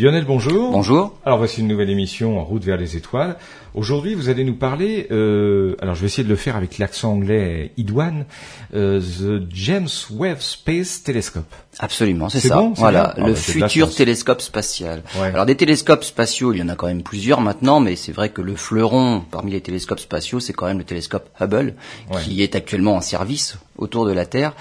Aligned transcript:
Lionel, 0.00 0.24
bonjour. 0.24 0.70
Bonjour. 0.70 1.14
Alors 1.26 1.36
voici 1.36 1.60
une 1.60 1.68
nouvelle 1.68 1.90
émission 1.90 2.38
en 2.38 2.44
route 2.44 2.64
vers 2.64 2.78
les 2.78 2.96
étoiles. 2.96 3.36
Aujourd'hui, 3.74 4.14
vous 4.14 4.30
allez 4.30 4.44
nous 4.44 4.54
parler, 4.54 5.06
euh, 5.10 5.76
alors 5.82 5.94
je 5.94 6.00
vais 6.00 6.06
essayer 6.06 6.24
de 6.24 6.28
le 6.30 6.36
faire 6.36 6.56
avec 6.56 6.78
l'accent 6.78 7.12
anglais 7.12 7.72
idoine, 7.76 8.24
euh, 8.74 8.98
The 9.00 9.42
James 9.52 9.90
Webb 10.10 10.38
Space 10.40 11.02
Telescope. 11.02 11.52
Absolument, 11.80 12.30
c'est 12.30 12.40
ça. 12.40 12.54
bon, 12.56 12.72
voilà, 12.72 13.12
bien 13.14 13.24
Ah 13.24 13.28
le 13.28 13.34
bah, 13.34 13.38
futur 13.38 13.94
télescope 13.94 14.40
spatial. 14.40 15.02
Ouais. 15.20 15.26
Alors 15.26 15.44
des 15.44 15.56
télescopes 15.56 16.04
spatiaux, 16.04 16.54
il 16.54 16.60
y 16.60 16.62
en 16.62 16.70
a 16.70 16.76
quand 16.76 16.86
même 16.86 17.02
plusieurs 17.02 17.42
maintenant, 17.42 17.80
mais 17.80 17.94
c'est 17.94 18.12
vrai 18.12 18.30
que 18.30 18.40
le 18.40 18.54
fleuron 18.56 19.22
parmi 19.30 19.50
les 19.52 19.60
télescopes 19.60 20.00
spatiaux, 20.00 20.40
c'est 20.40 20.54
quand 20.54 20.66
même 20.66 20.78
le 20.78 20.84
télescope 20.84 21.28
Hubble, 21.40 21.74
Ouais. 22.10 22.22
qui 22.22 22.42
est 22.42 22.54
actuellement 22.56 22.94
en 22.96 23.02
service 23.02 23.58
autour 23.76 24.06
de 24.06 24.12
la 24.12 24.24
Terre. 24.24 24.54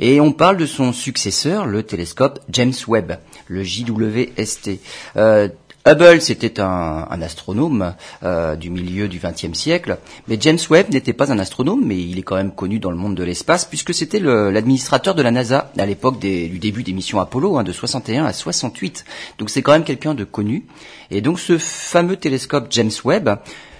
Et 0.00 0.20
on 0.20 0.30
parle 0.30 0.56
de 0.56 0.66
son 0.66 0.92
successeur, 0.92 1.66
le 1.66 1.82
télescope 1.82 2.38
James 2.50 2.72
Webb, 2.86 3.18
le 3.48 3.62
JWST. 3.62 4.80
Euh, 5.16 5.48
Hubble, 5.86 6.20
c'était 6.20 6.60
un, 6.60 7.06
un 7.08 7.22
astronome 7.22 7.94
euh, 8.22 8.56
du 8.56 8.68
milieu 8.68 9.08
du 9.08 9.18
XXe 9.18 9.56
siècle, 9.58 9.98
mais 10.26 10.36
James 10.38 10.58
Webb 10.68 10.90
n'était 10.90 11.14
pas 11.14 11.32
un 11.32 11.38
astronome, 11.38 11.82
mais 11.82 11.98
il 11.98 12.18
est 12.18 12.22
quand 12.22 12.36
même 12.36 12.52
connu 12.52 12.78
dans 12.78 12.90
le 12.90 12.96
monde 12.98 13.14
de 13.14 13.24
l'espace, 13.24 13.64
puisque 13.64 13.94
c'était 13.94 14.18
l'administrateur 14.20 15.14
de 15.14 15.22
la 15.22 15.30
NASA 15.30 15.72
à 15.78 15.86
l'époque 15.86 16.18
du 16.18 16.58
début 16.58 16.82
des 16.82 16.92
missions 16.92 17.20
Apollo, 17.20 17.56
hein, 17.56 17.64
de 17.64 17.72
61 17.72 18.26
à 18.26 18.34
68. 18.34 19.06
Donc 19.38 19.48
c'est 19.48 19.62
quand 19.62 19.72
même 19.72 19.84
quelqu'un 19.84 20.14
de 20.14 20.24
connu. 20.24 20.66
Et 21.10 21.22
donc 21.22 21.40
ce 21.40 21.56
fameux 21.56 22.16
télescope 22.16 22.66
James 22.70 22.90
Webb, 23.04 23.38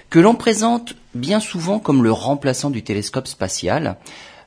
que 0.08 0.18
l'on 0.18 0.34
présente 0.34 0.94
bien 1.14 1.40
souvent 1.40 1.78
comme 1.78 2.02
le 2.02 2.12
remplaçant 2.12 2.70
du 2.70 2.82
télescope 2.82 3.26
spatial, 3.26 3.96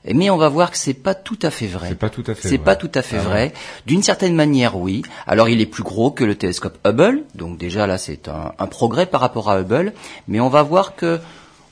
mais 0.06 0.30
on 0.30 0.38
va 0.38 0.50
voir 0.50 0.72
que 0.72 0.78
c'est 0.78 0.94
pas 0.96 1.14
tout 1.14 1.38
à 1.42 1.52
fait 1.52 1.68
vrai. 1.68 1.90
C'est 1.90 1.96
pas 1.96 2.10
tout 2.10 2.24
à 2.28 2.34
fait 2.34 2.50
C'est 2.50 2.58
vrai. 2.58 2.66
pas 2.66 2.76
tout 2.76 2.92
à 2.96 3.02
fait 3.02 3.18
Ah 3.20 3.24
vrai. 3.24 3.54
D'une 3.86 4.02
certaine 4.04 4.36
manière, 4.36 4.78
oui. 4.78 5.04
Alors, 5.28 5.48
il 5.50 5.62
est 5.62 5.66
plus 5.66 5.84
gros 5.84 6.12
que 6.12 6.24
le 6.24 6.36
télescope 6.36 6.78
Hubble, 6.86 7.24
donc 7.36 7.58
déjà 7.58 7.86
là, 7.88 7.98
c'est 7.98 8.28
un, 8.28 8.54
un 8.58 8.68
progrès 8.68 9.06
par 9.06 9.22
rapport 9.22 9.50
à 9.50 9.60
Hubble. 9.60 9.94
Mais 10.28 10.40
on 10.40 10.50
va 10.50 10.64
voir 10.64 10.96
que, 10.96 11.20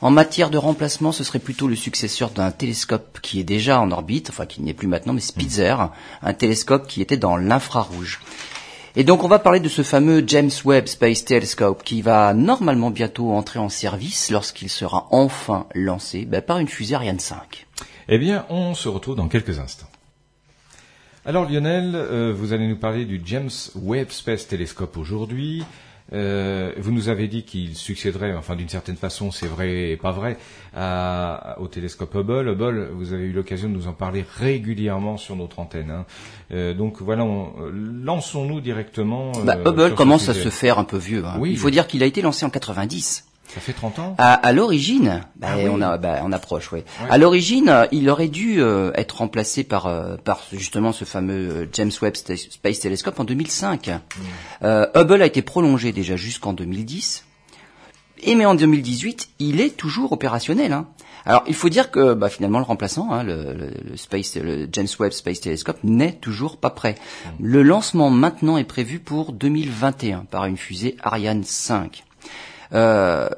en 0.02 0.12
matière 0.12 0.50
de 0.50 0.58
remplacement, 0.58 1.12
ce 1.12 1.24
serait 1.24 1.40
plutôt 1.40 1.68
le 1.68 1.76
successeur 1.76 2.30
d'un 2.30 2.52
télescope 2.52 3.20
qui 3.22 3.40
est 3.40 3.44
déjà 3.44 3.82
en 3.82 3.92
orbite, 3.92 4.30
enfin 4.30 4.46
qui 4.46 4.62
n'est 4.62 4.74
plus 4.74 4.88
maintenant, 4.88 5.14
mais 5.14 5.22
Spitzer, 5.22 5.90
un 6.22 6.34
télescope 6.34 6.88
qui 6.88 7.02
était 7.02 7.18
dans 7.18 7.36
l'infrarouge. 7.36 8.22
Et 8.96 9.04
donc 9.04 9.24
on 9.24 9.28
va 9.28 9.38
parler 9.40 9.60
de 9.60 9.70
ce 9.70 9.84
fameux 9.84 10.24
James 10.26 10.50
Webb 10.66 10.88
Space 10.88 11.24
Telescope 11.24 11.84
qui 11.84 12.02
va 12.02 12.34
normalement 12.34 12.90
bientôt 12.90 13.32
entrer 13.32 13.60
en 13.60 13.70
service 13.70 14.32
lorsqu'il 14.32 14.68
sera 14.70 15.08
enfin 15.12 15.68
lancé 15.76 16.26
ben, 16.26 16.42
par 16.42 16.58
une 16.58 16.68
fusée 16.68 16.96
Ariane 16.96 17.20
5. 17.20 17.68
Eh 18.10 18.18
bien, 18.18 18.46
on 18.50 18.74
se 18.74 18.90
retrouve 18.90 19.16
dans 19.16 19.28
quelques 19.28 19.60
instants. 19.60 19.88
Alors 21.26 21.48
Lionel, 21.50 21.92
euh, 21.96 22.34
vous 22.36 22.54
allez 22.54 22.68
nous 22.68 22.78
parler 22.78 23.06
du 23.06 23.22
James 23.24 23.50
Webb 23.76 24.10
Space 24.10 24.48
Telescope 24.48 24.98
aujourd'hui. 24.98 25.64
Euh, 26.12 26.72
vous 26.80 26.92
nous 26.92 27.08
avez 27.10 27.28
dit 27.28 27.44
qu'il 27.44 27.76
succéderait, 27.76 28.34
enfin 28.36 28.56
d'une 28.56 28.68
certaine 28.70 28.96
façon, 28.96 29.30
c'est 29.30 29.46
vrai 29.46 29.92
et 29.92 29.98
pas 29.98 30.12
vrai, 30.12 30.38
à- 30.76 31.56
au 31.60 31.68
télescope 31.68 32.16
Hubble. 32.16 32.48
Hubble, 32.50 32.90
vous 32.96 33.14
avez 33.14 33.26
eu 33.26 33.32
l'occasion 33.32 33.70
de 33.70 33.76
nous 33.76 33.88
en 33.88 33.94
parler 33.94 34.26
régulièrement 34.38 35.18
sur 35.18 35.36
notre 35.36 35.60
antenne. 35.60 35.92
hein. 35.92 36.06
Euh, 36.52 36.74
donc 36.74 37.00
voilà, 37.04 37.24
on- 37.26 37.54
lançons-nous 38.04 38.60
directement. 38.60 39.34
euh, 39.38 39.44
Bah, 39.44 39.58
Hubble 39.64 39.90
ce 39.90 39.94
commence 39.94 40.30
à 40.30 40.34
se 40.34 40.50
faire 40.50 40.80
un 40.80 40.84
peu 40.84 40.98
vieux. 40.98 41.24
hein. 41.24 41.36
Oui. 41.38 41.52
Il 41.52 41.58
faut 41.60 41.70
dire 41.70 41.86
qu'il 41.86 42.02
a 42.02 42.08
été 42.08 42.24
lancé 42.24 42.44
en 42.44 42.50
90. 42.50 43.26
Ça 43.54 43.60
fait 43.62 43.74
30 43.74 43.98
ans 44.00 44.16
À, 44.20 44.34
à 44.34 44.52
l'origine, 44.54 45.22
bah, 45.36 45.48
Ah 45.52 45.58
oui. 45.58 45.64
on, 45.70 45.82
a, 45.82 45.98
bah, 45.98 46.20
on 46.24 46.32
approche. 46.32 46.72
Ouais. 46.72 46.84
À 47.10 47.18
l'origine, 47.18 47.68
euh, 47.70 47.86
il 47.92 48.08
aurait 48.10 48.28
dû 48.28 48.62
euh, 48.62 48.92
être 48.96 49.18
remplacé 49.18 49.64
par, 49.64 49.88
euh, 49.88 50.18
par 50.18 50.42
justement 50.54 50.92
ce 50.92 51.04
fameux 51.06 51.50
euh, 51.50 51.66
James 51.74 51.92
Webb 52.02 52.16
Space 52.16 52.80
Telescope 52.80 53.20
en 53.20 53.24
2005. 53.24 53.88
Mm. 53.88 53.92
Euh, 54.64 54.86
Hubble 54.96 55.22
a 55.22 55.26
été 55.26 55.42
prolongé 55.42 55.92
déjà 55.92 56.16
jusqu'en 56.16 56.54
2010. 56.54 57.26
Et 58.22 58.36
mais 58.36 58.46
en 58.46 58.54
2018, 58.54 59.30
il 59.40 59.62
est 59.62 59.76
toujours 59.78 60.12
opérationnel. 60.12 60.74
hein. 60.74 60.88
Alors, 61.26 61.44
il 61.48 61.54
faut 61.56 61.70
dire 61.70 61.90
que 61.92 62.14
bah, 62.14 62.30
finalement, 62.30 62.60
le 62.60 62.66
remplaçant, 62.66 63.12
hein, 63.12 63.24
le, 63.24 63.54
le- 63.54 63.74
le 63.92 63.98
Space, 63.98 64.36
le 64.36 64.68
James 64.72 64.88
Webb 65.00 65.12
Space 65.12 65.42
Telescope, 65.42 65.78
n'est 65.84 66.14
toujours 66.14 66.58
pas 66.58 66.70
prêt. 66.70 66.96
Le 67.40 67.62
lancement 67.64 68.10
maintenant 68.10 68.58
est 68.58 68.64
prévu 68.64 69.00
pour 69.00 69.32
2021 69.34 70.26
par 70.30 70.46
une 70.46 70.58
fusée 70.58 70.98
Ariane 71.02 71.44
5. 71.44 72.04
Euh, 72.74 73.30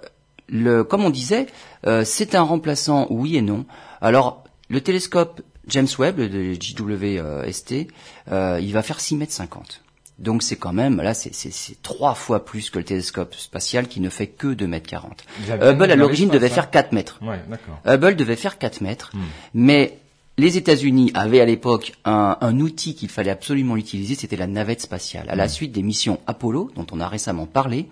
le, 0.49 0.83
comme 0.83 1.05
on 1.05 1.09
disait, 1.09 1.47
euh, 1.87 2.03
c'est 2.05 2.35
un 2.35 2.41
remplaçant, 2.41 3.07
oui 3.09 3.37
et 3.37 3.41
non. 3.41 3.65
Alors, 4.01 4.43
le 4.69 4.81
télescope 4.81 5.41
James 5.67 5.87
Webb, 5.97 6.17
le 6.19 6.53
JWST, 6.55 7.87
euh, 8.31 8.59
il 8.61 8.73
va 8.73 8.81
faire 8.81 8.99
6 8.99 9.15
mètres 9.15 9.31
50. 9.33 9.81
Donc 10.19 10.43
c'est 10.43 10.55
quand 10.55 10.73
même, 10.73 10.97
là, 11.01 11.13
c'est- 11.15 11.81
trois 11.81 12.13
fois 12.13 12.45
plus 12.45 12.69
que 12.69 12.77
le 12.77 12.83
télescope 12.85 13.33
spatial 13.35 13.87
qui 13.87 14.01
ne 14.01 14.09
fait 14.09 14.27
que 14.27 14.53
2 14.53 14.67
mètres 14.67 14.87
40. 14.87 15.23
Vous 15.39 15.51
avez 15.51 15.69
Hubble, 15.71 15.91
à 15.91 15.95
l'origine, 15.95 16.29
devait 16.29 16.47
hein 16.51 16.53
faire 16.53 16.69
4 16.69 16.91
mètres. 16.91 17.19
Ouais, 17.23 17.39
d'accord. 17.49 17.79
Hubble 17.87 18.15
devait 18.15 18.35
faire 18.35 18.57
4 18.59 18.81
mètres, 18.81 19.11
mais 19.55 19.97
les 20.37 20.57
États-Unis 20.57 21.11
avaient 21.15 21.41
à 21.41 21.45
l'époque 21.45 21.93
un, 22.05 22.37
un 22.39 22.59
outil 22.59 22.93
qu'il 22.93 23.09
fallait 23.09 23.31
absolument 23.31 23.77
utiliser, 23.77 24.13
c'était 24.15 24.35
la 24.37 24.47
navette 24.47 24.81
spatiale. 24.81 25.27
À 25.29 25.35
la 25.35 25.47
suite 25.47 25.71
des 25.71 25.81
missions 25.83 26.19
Apollo, 26.27 26.71
dont 26.75 26.85
on 26.91 26.99
a 26.99 27.07
récemment 27.07 27.47
parlé, 27.47 27.87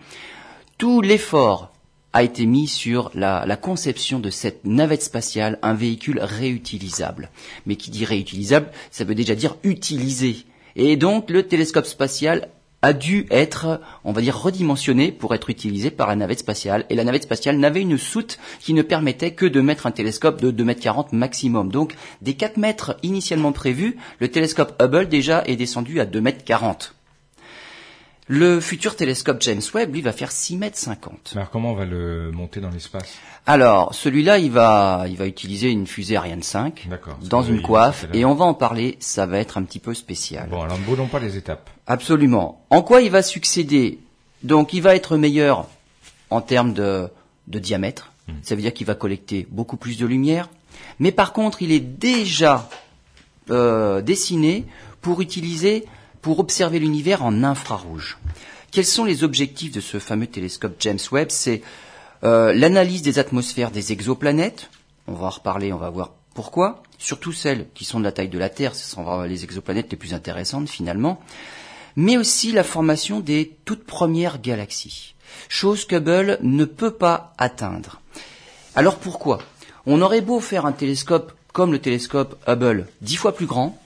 tout 0.80 1.02
l'effort 1.02 1.74
a 2.14 2.24
été 2.24 2.46
mis 2.46 2.68
sur 2.68 3.12
la, 3.14 3.58
conception 3.58 4.20
de 4.20 4.30
cette 4.30 4.64
navette 4.64 5.04
spatiale, 5.04 5.60
un 5.62 5.74
véhicule 5.74 6.22
réutilisable. 6.22 7.30
Mais 7.66 7.76
qui 7.76 7.92
dit 7.92 8.06
réutilisable, 8.06 8.72
ça 8.90 9.04
veut 9.04 9.14
déjà 9.14 9.36
dire 9.36 9.58
utilisé. 9.64 10.38
Et 10.78 10.96
donc 10.96 11.30
le 11.30 11.44
télescope 11.44 11.86
spatial 11.86 12.48
a 12.82 12.94
dû 12.94 13.28
être, 13.30 13.82
on 14.06 14.14
va 14.14 14.22
dire, 14.22 14.42
redimensionné 14.42 15.12
pour 15.12 15.36
être 15.36 15.50
utilisé 15.50 15.92
par 15.92 16.08
la 16.08 16.16
navette 16.16 16.40
spatiale. 16.40 16.86
Et 16.90 16.96
la 16.96 17.04
navette 17.04 17.24
spatiale 17.24 17.58
n'avait 17.58 17.82
une 17.82 17.98
soute 17.98 18.40
qui 18.62 18.74
ne 18.74 18.82
permettait 18.82 19.34
que 19.34 19.46
de 19.46 19.60
mettre 19.60 19.86
un 19.86 19.92
télescope 19.92 20.40
de 20.42 20.50
2 20.50 20.64
mètres 20.64 20.82
40 20.82 21.12
maximum. 21.12 21.72
Donc, 21.74 21.94
des 22.22 22.36
4 22.36 22.56
mètres 22.56 22.96
initialement 23.04 23.52
prévus, 23.52 23.98
le 24.20 24.30
télescope 24.30 24.82
Hubble 24.82 25.10
déjà 25.10 25.44
est 25.46 25.58
descendu 25.58 26.00
à 26.00 26.06
2 26.06 26.22
mètres 26.22 26.46
40. 26.46 26.96
Le 28.32 28.60
futur 28.60 28.96
télescope 28.96 29.42
James 29.42 29.62
Webb, 29.74 29.92
lui, 29.92 30.02
va 30.04 30.12
faire 30.12 30.32
6 30.32 30.56
mètres 30.58 30.78
50. 30.78 31.32
Mais 31.34 31.42
alors 31.42 31.50
comment 31.50 31.72
on 31.72 31.76
va 31.76 31.86
le 31.86 32.30
monter 32.32 32.60
dans 32.60 32.70
l'espace? 32.70 33.18
Alors, 33.48 33.96
celui-là, 33.96 34.38
il 34.38 34.52
va, 34.52 35.06
il 35.10 35.18
va 35.18 35.26
utiliser 35.26 35.70
une 35.72 35.88
fusée 35.88 36.16
Ariane 36.16 36.44
5 36.44 36.86
D'accord. 36.92 37.18
dans 37.24 37.42
une 37.42 37.64
coiffe, 37.64 38.06
et 38.14 38.26
on 38.26 38.36
va 38.36 38.46
en 38.46 38.54
parler, 38.54 38.98
ça 39.00 39.26
va 39.26 39.40
être 39.40 39.58
un 39.58 39.64
petit 39.64 39.80
peu 39.80 39.96
spécial. 39.96 40.48
Bon, 40.48 40.62
alors 40.62 40.78
ne 40.78 40.84
brûlons 40.84 41.08
pas 41.08 41.18
les 41.18 41.38
étapes. 41.38 41.72
Absolument. 41.88 42.64
En 42.70 42.84
quoi 42.84 43.02
il 43.02 43.10
va 43.10 43.24
succéder? 43.24 43.98
Donc, 44.44 44.74
il 44.74 44.84
va 44.84 44.96
être 44.96 45.18
meilleur 45.18 45.68
en 46.30 46.42
termes 46.42 46.74
de, 46.74 47.10
de 47.48 47.58
diamètre. 47.58 48.12
Ça 48.44 48.54
veut 48.54 48.62
dire 48.62 48.76
qu'il 48.76 48.86
va 48.86 48.94
collecter 48.94 49.48
beaucoup 49.50 49.76
plus 49.76 49.98
de 49.98 50.06
lumière. 50.06 50.50
Mais 51.00 51.12
par 51.12 51.34
contre, 51.34 51.64
il 51.64 51.72
est 51.72 51.80
déjà 51.80 52.70
euh, 53.50 54.02
dessiné 54.02 54.66
pour 55.02 55.22
utiliser, 55.22 55.86
pour 56.22 56.40
observer 56.40 56.80
l'univers 56.80 57.24
en 57.24 57.44
infrarouge. 57.44 58.18
Quels 58.72 58.86
sont 58.86 59.06
les 59.06 59.24
objectifs 59.24 59.72
de 59.72 59.82
ce 59.82 60.00
fameux 60.00 60.28
télescope 60.28 60.76
James 60.80 61.00
Webb? 61.12 61.32
C'est 61.32 61.62
euh, 62.24 62.54
l'analyse 62.54 63.02
des 63.02 63.20
atmosphères 63.20 63.72
des 63.72 63.92
exoplanètes. 63.92 64.70
On 65.08 65.14
va 65.14 65.28
en 65.28 65.32
reparler, 65.32 65.74
on 65.74 65.78
va 65.78 65.90
voir 65.90 66.12
pourquoi. 66.34 66.84
Surtout 66.98 67.32
celles 67.32 67.68
qui 67.74 67.86
sont 67.86 68.00
de 68.00 68.04
la 68.04 68.12
taille 68.12 68.30
de 68.30 68.38
la 68.38 68.50
Terre, 68.50 68.76
ce 68.76 68.88
sont 68.88 69.22
les 69.24 69.44
exoplanètes 69.44 69.92
les 69.92 69.98
plus 69.98 70.14
intéressantes 70.14 70.70
finalement. 70.70 71.20
Mais 71.96 72.18
aussi 72.18 72.52
la 72.52 72.64
formation 72.64 73.20
des 73.20 73.58
toutes 73.66 73.86
premières 73.86 74.40
galaxies. 74.40 75.16
Chose 75.48 75.86
qu'Hubble 75.86 76.38
ne 76.42 76.66
peut 76.66 76.92
pas 76.92 77.34
atteindre. 77.38 78.02
Alors 78.76 78.98
pourquoi? 78.98 79.40
On 79.86 80.02
aurait 80.02 80.22
beau 80.22 80.40
faire 80.40 80.66
un 80.66 80.72
télescope 80.72 81.34
comme 81.54 81.72
le 81.72 81.80
télescope 81.80 82.38
Hubble, 82.48 82.88
dix 83.02 83.16
fois 83.16 83.34
plus 83.34 83.48
grand, 83.48 83.82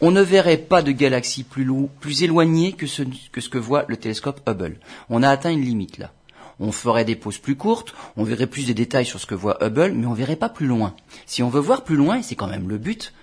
on 0.00 0.10
ne 0.10 0.22
verrait 0.22 0.56
pas 0.56 0.82
de 0.82 0.92
galaxies 0.92 1.44
plus, 1.44 1.64
lou- 1.64 1.90
plus 2.00 2.22
éloignées 2.22 2.72
que 2.72 2.86
ce, 2.86 3.02
que 3.32 3.40
ce 3.40 3.48
que 3.48 3.58
voit 3.58 3.84
le 3.88 3.96
télescope 3.96 4.40
Hubble. 4.48 4.78
On 5.08 5.22
a 5.22 5.28
atteint 5.28 5.50
une 5.50 5.62
limite 5.64 5.98
là. 5.98 6.12
On 6.58 6.72
ferait 6.72 7.06
des 7.06 7.16
pauses 7.16 7.38
plus 7.38 7.56
courtes, 7.56 7.94
on 8.16 8.24
verrait 8.24 8.46
plus 8.46 8.66
de 8.66 8.72
détails 8.74 9.06
sur 9.06 9.18
ce 9.18 9.26
que 9.26 9.34
voit 9.34 9.56
Hubble, 9.64 9.92
mais 9.92 10.06
on 10.06 10.12
verrait 10.12 10.36
pas 10.36 10.50
plus 10.50 10.66
loin. 10.66 10.94
Si 11.26 11.42
on 11.42 11.48
veut 11.48 11.60
voir 11.60 11.84
plus 11.84 11.96
loin, 11.96 12.18
et 12.18 12.22
c'est 12.22 12.34
quand 12.36 12.48
même 12.48 12.68
le 12.68 12.76
but, 12.76 13.14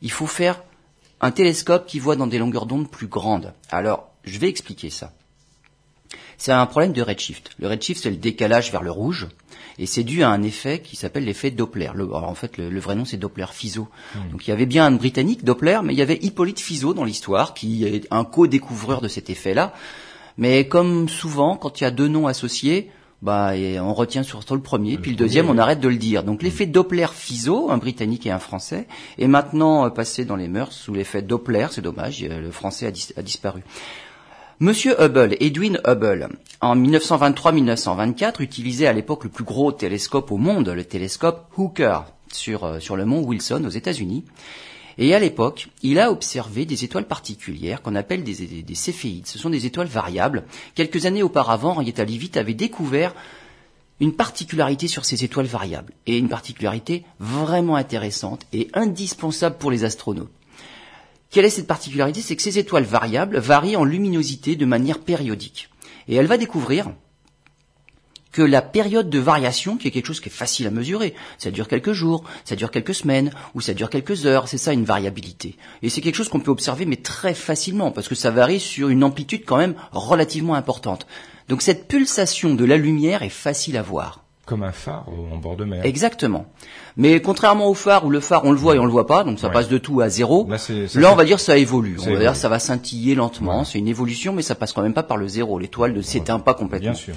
il 0.00 0.12
faut 0.12 0.28
faire 0.28 0.62
un 1.20 1.32
télescope 1.32 1.86
qui 1.86 1.98
voit 1.98 2.14
dans 2.14 2.28
des 2.28 2.38
longueurs 2.38 2.66
d'onde 2.66 2.88
plus 2.88 3.08
grandes. 3.08 3.52
Alors, 3.70 4.08
je 4.22 4.38
vais 4.38 4.48
expliquer 4.48 4.90
ça. 4.90 5.12
C'est 6.36 6.52
un 6.52 6.66
problème 6.66 6.92
de 6.92 7.02
redshift. 7.02 7.50
Le 7.58 7.66
redshift, 7.66 8.00
c'est 8.00 8.10
le 8.10 8.16
décalage 8.16 8.70
vers 8.70 8.84
le 8.84 8.92
rouge, 8.92 9.26
et 9.78 9.86
c'est 9.86 10.02
dû 10.04 10.22
à 10.22 10.28
un 10.30 10.42
effet 10.42 10.80
qui 10.80 10.96
s'appelle 10.96 11.24
l'effet 11.24 11.50
Doppler. 11.50 11.90
Le- 11.94 12.04
alors, 12.04 12.28
en 12.28 12.34
fait, 12.34 12.56
le, 12.58 12.68
le 12.70 12.80
vrai 12.80 12.94
nom, 12.96 13.04
c'est 13.04 13.16
Doppler-Fizeau. 13.16 13.88
Donc, 14.32 14.46
il 14.46 14.50
y 14.50 14.52
avait 14.52 14.66
bien 14.66 14.86
un 14.86 14.90
Britannique, 14.92 15.44
Doppler, 15.44 15.78
mais 15.84 15.92
il 15.94 15.98
y 15.98 16.02
avait 16.02 16.18
Hippolyte 16.20 16.60
Fizeau 16.60 16.94
dans 16.94 17.04
l'histoire, 17.04 17.54
qui 17.54 17.84
est 17.84 18.06
un 18.10 18.24
co-découvreur 18.24 19.00
de 19.00 19.08
cet 19.08 19.30
effet-là. 19.30 19.72
Mais 20.36 20.68
comme 20.68 21.08
souvent, 21.08 21.56
quand 21.56 21.80
il 21.80 21.84
y 21.84 21.86
a 21.86 21.90
deux 21.90 22.08
noms 22.08 22.26
associés, 22.26 22.90
bah, 23.20 23.56
et 23.56 23.80
on 23.80 23.92
retient 23.94 24.22
surtout 24.22 24.54
le 24.54 24.60
premier, 24.60 24.96
puis 24.96 25.10
le 25.10 25.16
deuxième, 25.16 25.50
on 25.50 25.58
arrête 25.58 25.80
de 25.80 25.88
le 25.88 25.96
dire. 25.96 26.22
Donc 26.22 26.42
l'effet 26.44 26.66
Doppler-Fizeau, 26.66 27.70
un 27.70 27.78
Britannique 27.78 28.26
et 28.26 28.30
un 28.30 28.38
Français, 28.38 28.86
est 29.18 29.26
maintenant 29.26 29.86
euh, 29.86 29.90
passé 29.90 30.24
dans 30.24 30.36
les 30.36 30.46
mœurs 30.46 30.70
sous 30.72 30.94
l'effet 30.94 31.22
Doppler. 31.22 31.66
C'est 31.72 31.80
dommage, 31.82 32.22
euh, 32.22 32.40
le 32.40 32.50
Français 32.52 32.86
a, 32.86 32.90
dis- 32.92 33.12
a 33.16 33.22
disparu. 33.22 33.62
Monsieur 34.60 35.00
Hubble, 35.00 35.36
Edwin 35.38 35.80
Hubble, 35.86 36.30
en 36.60 36.74
1923-1924, 36.74 38.42
utilisait 38.42 38.88
à 38.88 38.92
l'époque 38.92 39.22
le 39.22 39.30
plus 39.30 39.44
gros 39.44 39.70
télescope 39.70 40.32
au 40.32 40.36
monde, 40.36 40.68
le 40.68 40.84
télescope 40.84 41.46
Hooker, 41.56 42.00
sur, 42.32 42.64
euh, 42.64 42.80
sur 42.80 42.96
le 42.96 43.04
mont 43.04 43.22
Wilson 43.22 43.62
aux 43.64 43.70
États-Unis. 43.70 44.24
Et 44.98 45.14
à 45.14 45.20
l'époque, 45.20 45.68
il 45.84 46.00
a 46.00 46.10
observé 46.10 46.64
des 46.64 46.82
étoiles 46.82 47.06
particulières 47.06 47.82
qu'on 47.82 47.94
appelle 47.94 48.24
des, 48.24 48.62
des, 48.62 48.74
céphéides. 48.74 49.28
Ce 49.28 49.38
sont 49.38 49.48
des 49.48 49.64
étoiles 49.64 49.86
variables. 49.86 50.42
Quelques 50.74 51.06
années 51.06 51.22
auparavant, 51.22 51.76
Henrietta 51.76 52.02
Leavitt 52.02 52.36
avait 52.36 52.54
découvert 52.54 53.14
une 54.00 54.14
particularité 54.14 54.88
sur 54.88 55.04
ces 55.04 55.22
étoiles 55.22 55.46
variables, 55.46 55.92
et 56.06 56.18
une 56.18 56.28
particularité 56.28 57.04
vraiment 57.20 57.76
intéressante 57.76 58.44
et 58.52 58.68
indispensable 58.74 59.56
pour 59.56 59.70
les 59.70 59.84
astronautes. 59.84 60.32
Quelle 61.30 61.44
est 61.44 61.50
cette 61.50 61.66
particularité? 61.66 62.22
C'est 62.22 62.36
que 62.36 62.42
ces 62.42 62.58
étoiles 62.58 62.84
variables 62.84 63.38
varient 63.38 63.76
en 63.76 63.84
luminosité 63.84 64.56
de 64.56 64.64
manière 64.64 64.98
périodique. 64.98 65.68
Et 66.08 66.14
elle 66.14 66.26
va 66.26 66.38
découvrir 66.38 66.90
que 68.32 68.42
la 68.42 68.62
période 68.62 69.10
de 69.10 69.18
variation, 69.18 69.76
qui 69.76 69.88
est 69.88 69.90
quelque 69.90 70.06
chose 70.06 70.20
qui 70.20 70.28
est 70.28 70.32
facile 70.32 70.66
à 70.66 70.70
mesurer, 70.70 71.14
ça 71.38 71.50
dure 71.50 71.68
quelques 71.68 71.92
jours, 71.92 72.24
ça 72.44 72.56
dure 72.56 72.70
quelques 72.70 72.94
semaines, 72.94 73.32
ou 73.54 73.60
ça 73.60 73.74
dure 73.74 73.90
quelques 73.90 74.26
heures, 74.26 74.48
c'est 74.48 74.58
ça 74.58 74.72
une 74.72 74.84
variabilité. 74.84 75.56
Et 75.82 75.88
c'est 75.88 76.00
quelque 76.00 76.14
chose 76.14 76.28
qu'on 76.28 76.40
peut 76.40 76.50
observer, 76.50 76.86
mais 76.86 76.96
très 76.96 77.34
facilement, 77.34 77.90
parce 77.90 78.08
que 78.08 78.14
ça 78.14 78.30
varie 78.30 78.60
sur 78.60 78.88
une 78.88 79.04
amplitude 79.04 79.44
quand 79.44 79.56
même 79.56 79.74
relativement 79.92 80.54
importante. 80.54 81.06
Donc 81.48 81.62
cette 81.62 81.88
pulsation 81.88 82.54
de 82.54 82.64
la 82.64 82.76
lumière 82.76 83.22
est 83.22 83.28
facile 83.28 83.76
à 83.76 83.82
voir. 83.82 84.24
Comme 84.48 84.62
un 84.62 84.72
phare 84.72 85.04
en 85.30 85.36
bord 85.36 85.58
de 85.58 85.66
mer. 85.66 85.84
Exactement. 85.84 86.46
Mais 86.96 87.20
contrairement 87.20 87.68
au 87.68 87.74
phare 87.74 88.06
où 88.06 88.10
le 88.10 88.20
phare 88.20 88.46
on 88.46 88.50
le 88.50 88.56
voit 88.56 88.76
et 88.76 88.78
on 88.78 88.86
le 88.86 88.90
voit 88.90 89.06
pas, 89.06 89.22
donc 89.22 89.38
ça 89.38 89.50
passe 89.50 89.68
de 89.68 89.76
tout 89.76 90.00
à 90.00 90.08
zéro. 90.08 90.48
Là, 90.94 91.12
on 91.12 91.16
va 91.16 91.26
dire 91.26 91.38
ça 91.38 91.58
évolue. 91.58 91.98
On 92.00 92.10
va 92.10 92.18
dire 92.18 92.34
ça 92.34 92.48
va 92.48 92.58
scintiller 92.58 93.14
lentement. 93.14 93.64
C'est 93.64 93.78
une 93.78 93.88
évolution, 93.88 94.32
mais 94.32 94.40
ça 94.40 94.54
passe 94.54 94.72
quand 94.72 94.80
même 94.80 94.94
pas 94.94 95.02
par 95.02 95.18
le 95.18 95.28
zéro. 95.28 95.58
L'étoile 95.58 95.92
ne 95.92 96.00
s'éteint 96.00 96.38
pas 96.38 96.54
complètement. 96.54 96.92
Bien 96.92 96.98
sûr. 96.98 97.14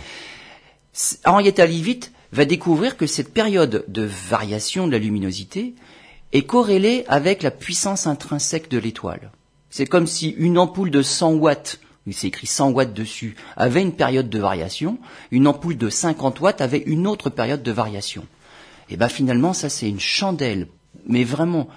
Henrietta 1.24 1.66
Leavitt 1.66 2.12
va 2.34 2.44
découvrir 2.44 2.98
que 2.98 3.08
cette 3.08 3.34
période 3.34 3.86
de 3.88 4.10
variation 4.30 4.86
de 4.86 4.92
la 4.92 5.00
luminosité 5.00 5.74
est 6.34 6.42
corrélée 6.42 7.06
avec 7.08 7.44
la 7.44 7.52
puissance 7.52 8.08
intrinsèque 8.08 8.70
de 8.70 8.78
l'étoile. 8.78 9.32
C'est 9.70 9.86
comme 9.86 10.06
si 10.06 10.32
une 10.32 10.58
ampoule 10.58 10.92
de 10.92 11.02
100 11.02 11.36
watts 11.36 11.80
il 12.08 12.14
s'est 12.14 12.28
écrit 12.28 12.48
100 12.48 12.72
watts 12.72 12.94
dessus, 12.94 13.36
avait 13.56 13.82
une 13.82 13.94
période 13.94 14.30
de 14.30 14.40
variation, 14.40 14.98
une 15.32 15.48
ampoule 15.48 15.78
de 15.78 15.90
50 15.90 16.40
watts 16.40 16.62
avait 16.62 16.84
une 16.86 17.08
autre 17.08 17.30
période 17.30 17.64
de 17.64 17.72
variation. 17.72 18.26
Et 18.90 18.98
ben 18.98 19.10
finalement, 19.10 19.54
ça 19.54 19.70
c'est 19.70 19.90
une 19.90 20.00
chandelle, 20.00 20.68
mais 21.08 21.24
vraiment 21.24 21.68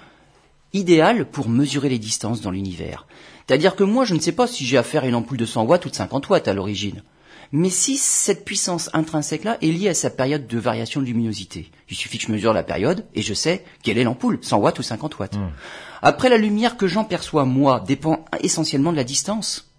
idéale 0.73 1.25
pour 1.25 1.47
mesurer 1.47 1.89
les 1.89 1.99
distances 1.99 2.41
dans 2.41 2.51
l'univers. 2.51 3.07
C'est-à-dire 3.47 3.75
que 3.75 3.83
moi, 3.83 4.05
je 4.05 4.15
ne 4.15 4.19
sais 4.19 4.31
pas 4.31 4.47
si 4.47 4.65
j'ai 4.65 4.77
affaire 4.77 5.03
à 5.03 5.07
une 5.07 5.15
ampoule 5.15 5.37
de 5.37 5.45
100 5.45 5.63
watts 5.63 5.85
ou 5.85 5.89
de 5.89 5.95
50 5.95 6.29
watts 6.29 6.47
à 6.47 6.53
l'origine. 6.53 7.03
Mais 7.51 7.69
si 7.69 7.95
cette 7.97 8.43
puissance 8.43 8.89
intrinsèque-là 8.93 9.57
est 9.61 9.71
liée 9.71 9.89
à 9.89 9.93
sa 9.93 10.09
période 10.09 10.47
de 10.47 10.57
variation 10.57 10.99
de 10.99 11.05
luminosité, 11.05 11.71
il 11.89 11.95
suffit 11.95 12.17
que 12.17 12.25
je 12.25 12.31
mesure 12.31 12.53
la 12.53 12.63
période 12.63 13.05
et 13.13 13.21
je 13.21 13.33
sais 13.33 13.63
quelle 13.83 13.99
est 13.99 14.03
l'ampoule, 14.03 14.39
100 14.41 14.57
watts 14.57 14.79
ou 14.79 14.83
50 14.83 15.19
watts. 15.19 15.37
Mmh. 15.37 15.51
Après, 16.01 16.29
la 16.29 16.37
lumière 16.37 16.75
que 16.75 16.87
j'en 16.87 17.03
perçois, 17.03 17.45
moi, 17.45 17.83
dépend 17.85 18.25
essentiellement 18.41 18.91
de 18.91 18.97
la 18.97 19.03
distance. 19.03 19.74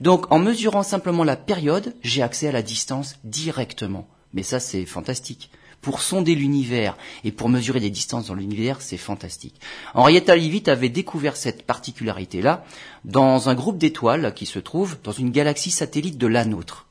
Donc 0.00 0.30
en 0.32 0.38
mesurant 0.38 0.82
simplement 0.82 1.24
la 1.24 1.36
période, 1.36 1.94
j'ai 2.02 2.22
accès 2.22 2.48
à 2.48 2.52
la 2.52 2.62
distance 2.62 3.16
directement. 3.24 4.08
Mais 4.32 4.42
ça 4.42 4.60
c'est 4.60 4.84
fantastique. 4.84 5.50
Pour 5.80 6.00
sonder 6.00 6.34
l'univers 6.34 6.96
et 7.24 7.30
pour 7.30 7.50
mesurer 7.50 7.78
des 7.78 7.90
distances 7.90 8.28
dans 8.28 8.34
l'univers, 8.34 8.80
c'est 8.80 8.96
fantastique. 8.96 9.60
Henrietta 9.92 10.34
Leavitt 10.34 10.68
avait 10.68 10.88
découvert 10.88 11.36
cette 11.36 11.66
particularité-là 11.66 12.64
dans 13.04 13.50
un 13.50 13.54
groupe 13.54 13.76
d'étoiles 13.76 14.32
qui 14.32 14.46
se 14.46 14.58
trouve 14.58 14.96
dans 15.04 15.12
une 15.12 15.30
galaxie 15.30 15.70
satellite 15.70 16.16
de 16.16 16.26
la 16.26 16.46
nôtre. 16.46 16.86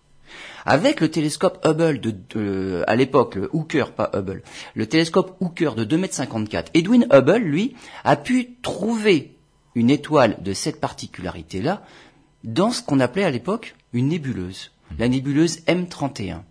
Avec 0.66 1.02
le 1.02 1.10
télescope 1.10 1.66
Hubble 1.66 2.00
de, 2.00 2.84
à 2.86 2.96
l'époque, 2.96 3.36
le 3.36 3.50
Hooker, 3.52 3.92
pas 3.92 4.12
Hubble, 4.14 4.44
le 4.76 4.86
télescope 4.86 5.36
Hooker 5.42 5.72
de 5.76 5.86
2,54 5.86 6.56
m, 6.56 6.64
Edwin 6.76 7.08
Hubble, 7.12 7.38
lui, 7.38 7.76
a 8.04 8.16
pu 8.16 8.56
trouver 8.62 9.36
une 9.76 9.90
étoile 9.90 10.38
de 10.42 10.54
cette 10.54 10.80
particularité-là 10.80 11.84
dans 12.44 12.72
ce 12.72 12.82
qu'on 12.82 13.00
appelait 13.00 13.24
à 13.24 13.32
l'époque 13.32 13.76
une 13.94 14.10
nébuleuse, 14.10 14.72
la 15.00 15.08
nébuleuse 15.08 15.60
M31. 15.68 16.42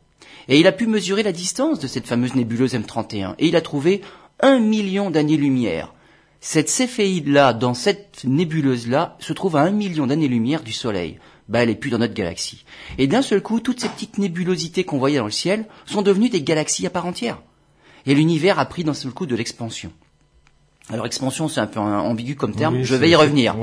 Et 0.49 0.59
il 0.59 0.67
a 0.67 0.73
pu 0.73 0.87
mesurer 0.87 1.23
la 1.23 1.33
distance 1.33 1.79
de 1.79 1.87
cette 1.87 2.07
fameuse 2.07 2.35
nébuleuse 2.35 2.75
M31, 2.75 3.35
et 3.39 3.49
il 3.49 3.57
a 3.57 3.61
trouvé 3.61 4.01
un 4.41 4.59
million 4.59 5.11
d'années-lumière. 5.11 5.93
Cette 6.41 6.69
céphéide-là, 6.69 7.53
dans 7.53 7.75
cette 7.75 8.25
nébuleuse-là, 8.25 9.17
se 9.21 9.33
trouve 9.33 9.57
à 9.57 9.63
un 9.63 9.71
million 9.71 10.09
d'années-lumière 10.09 10.63
du 10.63 10.73
Soleil. 10.73 11.21
Ben, 11.49 11.61
elle 11.61 11.71
est 11.71 11.77
plus 11.77 11.91
dans 11.91 11.99
notre 11.99 12.15
galaxie. 12.15 12.65
Et 12.99 13.07
d'un 13.07 13.23
seul 13.23 13.43
coup, 13.43 13.61
toutes 13.61 13.81
ces 13.81 13.89
petites 13.89 14.19
nébulosités 14.19 14.85
qu'on 14.85 14.99
voyait 14.99 15.19
dans 15.19 15.25
le 15.25 15.31
ciel 15.31 15.67
sont 15.87 16.03
devenues 16.03 16.31
des 16.31 16.43
galaxies 16.43 16.87
à 16.87 16.91
part 16.91 17.07
entière. 17.07 17.41
Et 18.07 18.15
l'univers 18.15 18.59
a 18.59 18.67
pris 18.67 18.83
d'un 18.83 18.95
seul 18.95 19.13
coup 19.13 19.27
de 19.27 19.37
l'expansion. 19.37 19.93
Alors 20.93 21.07
expansion, 21.07 21.49
c'est 21.49 21.61
un 21.61 21.67
peu 21.67 21.81
ambigu 21.81 22.37
comme 22.37 22.55
terme, 22.55 22.83
je 22.83 22.95
vais 22.95 23.09
y 23.09 23.17
revenir. 23.17 23.57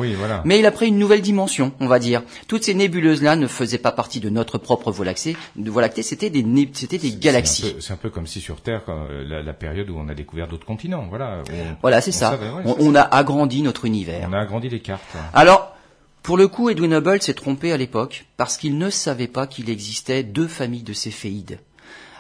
Mais 0.46 0.60
il 0.60 0.66
a 0.66 0.72
pris 0.72 0.88
une 0.88 0.98
nouvelle 0.98 1.22
dimension, 1.22 1.72
on 1.80 1.88
va 1.88 2.00
dire. 2.00 2.24
Toutes 2.48 2.64
ces 2.64 2.74
nébuleuses-là 2.74 3.36
ne 3.36 3.48
faisaient 3.48 3.78
pas 3.78 3.92
partie 3.92 4.20
de 4.20 4.30
notre 4.30 4.58
propre 4.58 4.92
Voie 4.92 5.06
lactée, 5.06 5.38
de 5.56 5.70
Voie 5.70 5.81
lactée 5.81 6.04
c'était 6.04 6.30
des, 6.30 6.46
c'était 6.74 6.98
des 6.98 7.12
galaxies. 7.12 7.76
C'est 7.80 7.94
un, 7.94 7.98
peu 7.98 8.10
comme 8.10 8.28
si 8.28 8.42
sur 8.42 8.62
Terre, 8.62 8.81
la, 9.28 9.44
la, 9.44 9.54
période 9.54 9.90
où 9.90 9.98
on 9.98 10.10
a 10.10 10.16
découvert 10.16 10.48
d'autres 10.48 10.66
continents, 10.66 11.06
voilà. 11.10 11.44
voilà, 11.81 12.02
c'est 12.02 12.12
ça. 12.12 12.40
on, 12.66 12.96
a 12.96 13.02
agrandi 13.02 13.62
notre 13.62 13.86
univers. 13.86 14.28
On 14.30 14.34
a 14.34 14.40
agrandi 14.40 14.70
les 14.70 14.80
cartes. 14.80 15.02
Alors, 15.34 15.75
pour 16.24 16.38
le 16.38 16.48
coup, 16.48 16.70
Edwin 16.70 16.94
Hubble 16.94 17.22
s'est 17.22 17.34
trompé 17.34 17.72
à 17.72 17.78
l'époque, 17.78 18.25
parce 18.38 18.58
qu'il 18.58 18.78
ne 18.78 18.90
savait 18.90 19.28
pas 19.28 19.48
qu'il 19.48 19.70
existait 19.70 20.24
deux 20.24 20.48
familles 20.48 20.84
de 20.84 20.94
céphéides. 20.94 21.60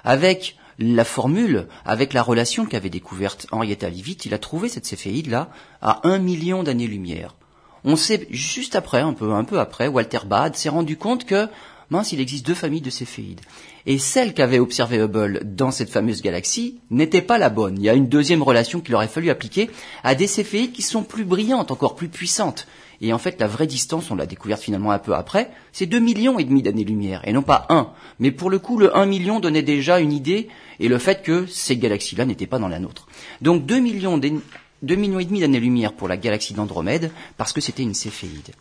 Avec 0.03 0.55
la 0.79 1.03
formule, 1.03 1.67
avec 1.85 2.13
la 2.13 2.23
relation 2.23 2.65
qu'avait 2.65 2.89
découverte 2.89 3.47
Henrietta 3.51 3.89
Leavitt, 3.89 4.25
il 4.25 4.33
a 4.33 4.39
trouvé 4.39 4.69
cette 4.69 4.85
céphéide-là 4.85 5.49
à 5.81 6.07
un 6.07 6.19
million 6.19 6.63
d'années-lumière. 6.63 7.35
On 7.83 7.95
sait, 7.95 8.27
juste 8.31 8.75
après, 8.75 9.01
un 9.01 9.13
peu, 9.13 9.33
un 9.33 9.43
peu 9.43 9.59
après, 9.59 9.87
Walter 9.87 10.19
Bad 10.25 10.55
s'est 10.55 10.69
rendu 10.69 10.97
compte 10.97 11.25
que, 11.25 11.47
mince, 11.89 12.11
il 12.11 12.21
existe 12.21 12.45
deux 12.45 12.53
familles 12.53 12.81
de 12.81 12.89
céphéides. 12.89 13.41
Et 13.85 13.97
celle 13.97 14.33
qu'avait 14.33 14.59
observée 14.59 14.99
Hubble 14.99 15.41
dans 15.43 15.71
cette 15.71 15.89
fameuse 15.89 16.21
galaxie 16.21 16.79
n'était 16.91 17.21
pas 17.21 17.37
la 17.37 17.49
bonne. 17.49 17.77
Il 17.77 17.83
y 17.83 17.89
a 17.89 17.93
une 17.93 18.09
deuxième 18.09 18.43
relation 18.43 18.81
qu'il 18.81 18.95
aurait 18.95 19.07
fallu 19.07 19.29
appliquer 19.29 19.69
à 20.03 20.15
des 20.15 20.27
céphéides 20.27 20.73
qui 20.73 20.81
sont 20.81 21.03
plus 21.03 21.25
brillantes, 21.25 21.71
encore 21.71 21.95
plus 21.95 22.09
puissantes. 22.09 22.67
Et 23.01 23.13
en 23.13 23.17
fait, 23.17 23.39
la 23.39 23.47
vraie 23.47 23.67
distance, 23.67 24.11
on 24.11 24.15
l'a 24.15 24.25
découverte 24.25 24.61
finalement 24.61 24.91
un 24.91 24.99
peu 24.99 25.13
après, 25.13 25.51
c'est 25.71 25.85
deux 25.85 25.99
millions 25.99 26.37
et 26.37 26.43
demi 26.43 26.61
d'années-lumière, 26.61 27.21
et 27.25 27.31
non 27.31 27.41
pas 27.41 27.65
un. 27.69 27.91
Mais 28.19 28.31
pour 28.31 28.49
le 28.49 28.59
coup, 28.59 28.77
le 28.77 28.95
1 28.95 29.05
million 29.05 29.39
donnait 29.39 29.63
déjà 29.63 29.99
une 29.99 30.11
idée, 30.11 30.49
et 30.79 30.87
le 30.87 30.97
fait 30.97 31.23
que 31.23 31.45
ces 31.45 31.77
galaxies-là 31.77 32.25
n'étaient 32.25 32.47
pas 32.47 32.59
dans 32.59 32.67
la 32.67 32.79
nôtre. 32.79 33.07
Donc 33.41 33.65
deux 33.65 33.79
millions, 33.79 34.17
deux 34.17 34.95
millions 34.95 35.19
et 35.19 35.25
demi 35.25 35.39
d'années-lumière 35.39 35.93
pour 35.93 36.07
la 36.07 36.17
galaxie 36.17 36.53
d'Andromède, 36.53 37.11
parce 37.37 37.53
que 37.53 37.61
c'était 37.61 37.83
une 37.83 37.93
céphéide. 37.93 38.53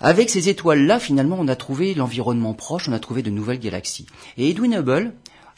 Avec 0.00 0.30
ces 0.30 0.48
étoiles-là, 0.48 0.98
finalement, 0.98 1.36
on 1.38 1.46
a 1.46 1.54
trouvé 1.54 1.94
l'environnement 1.94 2.54
proche, 2.54 2.88
on 2.88 2.92
a 2.92 2.98
trouvé 2.98 3.22
de 3.22 3.30
nouvelles 3.30 3.60
galaxies. 3.60 4.06
Et 4.36 4.50
Edwin 4.50 4.74
Hubble 4.74 5.12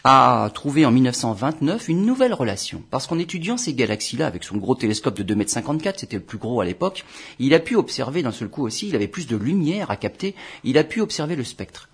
a 0.07 0.51
trouvé 0.53 0.85
en 0.85 0.91
1929 0.91 1.89
une 1.89 2.05
nouvelle 2.05 2.35
relation. 2.35 2.83
Parce 2.91 3.07
qu'en 3.07 3.19
étudiant 3.19 3.57
ces 3.57 3.73
galaxies-là, 3.73 4.27
avec 4.27 4.45
son 4.45 4.59
gros 4.59 4.75
télescope 4.75 5.19
de 5.19 5.35
2,54 5.35 5.87
m, 5.87 5.93
c'était 5.97 6.17
le 6.17 6.23
plus 6.23 6.37
gros 6.37 6.61
à 6.61 6.67
l'époque, 6.67 7.07
il 7.39 7.55
a 7.55 7.59
pu 7.59 7.75
observer 7.75 8.23
d'un 8.23 8.31
seul 8.31 8.49
coup 8.49 8.63
aussi, 8.63 8.89
il 8.89 8.97
avait 8.97 9.09
plus 9.09 9.27
de 9.27 9.37
lumière 9.37 9.91
à 9.91 9.97
capter, 9.97 10.35
il 10.63 10.77
a 10.77 10.85
pu 10.85 11.01
observer 11.01 11.37
le 11.37 11.45
spectre. 11.45 11.89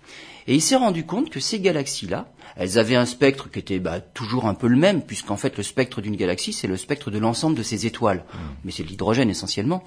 Et 0.45 0.55
il 0.55 0.61
s'est 0.61 0.75
rendu 0.75 1.05
compte 1.05 1.29
que 1.29 1.39
ces 1.39 1.61
galaxies-là, 1.61 2.33
elles 2.57 2.77
avaient 2.77 2.97
un 2.97 3.05
spectre 3.05 3.49
qui 3.49 3.59
était 3.59 3.79
bah, 3.79 4.01
toujours 4.01 4.45
un 4.45 4.55
peu 4.55 4.67
le 4.67 4.75
même, 4.75 5.03
puisqu'en 5.03 5.37
fait 5.37 5.55
le 5.55 5.63
spectre 5.63 6.01
d'une 6.01 6.17
galaxie, 6.17 6.51
c'est 6.51 6.67
le 6.67 6.75
spectre 6.75 7.11
de 7.11 7.19
l'ensemble 7.19 7.55
de 7.55 7.63
ses 7.63 7.85
étoiles. 7.85 8.25
Mmh. 8.33 8.37
Mais 8.65 8.71
c'est 8.71 8.83
l'hydrogène 8.83 9.29
essentiellement. 9.29 9.85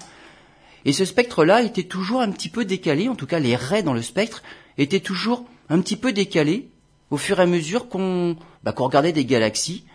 Et 0.85 0.93
ce 0.93 1.05
spectre-là 1.05 1.61
était 1.61 1.83
toujours 1.83 2.21
un 2.21 2.31
petit 2.31 2.49
peu 2.49 2.65
décalé, 2.65 3.07
en 3.07 3.15
tout 3.15 3.27
cas 3.27 3.39
les 3.39 3.55
raies 3.55 3.83
dans 3.83 3.93
le 3.93 4.01
spectre 4.01 4.41
étaient 4.79 4.99
toujours 4.99 5.45
un 5.69 5.79
petit 5.79 5.95
peu 5.95 6.11
décalées 6.11 6.69
au 7.11 7.17
fur 7.17 7.39
et 7.39 7.43
à 7.43 7.45
mesure 7.45 7.89
qu'on 7.89 8.35
bah, 8.63 8.73
regardait 8.75 9.11
des 9.11 9.25
galaxies. 9.25 9.85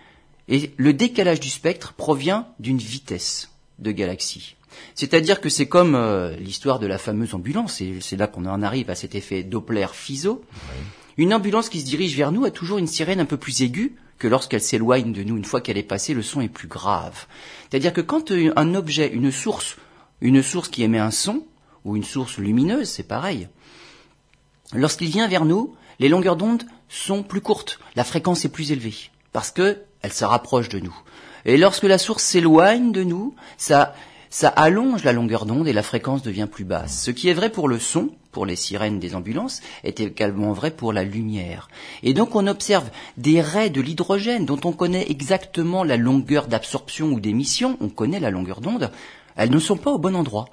Et 0.49 0.73
le 0.77 0.93
décalage 0.93 1.41
du 1.41 1.49
spectre 1.49 1.93
provient 1.93 2.49
d'une 2.59 2.79
vitesse 2.79 3.51
de 3.79 3.93
galaxie. 3.93 4.57
C'est-à-dire 4.95 5.41
que 5.41 5.49
c'est 5.49 5.67
comme 5.67 5.95
euh, 5.95 6.35
l'histoire 6.37 6.79
de 6.79 6.87
la 6.87 6.99
fameuse 6.99 7.35
ambulance, 7.35 7.81
et 7.81 7.99
c'est 8.01 8.17
là 8.17 8.27
qu'on 8.27 8.47
en 8.47 8.63
arrive 8.63 8.91
à 8.91 8.95
cet 8.95 9.15
effet 9.15 9.43
Doppler-Fizeau. 9.43 10.45
Une 11.17 11.35
ambulance 11.35 11.69
qui 11.69 11.81
se 11.81 11.87
dirige 11.87 12.17
vers 12.17 12.33
nous 12.33 12.45
a 12.45 12.51
toujours 12.51 12.79
une 12.79 12.87
sirène 12.87 13.21
un 13.21 13.25
peu 13.25 13.37
plus 13.37 13.63
aiguë 13.63 13.95
que 14.19 14.29
lorsqu'elle 14.29 14.61
s'éloigne 14.61 15.13
de 15.13 15.23
nous. 15.23 15.37
Une 15.37 15.45
fois 15.45 15.61
qu'elle 15.61 15.79
est 15.79 15.83
passée, 15.83 16.15
le 16.15 16.23
son 16.23 16.41
est 16.41 16.49
plus 16.49 16.69
grave. 16.69 17.27
C'est-à-dire 17.69 17.93
que 17.93 18.01
quand 18.01 18.31
euh, 18.31 18.53
un 18.57 18.75
objet, 18.75 19.11
une 19.13 19.33
source, 19.33 19.77
une 20.21 20.43
source 20.43 20.69
qui 20.69 20.83
émet 20.83 20.99
un 20.99 21.11
son, 21.11 21.45
ou 21.85 21.97
une 21.97 22.05
source 22.05 22.39
lumineuse, 22.39 22.89
c'est 22.89 23.03
pareil, 23.03 23.49
lorsqu'il 24.75 25.09
vient 25.09 25.29
vers 25.29 25.45
nous, 25.45 25.75
les 25.99 26.09
longueurs 26.09 26.37
d'onde 26.37 26.65
sont 26.91 27.23
plus 27.23 27.41
courtes, 27.41 27.79
la 27.97 28.05
fréquence 28.05 28.45
est 28.45 28.51
plus 28.51 28.73
élevée, 28.73 29.11
parce 29.33 29.51
que 29.51 29.79
elle 30.03 30.13
se 30.13 30.25
rapproche 30.25 30.69
de 30.69 30.81
nous. 30.81 30.97
Et 31.45 31.57
lorsque 31.57 31.85
la 31.85 31.99
source 31.99 32.25
s'éloigne 32.25 32.93
de 32.93 33.05
nous, 33.05 33.35
ça, 33.57 33.95
ça 34.29 34.49
allonge 34.49 35.05
la 35.05 35.13
longueur 35.13 35.47
d'onde 35.47 35.69
et 35.69 35.73
la 35.73 35.83
fréquence 35.83 36.23
devient 36.23 36.49
plus 36.51 36.65
basse. 36.65 37.03
Ce 37.03 37.11
qui 37.11 37.29
est 37.29 37.35
vrai 37.35 37.51
pour 37.51 37.69
le 37.69 37.79
son, 37.79 38.11
pour 38.33 38.45
les 38.45 38.57
sirènes 38.57 38.99
des 38.99 39.15
ambulances, 39.15 39.61
est 39.85 40.01
également 40.01 40.53
vrai 40.53 40.71
pour 40.71 40.93
la 40.93 41.05
lumière. 41.05 41.69
Et 42.03 42.13
donc 42.13 42.35
on 42.35 42.47
observe 42.47 42.91
des 43.17 43.41
raies 43.41 43.71
de 43.71 43.81
l'hydrogène 43.81 44.45
dont 44.45 44.61
on 44.65 44.73
connaît 44.73 45.11
exactement 45.11 45.85
la 45.85 45.97
longueur 45.97 46.47
d'absorption 46.47 47.09
ou 47.09 47.21
d'émission, 47.21 47.77
on 47.81 47.89
connaît 47.89 48.21
la 48.21 48.31
longueur 48.31 48.61
d'onde, 48.61 48.91
elles 49.37 49.51
ne 49.51 49.59
sont 49.59 49.77
pas 49.77 49.91
au 49.91 49.99
bon 49.99 50.17
endroit. 50.17 50.49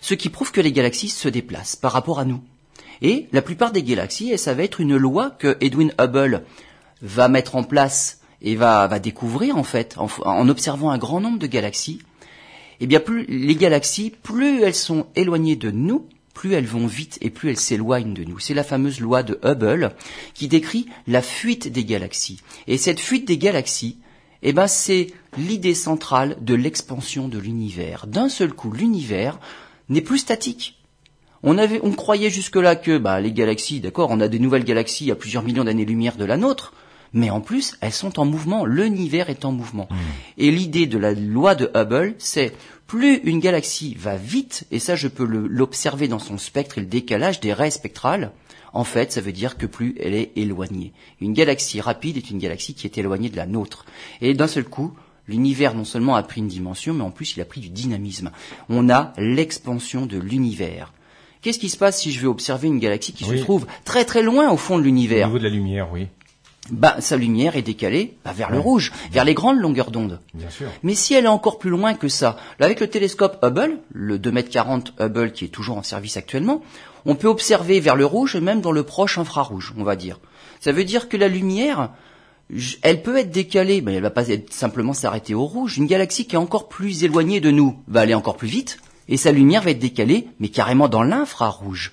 Ce 0.00 0.14
qui 0.14 0.30
prouve 0.30 0.52
que 0.52 0.60
les 0.60 0.72
galaxies 0.72 1.08
se 1.08 1.28
déplacent 1.28 1.76
par 1.76 1.92
rapport 1.92 2.20
à 2.20 2.24
nous. 2.24 2.40
Et 3.02 3.28
la 3.32 3.42
plupart 3.42 3.72
des 3.72 3.82
galaxies, 3.82 4.30
et 4.30 4.36
ça 4.36 4.54
va 4.54 4.62
être 4.62 4.80
une 4.80 4.96
loi 4.96 5.30
que 5.30 5.56
Edwin 5.60 5.92
Hubble 5.98 6.44
va 7.02 7.28
mettre 7.28 7.56
en 7.56 7.62
place 7.62 8.20
et 8.42 8.56
va, 8.56 8.98
découvrir 8.98 9.56
en 9.56 9.62
fait, 9.62 9.96
en, 9.98 10.48
observant 10.48 10.90
un 10.90 10.98
grand 10.98 11.20
nombre 11.20 11.38
de 11.38 11.46
galaxies, 11.46 12.00
eh 12.80 12.86
bien 12.86 13.00
plus 13.00 13.26
les 13.28 13.54
galaxies, 13.54 14.10
plus 14.22 14.62
elles 14.62 14.74
sont 14.74 15.06
éloignées 15.14 15.56
de 15.56 15.70
nous, 15.70 16.06
plus 16.32 16.54
elles 16.54 16.66
vont 16.66 16.86
vite 16.86 17.18
et 17.20 17.28
plus 17.28 17.50
elles 17.50 17.58
s'éloignent 17.58 18.14
de 18.14 18.24
nous. 18.24 18.38
C'est 18.38 18.54
la 18.54 18.64
fameuse 18.64 19.00
loi 19.00 19.22
de 19.22 19.38
Hubble 19.44 19.94
qui 20.32 20.48
décrit 20.48 20.86
la 21.06 21.20
fuite 21.20 21.68
des 21.68 21.84
galaxies. 21.84 22.40
Et 22.66 22.78
cette 22.78 23.00
fuite 23.00 23.26
des 23.26 23.36
galaxies, 23.36 23.98
eh 24.42 24.54
ben 24.54 24.66
c'est 24.66 25.08
l'idée 25.36 25.74
centrale 25.74 26.38
de 26.40 26.54
l'expansion 26.54 27.28
de 27.28 27.38
l'univers. 27.38 28.06
D'un 28.06 28.30
seul 28.30 28.54
coup, 28.54 28.72
l'univers 28.72 29.38
n'est 29.90 30.00
plus 30.00 30.18
statique. 30.18 30.79
On 31.42 31.56
avait, 31.58 31.80
on 31.82 31.92
croyait 31.92 32.30
jusque-là 32.30 32.76
que 32.76 32.98
bah, 32.98 33.20
les 33.20 33.32
galaxies, 33.32 33.80
d'accord, 33.80 34.10
on 34.10 34.20
a 34.20 34.28
des 34.28 34.38
nouvelles 34.38 34.64
galaxies 34.64 35.10
à 35.10 35.14
plusieurs 35.14 35.42
millions 35.42 35.64
d'années-lumière 35.64 36.16
de 36.16 36.24
la 36.24 36.36
nôtre, 36.36 36.74
mais 37.12 37.30
en 37.30 37.40
plus, 37.40 37.76
elles 37.80 37.92
sont 37.92 38.20
en 38.20 38.24
mouvement, 38.24 38.64
l'univers 38.64 39.30
est 39.30 39.44
en 39.44 39.52
mouvement. 39.52 39.88
Mmh. 39.90 39.96
Et 40.38 40.50
l'idée 40.50 40.86
de 40.86 40.98
la 40.98 41.12
loi 41.12 41.54
de 41.54 41.70
Hubble, 41.74 42.14
c'est 42.18 42.52
plus 42.86 43.16
une 43.24 43.40
galaxie 43.40 43.94
va 43.98 44.16
vite, 44.16 44.64
et 44.70 44.78
ça 44.78 44.96
je 44.96 45.08
peux 45.08 45.24
l'observer 45.24 46.08
dans 46.08 46.18
son 46.18 46.38
spectre 46.38 46.78
et 46.78 46.82
le 46.82 46.86
décalage 46.86 47.40
des 47.40 47.52
raies 47.52 47.70
spectrales, 47.70 48.32
en 48.72 48.84
fait, 48.84 49.12
ça 49.12 49.20
veut 49.20 49.32
dire 49.32 49.56
que 49.56 49.66
plus 49.66 49.96
elle 50.00 50.14
est 50.14 50.32
éloignée. 50.36 50.92
Une 51.20 51.32
galaxie 51.32 51.80
rapide 51.80 52.16
est 52.16 52.30
une 52.30 52.38
galaxie 52.38 52.74
qui 52.74 52.86
est 52.86 52.98
éloignée 52.98 53.28
de 53.28 53.36
la 53.36 53.46
nôtre. 53.46 53.84
Et 54.20 54.34
d'un 54.34 54.46
seul 54.46 54.64
coup, 54.64 54.92
l'univers 55.26 55.74
non 55.74 55.84
seulement 55.84 56.14
a 56.14 56.22
pris 56.22 56.40
une 56.40 56.48
dimension, 56.48 56.94
mais 56.94 57.02
en 57.02 57.10
plus 57.10 57.36
il 57.36 57.40
a 57.40 57.44
pris 57.44 57.60
du 57.60 57.70
dynamisme. 57.70 58.30
On 58.68 58.88
a 58.90 59.12
l'expansion 59.16 60.06
de 60.06 60.18
l'univers. 60.18 60.92
Qu'est-ce 61.42 61.58
qui 61.58 61.68
se 61.70 61.76
passe 61.78 62.00
si 62.00 62.12
je 62.12 62.20
vais 62.20 62.26
observer 62.26 62.68
une 62.68 62.78
galaxie 62.78 63.12
qui 63.12 63.24
Oui. 63.24 63.38
se 63.38 63.42
trouve 63.44 63.66
très 63.84 64.04
très 64.04 64.22
loin 64.22 64.50
au 64.50 64.56
fond 64.56 64.76
de 64.76 64.82
Au 64.82 64.84
l'univers 64.84 65.26
niveau 65.28 65.38
de 65.38 65.44
la 65.44 65.50
lumière, 65.50 65.88
oui, 65.92 66.08
bah, 66.70 66.96
sa 67.00 67.16
lumière 67.16 67.56
est 67.56 67.62
décalée 67.62 68.16
bah, 68.24 68.32
vers 68.32 68.50
le 68.50 68.60
rouge, 68.60 68.92
vers 69.10 69.24
les 69.24 69.34
grandes 69.34 69.58
longueurs 69.58 69.90
d'onde. 69.90 70.20
bien 70.34 70.50
sûr. 70.50 70.68
Mais 70.82 70.94
si 70.94 71.14
elle 71.14 71.24
est 71.24 71.28
encore 71.28 71.58
plus 71.58 71.70
loin 71.70 71.94
que 71.94 72.08
ça, 72.08 72.36
là, 72.58 72.66
avec 72.66 72.78
le 72.80 72.86
télescope 72.88 73.38
Hubble, 73.42 73.78
le 73.90 74.18
2m40 74.18 74.92
Hubble 75.00 75.32
qui 75.32 75.46
est 75.46 75.48
toujours 75.48 75.78
en 75.78 75.82
service 75.82 76.16
actuellement, 76.16 76.62
on 77.06 77.14
peut 77.14 77.28
observer 77.28 77.80
vers 77.80 77.96
le 77.96 78.04
rouge 78.04 78.36
et 78.36 78.40
même 78.40 78.60
dans 78.60 78.72
le 78.72 78.82
proche 78.82 79.16
infrarouge, 79.18 79.72
on 79.78 79.82
va 79.84 79.96
dire. 79.96 80.20
Ça 80.60 80.72
veut 80.72 80.84
dire 80.84 81.08
que 81.08 81.16
la 81.16 81.28
lumière, 81.28 81.90
elle 82.82 83.02
peut 83.02 83.16
être 83.16 83.30
décalée, 83.30 83.80
mais 83.80 83.94
elle 83.94 84.02
va 84.02 84.10
pas 84.10 84.28
être 84.28 84.52
simplement 84.52 84.92
s'arrêter 84.92 85.34
au 85.34 85.46
rouge. 85.46 85.78
Une 85.78 85.86
galaxie 85.86 86.26
qui 86.26 86.34
est 86.34 86.38
encore 86.38 86.68
plus 86.68 87.02
éloignée 87.02 87.40
de 87.40 87.50
nous 87.50 87.78
va 87.88 88.00
aller 88.00 88.14
encore 88.14 88.36
plus 88.36 88.48
vite, 88.48 88.78
et 89.10 89.16
sa 89.16 89.32
lumière 89.32 89.62
va 89.62 89.72
être 89.72 89.78
décalée, 89.78 90.28
mais 90.38 90.48
carrément 90.48 90.88
dans 90.88 91.02
l'infrarouge. 91.02 91.92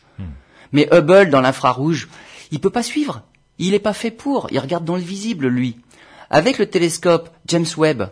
Mais 0.72 0.88
Hubble, 0.92 1.30
dans 1.30 1.42
l'infrarouge, 1.42 2.08
il 2.52 2.60
peut 2.60 2.70
pas 2.70 2.84
suivre. 2.84 3.24
Il 3.58 3.72
n'est 3.72 3.80
pas 3.80 3.94
fait 3.94 4.12
pour. 4.12 4.48
Il 4.52 4.60
regarde 4.60 4.86
dans 4.86 4.96
le 4.96 5.02
visible, 5.02 5.48
lui. 5.48 5.78
Avec 6.30 6.60
le 6.60 6.68
télescope 6.68 7.30
James 7.48 7.66
Webb, 7.78 8.12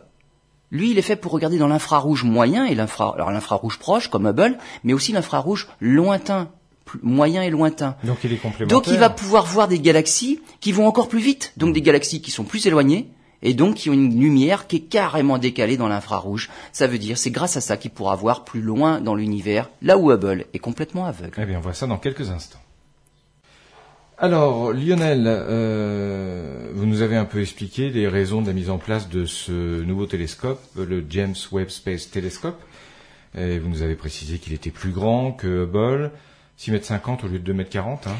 lui, 0.71 0.91
il 0.91 0.97
est 0.97 1.03
fait 1.03 1.15
pour 1.15 1.31
regarder 1.31 1.57
dans 1.57 1.67
l'infrarouge 1.67 2.23
moyen 2.23 2.65
et 2.65 2.75
l'infrarouge 2.75 3.77
proche, 3.77 4.09
comme 4.09 4.27
Hubble, 4.27 4.57
mais 4.83 4.93
aussi 4.93 5.11
l'infrarouge 5.11 5.67
lointain, 5.79 6.49
moyen 7.03 7.43
et 7.43 7.49
lointain. 7.49 7.95
Donc 8.03 8.23
il 8.23 8.33
est 8.33 8.37
complémentaire. 8.37 8.67
Donc 8.67 8.87
il 8.87 8.97
va 8.97 9.09
pouvoir 9.09 9.45
voir 9.45 9.67
des 9.67 9.79
galaxies 9.79 10.39
qui 10.61 10.71
vont 10.71 10.87
encore 10.87 11.09
plus 11.09 11.19
vite, 11.19 11.53
donc 11.57 11.73
des 11.73 11.81
galaxies 11.81 12.21
qui 12.21 12.31
sont 12.31 12.43
plus 12.43 12.65
éloignées, 12.65 13.09
et 13.45 13.53
donc 13.53 13.75
qui 13.75 13.89
ont 13.89 13.93
une 13.93 14.19
lumière 14.19 14.67
qui 14.67 14.77
est 14.77 14.79
carrément 14.89 15.37
décalée 15.37 15.77
dans 15.77 15.87
l'infrarouge. 15.87 16.49
Ça 16.73 16.87
veut 16.87 16.97
dire, 16.97 17.17
c'est 17.17 17.29
grâce 17.29 17.55
à 17.55 17.61
ça 17.61 17.77
qu'il 17.77 17.91
pourra 17.91 18.15
voir 18.15 18.43
plus 18.43 18.61
loin 18.61 18.99
dans 18.99 19.15
l'univers, 19.15 19.69
là 19.81 19.97
où 19.97 20.11
Hubble 20.11 20.45
est 20.53 20.59
complètement 20.59 21.05
aveugle. 21.05 21.35
Eh 21.37 21.45
bien, 21.45 21.59
on 21.59 21.61
voit 21.61 21.73
ça 21.73 21.85
dans 21.85 21.97
quelques 21.97 22.31
instants. 22.31 22.59
Alors, 24.17 24.73
Lionel, 24.73 25.25
euh, 25.27 26.71
vous 26.73 26.85
nous 26.85 27.01
avez 27.01 27.17
un 27.17 27.25
peu 27.25 27.41
expliqué 27.41 27.89
les 27.89 28.07
raisons 28.07 28.41
de 28.41 28.47
la 28.47 28.53
mise 28.53 28.69
en 28.69 28.77
place 28.77 29.09
de 29.09 29.25
ce 29.25 29.83
nouveau 29.83 30.07
télescope, 30.07 30.61
le 30.75 31.05
James 31.09 31.35
Webb 31.51 31.69
Space 31.69 32.09
Telescope. 32.09 32.59
Et 33.37 33.59
vous 33.59 33.69
nous 33.69 33.81
avez 33.83 33.95
précisé 33.95 34.39
qu'il 34.39 34.53
était 34.53 34.71
plus 34.71 34.91
grand 34.91 35.33
que 35.33 35.65
Hubble, 35.65 36.11
6 36.57 36.71
mètres 36.71 36.85
50 36.85 37.25
au 37.25 37.27
lieu 37.27 37.39
de 37.39 37.43
2 37.43 37.53
mètres 37.53 37.69
40. 37.69 38.07
Hein. 38.07 38.15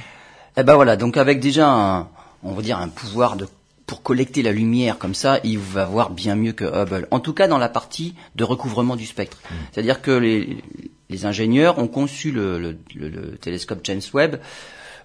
Eh 0.57 0.63
ben 0.63 0.75
voilà, 0.75 0.97
donc 0.97 1.17
avec 1.17 1.39
déjà 1.39 1.69
un, 1.69 2.09
on 2.43 2.51
va 2.51 2.61
dire 2.61 2.77
un 2.77 2.89
pouvoir 2.89 3.37
de 3.37 3.47
pour 3.85 4.01
collecter 4.01 4.41
la 4.41 4.51
lumière 4.51 4.97
comme 4.97 5.13
ça, 5.13 5.39
il 5.43 5.59
va 5.59 5.85
voir 5.85 6.09
bien 6.09 6.35
mieux 6.35 6.53
que 6.53 6.65
Hubble. 6.65 7.07
En 7.11 7.19
tout 7.19 7.33
cas, 7.33 7.47
dans 7.47 7.59
la 7.59 7.69
partie 7.69 8.15
de 8.35 8.43
recouvrement 8.43 8.95
du 8.95 9.05
spectre. 9.05 9.37
C'est-à-dire 9.71 10.01
que 10.01 10.11
les, 10.11 10.63
les 11.09 11.25
ingénieurs 11.27 11.77
ont 11.77 11.87
conçu 11.87 12.31
le, 12.31 12.57
le- 12.59 12.77
le- 12.95 13.09
le 13.09 13.37
télescope 13.37 13.81
James 13.83 14.01
Webb 14.13 14.39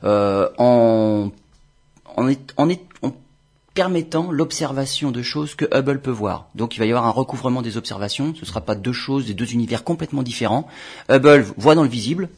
euh, 0.05 0.49
en, 0.59 1.31
en, 2.17 2.29
est- 2.29 2.55
en 2.57 2.69
est- 2.71 2.81
en 3.03 3.13
permettant 3.75 4.33
l'observation 4.33 5.11
de 5.11 5.23
choses 5.23 5.55
que 5.55 5.67
Hubble 5.77 6.01
peut 6.01 6.11
voir. 6.11 6.49
Donc 6.55 6.75
il 6.77 6.79
va 6.81 6.87
y 6.87 6.91
avoir 6.91 7.07
un 7.07 7.11
recouvrement 7.11 7.61
des 7.63 7.77
observations, 7.77 8.35
ce 8.35 8.41
ne 8.41 8.47
sera 8.47 8.63
pas 8.63 8.75
deux 8.75 8.93
choses, 8.95 9.27
des 9.27 9.35
deux 9.35 9.53
univers 9.53 9.85
complètement 9.85 10.23
différents. 10.23 10.67
Hubble 11.11 11.45
voit 11.59 11.75
dans 11.75 11.83
le 11.85 11.89
visible, 11.89 12.31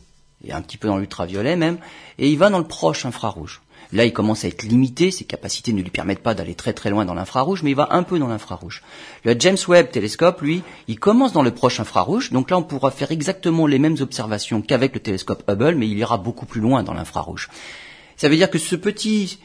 et 0.44 0.52
un 0.52 0.60
petit 0.60 0.76
peu 0.76 0.88
dans 0.88 0.98
l'ultraviolet 0.98 1.54
même, 1.56 1.78
et 2.18 2.28
il 2.28 2.36
va 2.36 2.50
dans 2.50 2.58
le 2.58 2.66
proche 2.66 3.06
infrarouge. 3.06 3.62
Là, 3.92 4.04
il 4.06 4.12
commence 4.12 4.44
à 4.44 4.48
être 4.48 4.62
limité, 4.62 5.10
ses 5.10 5.24
capacités 5.24 5.72
ne 5.72 5.82
lui 5.82 5.90
permettent 5.90 6.22
pas 6.22 6.34
d'aller 6.34 6.54
très 6.54 6.72
très 6.72 6.88
loin 6.90 7.04
dans 7.04 7.12
l'infrarouge, 7.14 7.62
mais 7.62 7.70
il 7.70 7.76
va 7.76 7.88
un 7.90 8.02
peu 8.02 8.18
dans 8.18 8.28
l'infrarouge. 8.28 8.82
Le 9.24 9.34
James 9.38 9.58
Webb 9.68 9.90
télescope, 9.90 10.40
lui, 10.40 10.62
il 10.88 10.98
commence 10.98 11.32
dans 11.34 11.42
le 11.42 11.50
proche 11.50 11.78
infrarouge, 11.78 12.32
donc 12.32 12.50
là 12.50 12.56
on 12.58 12.62
pourra 12.62 12.90
faire 12.90 13.12
exactement 13.12 13.66
les 13.66 13.78
mêmes 13.78 13.96
observations 14.00 14.62
qu'avec 14.62 14.94
le 14.94 15.00
télescope 15.00 15.42
Hubble, 15.48 15.74
mais 15.74 15.88
il 15.88 15.98
ira 15.98 16.16
beaucoup 16.16 16.46
plus 16.46 16.60
loin 16.62 16.82
dans 16.82 16.94
l'infrarouge. 16.94 17.50
Ça 18.16 18.28
veut 18.30 18.36
dire 18.36 18.50
que 18.50 18.58
ce 18.58 18.76
petit, 18.76 19.38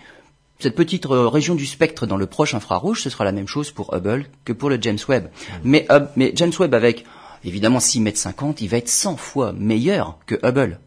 cette 0.60 0.76
petite 0.76 1.06
euh, 1.08 1.28
région 1.28 1.56
du 1.56 1.66
spectre 1.66 2.06
dans 2.08 2.18
le 2.18 2.26
proche 2.26 2.54
infrarouge, 2.54 3.02
ce 3.02 3.10
sera 3.10 3.26
la 3.26 3.32
même 3.34 3.48
chose 3.48 3.72
pour 3.72 3.94
Hubble 3.94 4.28
que 4.46 4.54
pour 4.54 4.70
le 4.70 4.78
James 4.82 4.98
Webb. 5.10 5.30
Mais, 5.66 5.86
Hub- 5.90 6.08
mais 6.16 6.32
James 6.36 6.54
Webb 6.58 6.74
avec 6.74 7.04
évidemment 7.44 7.80
6 7.82 8.00
mètres 8.00 8.18
50, 8.18 8.62
il 8.62 8.70
va 8.70 8.78
être 8.78 8.88
100 8.90 9.18
fois 9.18 9.52
meilleur 9.52 10.20
que 10.26 10.36
Hubble. 10.44 10.80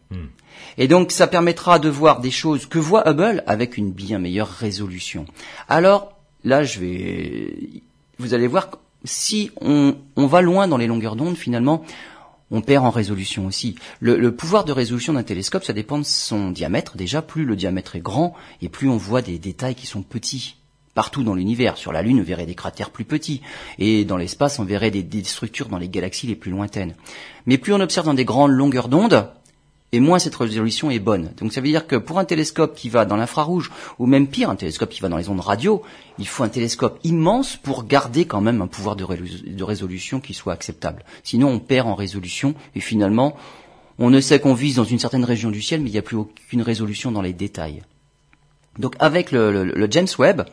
Et 0.77 0.87
donc 0.87 1.11
ça 1.11 1.27
permettra 1.27 1.79
de 1.79 1.89
voir 1.89 2.21
des 2.21 2.31
choses 2.31 2.65
que 2.65 2.79
voit 2.79 3.09
Hubble 3.09 3.43
avec 3.47 3.77
une 3.77 3.91
bien 3.91 4.19
meilleure 4.19 4.49
résolution. 4.49 5.25
Alors 5.67 6.13
là, 6.43 6.63
je 6.63 6.79
vais, 6.79 7.83
vous 8.19 8.33
allez 8.33 8.47
voir, 8.47 8.69
si 9.03 9.51
on, 9.61 9.95
va 10.15 10.41
loin 10.41 10.67
dans 10.67 10.77
les 10.77 10.87
longueurs 10.87 11.15
d'onde, 11.15 11.35
finalement, 11.35 11.83
on 12.51 12.61
perd 12.61 12.85
en 12.85 12.91
résolution 12.91 13.45
aussi. 13.45 13.75
Le, 13.99 14.17
le 14.17 14.35
pouvoir 14.35 14.65
de 14.65 14.71
résolution 14.71 15.13
d'un 15.13 15.23
télescope, 15.23 15.63
ça 15.63 15.73
dépend 15.73 15.97
de 15.97 16.03
son 16.03 16.51
diamètre. 16.51 16.97
Déjà, 16.97 17.21
plus 17.21 17.45
le 17.45 17.55
diamètre 17.55 17.95
est 17.95 18.01
grand, 18.01 18.35
et 18.61 18.69
plus 18.69 18.89
on 18.89 18.97
voit 18.97 19.21
des 19.21 19.39
détails 19.39 19.75
qui 19.75 19.87
sont 19.87 20.03
petits. 20.03 20.57
Partout 20.93 21.23
dans 21.23 21.33
l'univers, 21.33 21.77
sur 21.77 21.93
la 21.93 22.01
Lune, 22.01 22.19
on 22.19 22.23
verrait 22.23 22.45
des 22.45 22.53
cratères 22.53 22.89
plus 22.89 23.05
petits, 23.05 23.41
et 23.79 24.03
dans 24.03 24.17
l'espace, 24.17 24.59
on 24.59 24.65
verrait 24.65 24.91
des, 24.91 25.03
des 25.03 25.23
structures 25.23 25.69
dans 25.69 25.77
les 25.77 25.87
galaxies 25.87 26.27
les 26.27 26.35
plus 26.35 26.51
lointaines. 26.51 26.95
Mais 27.45 27.57
plus 27.57 27.73
on 27.73 27.79
observe 27.79 28.05
dans 28.05 28.13
des 28.13 28.25
grandes 28.25 28.51
longueurs 28.51 28.89
d'onde, 28.89 29.29
et 29.93 29.99
moins 29.99 30.19
cette 30.19 30.35
résolution 30.35 30.89
est 30.89 30.99
bonne. 30.99 31.33
Donc 31.37 31.51
ça 31.51 31.61
veut 31.61 31.67
dire 31.67 31.85
que 31.85 31.95
pour 31.95 32.17
un 32.19 32.25
télescope 32.25 32.75
qui 32.75 32.89
va 32.89 33.05
dans 33.05 33.17
l'infrarouge, 33.17 33.71
ou 33.99 34.05
même 34.05 34.27
pire, 34.27 34.49
un 34.49 34.55
télescope 34.55 34.89
qui 34.89 35.01
va 35.01 35.09
dans 35.09 35.17
les 35.17 35.27
ondes 35.29 35.41
radio, 35.41 35.81
il 36.17 36.27
faut 36.27 36.43
un 36.43 36.49
télescope 36.49 36.99
immense 37.03 37.57
pour 37.57 37.83
garder 37.85 38.25
quand 38.25 38.41
même 38.41 38.61
un 38.61 38.67
pouvoir 38.67 38.95
de, 38.95 39.03
rés- 39.03 39.19
de 39.45 39.63
résolution 39.63 40.19
qui 40.19 40.33
soit 40.33 40.53
acceptable. 40.53 41.03
Sinon 41.23 41.49
on 41.49 41.59
perd 41.59 41.87
en 41.87 41.95
résolution, 41.95 42.55
et 42.75 42.79
finalement 42.79 43.35
on 43.99 44.09
ne 44.09 44.21
sait 44.21 44.39
qu'on 44.39 44.53
vise 44.53 44.75
dans 44.75 44.85
une 44.85 44.99
certaine 44.99 45.25
région 45.25 45.51
du 45.51 45.61
ciel, 45.61 45.81
mais 45.81 45.89
il 45.89 45.93
n'y 45.93 45.99
a 45.99 46.03
plus 46.03 46.17
aucune 46.17 46.61
résolution 46.61 47.11
dans 47.11 47.21
les 47.21 47.33
détails. 47.33 47.83
Donc 48.79 48.95
avec 48.99 49.31
le 49.31 49.87
James 49.91 50.07
Webb, 50.17 50.43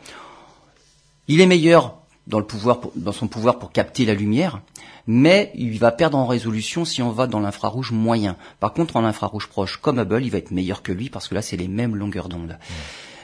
il 1.29 1.39
est 1.39 1.45
meilleur 1.45 1.98
dans, 2.29 2.39
le 2.39 2.45
pouvoir 2.45 2.79
pour- 2.79 2.93
dans 2.95 3.11
son 3.11 3.27
pouvoir 3.27 3.59
pour 3.59 3.71
capter 3.71 4.05
la 4.05 4.13
lumière, 4.13 4.61
mais 5.07 5.51
il 5.55 5.77
va 5.79 5.91
perdre 5.91 6.17
en 6.17 6.25
résolution 6.27 6.85
si 6.85 7.01
on 7.01 7.11
va 7.11 7.27
dans 7.27 7.39
l'infrarouge 7.39 7.91
moyen. 7.91 8.37
Par 8.59 8.71
contre, 8.73 8.95
en 8.95 9.03
infrarouge 9.03 9.47
proche, 9.47 9.77
comme 9.81 9.99
Hubble, 9.99 10.23
il 10.23 10.29
va 10.31 10.37
être 10.37 10.51
meilleur 10.51 10.81
que 10.81 10.91
lui 10.93 11.09
parce 11.09 11.27
que 11.27 11.35
là, 11.35 11.41
c'est 11.41 11.57
les 11.57 11.67
mêmes 11.67 11.95
longueurs 11.95 12.29
d'onde. 12.29 12.57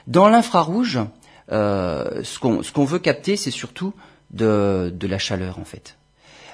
Dans 0.08 0.28
l'infrarouge, 0.28 1.00
euh, 1.52 2.22
ce 2.24 2.40
qu'on 2.40 2.64
ce 2.64 2.72
qu'on 2.72 2.86
veut 2.86 3.00
capter, 3.00 3.38
c'est 3.38 3.52
surtout 3.52 3.94
de, 4.32 4.92
de 4.94 5.08
la 5.08 5.20
chaleur, 5.20 5.60
en 5.60 5.66
fait. 5.66 5.98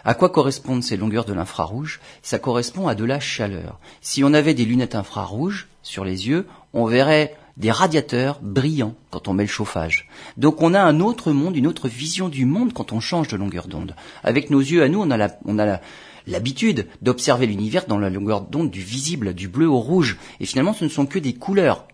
À 0.04 0.14
quoi 0.16 0.30
correspondent 0.30 0.84
ces 0.84 0.98
longueurs 0.98 1.26
de 1.26 1.34
l'infrarouge? 1.34 2.00
Ça 2.24 2.40
correspond 2.40 2.88
à 2.88 2.96
de 2.96 3.06
la 3.06 3.20
chaleur. 3.20 3.80
Si 4.02 4.24
on 4.24 4.34
avait 4.34 4.54
des 4.56 4.66
lunettes 4.66 4.96
infrarouges 4.96 5.68
sur 5.84 6.04
les 6.04 6.28
yeux, 6.28 6.48
on 6.74 6.86
verrait 6.86 7.36
des 7.58 7.72
radiateurs 7.72 8.40
brillants 8.42 8.96
quand 9.10 9.28
on 9.28 9.34
met 9.34 9.44
le 9.44 9.50
chauffage. 9.50 10.08
Donc 10.38 10.62
on 10.62 10.74
a 10.74 10.82
un 10.82 11.00
autre 11.00 11.32
monde, 11.32 11.56
une 11.56 11.68
autre 11.68 11.88
vision 11.88 12.30
du 12.30 12.46
monde 12.46 12.74
quand 12.74 12.92
on 12.92 13.00
change 13.00 13.28
de 13.28 13.38
longueur 13.38 13.68
d'onde. 13.68 13.96
Avec 14.24 14.50
nos 14.50 14.60
yeux 14.60 14.84
à 14.84 14.90
nous, 14.90 15.02
on 15.02 15.60
a 15.60 15.80
l'habitude 16.28 16.88
d'observer 17.02 17.48
l'univers 17.48 17.86
dans 17.88 18.00
la 18.00 18.10
longueur 18.10 18.42
d'onde 18.42 18.72
du 18.72 18.82
visible, 18.82 19.34
du 19.34 19.48
bleu 19.48 19.68
au 19.68 19.80
rouge. 19.80 20.18
Et 20.40 20.46
finalement, 20.46 20.74
ce 20.74 20.86
ne 20.86 20.90
sont 20.90 21.06
que 21.06 21.20
des 21.20 21.34
couleurs. 21.34 21.88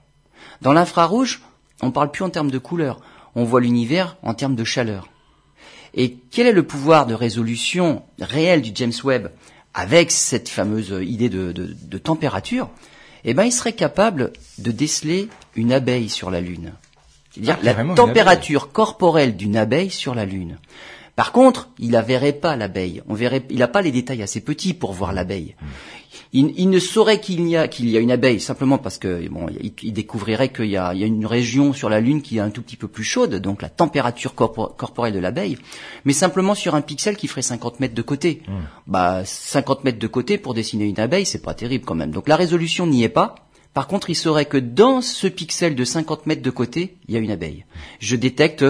Dans 0.62 0.74
l'infrarouge, 0.74 1.42
on 1.82 1.92
parle 1.92 2.12
plus 2.12 2.24
en 2.24 2.30
termes 2.30 2.52
de 2.52 2.58
couleurs. 2.58 3.00
On 3.36 3.44
voit 3.44 3.62
l'univers 3.62 4.18
en 4.24 4.34
termes 4.34 4.56
de 4.56 4.64
chaleur. 4.64 5.10
Et 5.94 6.18
quel 6.32 6.48
est 6.48 6.54
le 6.54 6.64
pouvoir 6.64 7.08
de 7.08 7.14
résolution 7.14 8.04
réel 8.20 8.62
du 8.62 8.72
James 8.76 8.94
Webb 9.04 9.32
avec 9.74 10.12
cette 10.12 10.50
fameuse 10.50 10.94
idée 11.02 11.30
de 11.30 11.98
température? 11.98 12.70
Eh 13.30 13.34
ben, 13.34 13.44
il 13.44 13.52
serait 13.52 13.74
capable 13.74 14.32
de 14.58 14.72
déceler 14.72 15.28
une 15.56 15.74
abeille 15.74 16.08
sur 16.08 16.32
la 16.32 16.40
Lune. 16.40 16.72
C'est-à-dire 17.32 17.58
Ah, 17.60 17.64
la 17.64 17.94
température 17.94 18.72
corporelle 18.72 19.36
d'une 19.36 19.58
abeille 19.58 19.92
sur 19.92 20.16
la 20.16 20.24
Lune. 20.26 20.58
Par 21.18 21.34
contre, 21.34 21.68
il 21.78 21.92
ne 21.92 22.00
verrait 22.00 22.32
pas 22.32 22.56
l'abeille. 22.56 23.04
On 23.10 23.16
verrait, 23.16 23.44
il 23.50 23.58
n'a 23.58 23.68
pas 23.68 23.82
les 23.82 23.92
détails 23.92 24.24
assez 24.24 24.40
petits 24.40 24.74
pour 24.74 24.94
voir 24.94 25.12
l'abeille. 25.12 25.56
Il, 26.34 26.54
il, 26.58 26.70
ne 26.70 26.80
saurait 26.80 27.22
qu'il 27.22 27.48
y 27.48 27.56
a 27.56 27.68
qu'il 27.68 27.90
y 27.90 27.98
a 27.98 28.00
une 28.00 28.12
abeille 28.12 28.40
simplement 28.40 28.78
parce 28.78 28.98
que 28.98 29.28
bon, 29.30 29.48
il, 29.62 29.74
il 29.82 29.94
découvrirait 29.94 30.50
qu'il 30.50 30.66
y 30.66 30.78
a, 30.78 30.94
il 30.94 31.00
y 31.00 31.04
a 31.04 31.08
une 31.08 31.26
région 31.26 31.74
sur 31.74 31.90
la 31.90 32.00
Lune 32.02 32.22
qui 32.22 32.38
est 32.38 32.42
un 32.42 32.50
tout 32.50 32.62
petit 32.62 32.76
peu 32.76 32.88
plus 32.88 33.04
chaude, 33.04 33.36
donc 33.36 33.62
la 33.62 33.70
température 33.70 34.36
corpo 34.36 34.68
corporelle 34.68 35.14
de 35.14 35.20
l'abeille, 35.20 35.58
mais 36.06 36.14
simplement 36.14 36.56
sur 36.56 36.76
un 36.76 36.82
pixel 36.82 37.16
qui 37.16 37.28
ferait 37.28 37.42
50 37.42 37.80
mètres 37.80 37.96
de 37.96 38.02
côté. 38.02 38.42
Mmh. 38.48 38.52
Bah 38.88 39.22
50 39.24 39.84
mètres 39.84 40.00
de 40.00 40.08
côté 40.08 40.38
pour 40.38 40.54
dessiner 40.54 40.86
une 40.86 41.00
abeille, 41.00 41.26
c'est 41.26 41.42
pas 41.42 41.54
terrible 41.54 41.86
quand 41.86 41.96
même. 41.96 42.12
Donc 42.12 42.28
la 42.28 42.36
résolution 42.36 42.88
n'y 42.88 43.04
est 43.04 43.10
pas. 43.10 43.36
Par 43.74 43.88
contre, 43.88 44.10
il 44.10 44.16
saurait 44.16 44.46
que 44.46 44.58
dans 44.58 45.02
ce 45.02 45.28
pixel 45.28 45.76
de 45.76 45.84
50 45.84 46.26
mètres 46.26 46.42
de 46.42 46.50
côté, 46.50 46.98
il 47.08 47.14
y 47.14 47.18
a 47.18 47.20
une 47.20 47.30
abeille. 47.30 47.66
Je 48.00 48.16
détecte 48.16 48.66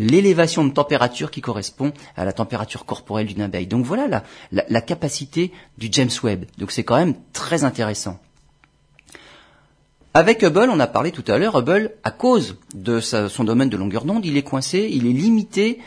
l'élévation 0.00 0.64
de 0.64 0.72
température 0.72 1.30
qui 1.30 1.42
correspond 1.42 1.92
à 2.16 2.24
la 2.24 2.32
température 2.32 2.86
corporelle 2.86 3.26
d'une 3.26 3.42
abeille. 3.42 3.66
Donc 3.66 3.84
voilà 3.84 4.08
la, 4.08 4.24
la, 4.50 4.80
capacité 4.80 5.52
du 5.76 5.88
James 5.92 6.10
Webb. 6.22 6.46
Donc 6.56 6.72
c'est 6.72 6.84
quand 6.84 6.96
même 6.96 7.14
très 7.34 7.64
intéressant. 7.64 8.18
Avec 10.14 10.42
Hubble, 10.42 10.70
on 10.70 10.80
a 10.80 10.86
parlé 10.86 11.12
tout 11.12 11.24
à 11.30 11.38
l'heure, 11.38 11.56
Hubble, 11.56 11.92
à 12.02 12.10
cause 12.10 12.56
de 12.74 12.98
son 13.00 13.44
domaine 13.44 13.68
de 13.68 13.76
longueur 13.76 14.04
d'onde, 14.04 14.24
il 14.24 14.36
est 14.36 14.42
coincé, 14.42 14.88
il 14.90 15.06
est 15.06 15.12
limité 15.12 15.78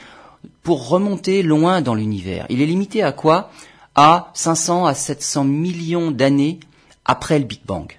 pour 0.61 0.87
remonter 0.87 1.41
loin 1.41 1.81
dans 1.81 1.95
l'univers. 1.95 2.45
Il 2.49 2.61
est 2.61 2.65
limité 2.67 3.01
à 3.03 3.11
quoi? 3.11 3.49
À 3.95 4.31
500 4.35 4.85
à 4.85 4.93
700 4.93 5.43
millions 5.43 6.11
d'années 6.11 6.59
après 7.03 7.39
le 7.39 7.45
Big 7.45 7.61
Bang. 7.65 7.91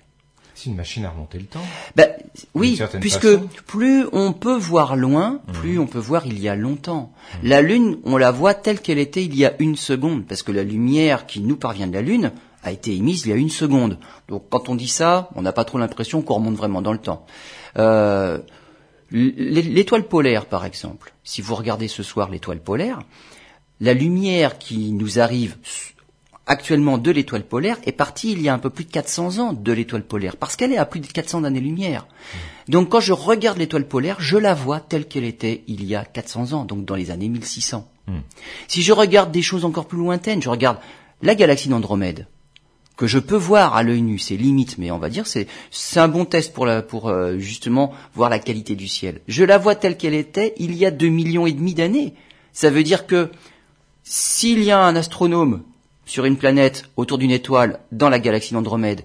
C'est 0.65 0.71
une 0.71 0.77
machine 0.77 1.05
à 1.05 1.11
remonter 1.11 1.39
le 1.39 1.45
temps. 1.45 1.61
Ben, 1.95 2.09
oui, 2.55 2.81
puisque 2.99 3.21
façon. 3.21 3.49
plus 3.67 4.07
on 4.13 4.33
peut 4.33 4.57
voir 4.57 4.97
loin, 4.97 5.43
plus 5.53 5.77
mmh. 5.77 5.83
on 5.83 5.87
peut 5.87 5.99
voir 5.99 6.27
il 6.27 6.41
y 6.41 6.49
a 6.49 6.57
longtemps. 6.57 7.13
Mmh. 7.13 7.49
La 7.49 7.61
Lune, 7.61 7.99
on 8.05 8.17
la 8.17 8.31
voit 8.31 8.55
telle 8.55 8.81
qu'elle 8.81 8.99
était 8.99 9.23
il 9.23 9.37
y 9.37 9.45
a 9.45 9.53
une 9.59 9.77
seconde, 9.77 10.25
parce 10.25 10.43
que 10.43 10.53
la 10.53 10.65
lumière 10.65 11.27
qui 11.27 11.41
nous 11.41 11.57
parvient 11.57 11.87
de 11.87 11.93
la 11.93 12.01
Lune 12.01 12.33
a 12.63 12.73
été 12.73 12.97
émise 12.97 13.27
il 13.27 13.29
y 13.29 13.33
a 13.35 13.37
une 13.37 13.51
seconde. 13.51 13.99
Donc 14.29 14.45
quand 14.49 14.71
on 14.71 14.75
dit 14.75 14.89
ça, 14.89 15.29
on 15.35 15.43
n'a 15.43 15.53
pas 15.53 15.67
trop 15.67 15.77
l'impression 15.77 16.23
qu'on 16.23 16.37
remonte 16.37 16.55
vraiment 16.55 16.81
dans 16.81 16.95
le 16.95 16.99
temps. 16.99 17.27
Euh, 17.77 18.39
l'étoile 19.11 20.05
polaire, 20.05 20.47
par 20.47 20.65
exemple, 20.65 21.13
si 21.25 21.43
vous 21.43 21.57
regardez 21.57 21.89
ce 21.89 22.03
soir 22.03 22.31
l'étoile 22.31 22.61
polaire, 22.61 23.01
la 23.81 23.93
lumière 23.93 24.57
qui 24.57 24.93
nous 24.93 25.19
arrive 25.19 25.59
actuellement 26.47 26.99
de 26.99 27.11
l'étoile 27.11 27.45
polaire 27.45 27.79
est 27.85 27.93
partie 27.93 28.33
il 28.33 28.43
y 28.43 28.49
a 28.49 28.55
un 28.55 28.59
peu 28.59 28.71
plus 28.71 28.85
de 28.85 28.91
400 28.91 29.39
ans 29.39 29.53
de 29.53 29.73
l'étoile 29.73 30.05
polaire, 30.05 30.37
parce 30.37 30.57
qu'elle 30.57 30.73
est 30.73 30.79
à 30.79 30.85
plus 30.85 31.01
de 31.01 31.07
400 31.07 31.45
années-lumière. 31.45 32.07
Donc 32.69 32.91
quand 32.91 33.01
je 33.01 33.13
regarde 33.13 33.59
l'étoile 33.59 33.87
polaire, 33.87 34.17
je 34.21 34.37
la 34.37 34.55
vois 34.55 34.81
telle 34.81 35.07
qu'elle 35.07 35.25
était 35.25 35.63
il 35.67 35.85
y 35.85 35.95
a 35.95 36.05
400 36.05 36.53
ans, 36.53 36.65
donc 36.65 36.85
dans 36.85 36.95
les 36.95 37.11
années 37.11 37.29
1600. 37.29 37.89
Mmh. 38.07 38.13
Si 38.69 38.83
je 38.83 38.93
regarde 38.93 39.31
des 39.33 39.43
choses 39.43 39.65
encore 39.65 39.87
plus 39.87 39.99
lointaines, 39.99 40.43
je 40.43 40.51
regarde 40.51 40.79
la 41.23 41.35
galaxie 41.35 41.69
d'Andromède, 41.69 42.27
que 42.97 43.07
je 43.07 43.19
peux 43.19 43.37
voir 43.37 43.75
à 43.75 43.83
l'œil 43.83 44.03
nu, 44.03 44.19
c'est 44.19 44.37
limite, 44.37 44.79
mais 44.79 44.91
on 44.91 44.99
va 44.99 45.09
dire 45.09 45.27
c'est 45.27 45.47
c'est 45.71 46.01
un 46.01 46.09
bon 46.09 46.25
test 46.25 46.53
pour 46.53 46.67
la, 46.67 46.83
pour 46.83 47.09
euh, 47.09 47.39
justement 47.39 47.93
voir 48.15 48.31
la 48.31 48.39
qualité 48.39 48.77
du 48.77 48.89
ciel. 48.89 49.21
Je 49.27 49.45
la 49.45 49.59
vois 49.59 49.75
telle 49.75 49.97
qu'elle 49.97 50.15
était 50.15 50.55
il 50.59 50.75
y 50.77 50.87
a 50.87 50.91
deux 50.91 51.09
millions 51.09 51.47
et 51.47 51.53
demi 51.53 51.75
d'années. 51.75 52.15
Ça 52.53 52.71
veut 52.71 52.85
dire 52.85 53.07
que 53.07 53.31
s'il 54.05 54.63
y 54.63 54.71
a 54.71 54.81
un 54.81 54.95
astronome 54.95 55.63
sur 56.07 56.25
une 56.25 56.37
planète 56.37 56.85
autour 56.97 57.19
d'une 57.19 57.31
étoile 57.31 57.81
dans 57.93 58.09
la 58.09 58.19
galaxie 58.19 58.55
d'Andromède, 58.55 59.03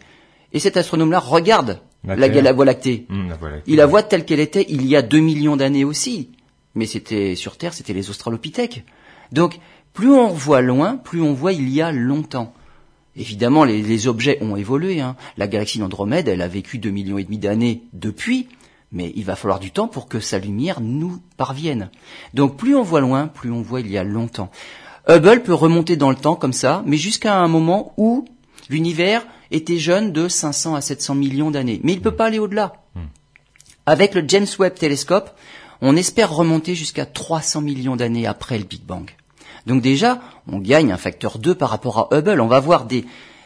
et 0.54 0.60
cet 0.60 0.78
astronome-là 0.78 1.20
regarde 1.20 1.82
la, 2.04 2.16
la, 2.16 2.28
la, 2.28 2.54
Voie 2.54 2.66
lactée. 2.66 3.06
Mmh, 3.10 3.30
la 3.30 3.36
Voie 3.36 3.50
lactée. 3.50 3.72
Il 3.72 3.78
la 3.78 3.86
voit 3.86 4.04
telle 4.04 4.26
qu'elle 4.26 4.40
était 4.40 4.66
il 4.70 4.86
y 4.86 4.96
a 4.96 5.02
deux 5.02 5.20
millions 5.20 5.58
d'années 5.58 5.84
aussi. 5.84 6.30
Mais 6.76 6.86
c'était 6.86 7.36
sur 7.36 7.58
Terre, 7.58 7.74
c'était 7.74 7.94
les 7.94 8.10
Australopithèques. 8.10 8.86
Donc, 9.32 9.60
plus 9.94 10.12
on 10.12 10.30
voit 10.30 10.62
loin, 10.62 10.98
plus 10.98 11.22
on 11.22 11.34
voit 11.34 11.54
il 11.54 11.70
y 11.70 11.82
a 11.82 11.92
longtemps. 11.92 12.54
Évidemment, 13.16 13.64
les, 13.64 13.82
les 13.82 14.08
objets 14.08 14.38
ont 14.42 14.56
évolué. 14.56 15.02
Hein. 15.02 15.16
La 15.38 15.48
galaxie 15.48 15.80
d'Andromède, 15.80 16.28
elle 16.28 16.42
a 16.42 16.48
vécu 16.48 16.78
deux 16.78 16.92
millions 16.92 17.18
et 17.18 17.24
demi 17.24 17.38
d'années 17.38 17.84
depuis, 17.94 18.48
mais 18.92 19.12
il 19.16 19.26
va 19.26 19.36
falloir 19.36 19.60
du 19.60 19.72
temps 19.72 19.88
pour 19.88 20.08
que 20.08 20.20
sa 20.20 20.40
lumière 20.40 20.80
nous 20.80 21.20
parvienne. 21.38 21.90
Donc, 22.34 22.56
plus 22.56 22.76
on 22.76 22.84
voit 22.84 23.02
loin, 23.02 23.28
plus 23.28 23.52
on 23.52 23.62
voit 23.62 23.82
il 23.82 23.92
y 23.92 23.98
a 23.98 24.04
longtemps. 24.04 24.52
Hubble 25.10 25.42
peut 25.42 25.56
remonter 25.56 25.96
dans 25.96 26.12
le 26.12 26.16
temps 26.16 26.36
comme 26.36 26.54
ça, 26.54 26.84
mais 26.86 26.98
jusqu'à 26.98 27.36
un 27.36 27.48
moment 27.48 27.94
où 27.98 28.26
l'univers 28.70 29.26
était 29.50 29.80
jeune 29.80 30.12
de 30.12 30.28
500 30.28 30.76
à 30.76 30.82
700 30.82 31.16
millions 31.16 31.50
d'années. 31.50 31.80
Mais 31.84 31.94
il 31.94 31.98
ne 31.98 32.04
peut 32.04 32.16
pas 32.16 32.28
aller 32.28 32.38
au-delà. 32.38 32.74
Avec 33.88 34.14
le 34.14 34.24
James 34.28 34.46
Webb 34.60 34.76
Telescope, 34.76 35.32
on 35.82 35.96
espère 35.96 36.32
remonter 36.32 36.76
jusqu'à 36.76 37.08
300 37.08 37.62
millions 37.62 37.96
d'années 37.96 38.28
après 38.28 38.60
le 38.60 38.66
Big 38.66 38.84
Bang. 38.84 39.10
Donc 39.66 39.82
déjà, 39.82 40.22
on 40.48 40.60
gagne 40.60 40.92
un 40.92 40.98
facteur 40.98 41.40
2 41.40 41.56
par 41.56 41.72
rapport 41.72 41.98
à 41.98 42.16
Hubble. 42.16 42.40
On 42.40 42.48
va 42.48 42.60
voir 42.60 42.86
des, 42.86 43.04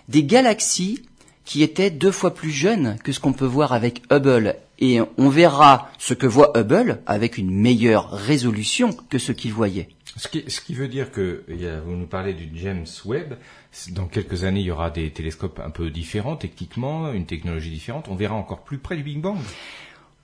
des 0.10 0.26
galaxies 0.26 1.02
qui 1.46 1.64
étaient 1.64 1.90
deux 1.90 2.12
fois 2.12 2.34
plus 2.34 2.52
jeunes 2.52 2.98
que 3.06 3.14
ce 3.14 3.22
qu'on 3.22 3.32
peut 3.32 3.46
voir 3.46 3.72
avec 3.72 4.02
Hubble. 4.12 4.58
Et 4.80 5.00
on 5.18 5.30
verra 5.30 5.90
ce 5.98 6.14
que 6.14 6.28
voit 6.28 6.52
Hubble 6.58 7.00
avec 7.06 7.38
une 7.38 7.52
meilleure 7.52 8.12
résolution 8.12 8.90
que 9.10 9.18
ce 9.18 9.32
qu'il 9.32 9.54
voyait. 9.54 9.88
Ce 10.16 10.28
qui, 10.28 10.44
ce 10.48 10.62
qui, 10.62 10.76
veut 10.76 10.88
dire 10.88 11.12
que 11.12 11.44
vous 11.86 11.96
nous 11.96 12.06
parlez 12.06 12.34
du 12.34 12.50
James 12.56 12.86
Webb. 13.06 13.36
Dans 13.90 14.06
quelques 14.06 14.44
années, 14.44 14.60
il 14.60 14.68
y 14.68 14.72
aura 14.72 14.92
des 14.92 15.10
télescopes 15.10 15.60
un 15.60 15.72
peu 15.72 15.90
différents 15.90 16.36
techniquement, 16.36 17.12
une 17.12 17.26
technologie 17.26 17.72
différente. 17.72 18.08
On 18.10 18.16
verra 18.16 18.36
encore 18.36 18.64
plus 18.64 18.78
près 18.78 18.96
du 18.96 19.04
Big 19.04 19.20
Bang. 19.20 19.38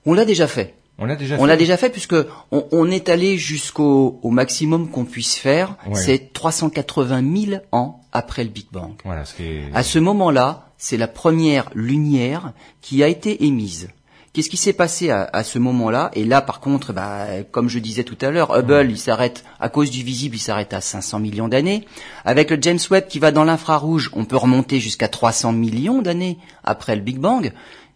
On 0.06 0.14
l'a 0.14 0.26
déjà 0.26 0.48
fait. 0.48 0.76
On 1.02 1.06
l'a 1.06 1.16
déjà 1.16 1.38
on 1.40 1.46
l'a 1.46 1.56
déjà 1.56 1.78
fait 1.78 1.90
puisque 1.90 2.16
on, 2.52 2.68
on 2.72 2.92
est 2.92 3.08
allé 3.08 3.38
jusqu'au 3.38 4.20
au 4.22 4.30
maximum 4.32 4.90
qu'on 4.90 5.06
puisse 5.06 5.38
faire. 5.38 5.78
Ouais. 5.88 5.96
C'est 5.96 6.34
380 6.34 7.46
000 7.46 7.62
ans 7.72 8.02
après 8.12 8.44
le 8.44 8.50
Big 8.50 8.68
Bang. 8.72 8.92
Voilà, 9.06 9.26
ce 9.26 9.34
qui 9.34 9.44
est... 9.44 9.70
À 9.74 9.84
ce 9.84 9.98
moment-là, 9.98 10.70
c'est 10.78 10.98
la 10.98 11.08
première 11.08 11.70
lumière 11.74 12.54
qui 12.82 13.04
a 13.04 13.08
été 13.08 13.46
émise. 13.46 13.90
Qu'est-ce 14.32 14.50
qui 14.50 14.58
s'est 14.58 14.74
passé 14.74 15.10
à, 15.10 15.28
à 15.34 15.44
ce 15.44 15.58
moment-là? 15.58 16.12
Et 16.14 16.24
là, 16.24 16.42
par 16.42 16.60
contre, 16.60 16.94
bah, 16.94 17.26
comme 17.52 17.68
je 17.68 17.80
disais 17.80 18.04
tout 18.04 18.18
à 18.22 18.30
l'heure, 18.30 18.56
Hubble, 18.56 18.88
mmh. 18.88 18.92
il 18.92 18.98
s'arrête 18.98 19.44
à 19.60 19.70
cause 19.70 19.90
du 19.90 20.04
visible, 20.04 20.36
il 20.36 20.40
s'arrête 20.40 20.74
à 20.74 20.82
500 20.82 21.20
millions 21.20 21.48
d'années. 21.48 21.86
Avec 22.26 22.52
le 22.52 22.58
James 22.62 22.80
Webb 22.92 23.08
qui 23.08 23.18
va 23.20 23.32
dans 23.32 23.44
l'infrarouge, 23.44 24.12
on 24.14 24.26
peut 24.26 24.38
remonter 24.38 24.80
jusqu'à 24.80 25.08
300 25.08 25.54
millions 25.54 26.02
d'années 26.02 26.38
après 26.64 26.96
le 26.96 27.02
Big 27.02 27.18
Bang. 27.18 27.54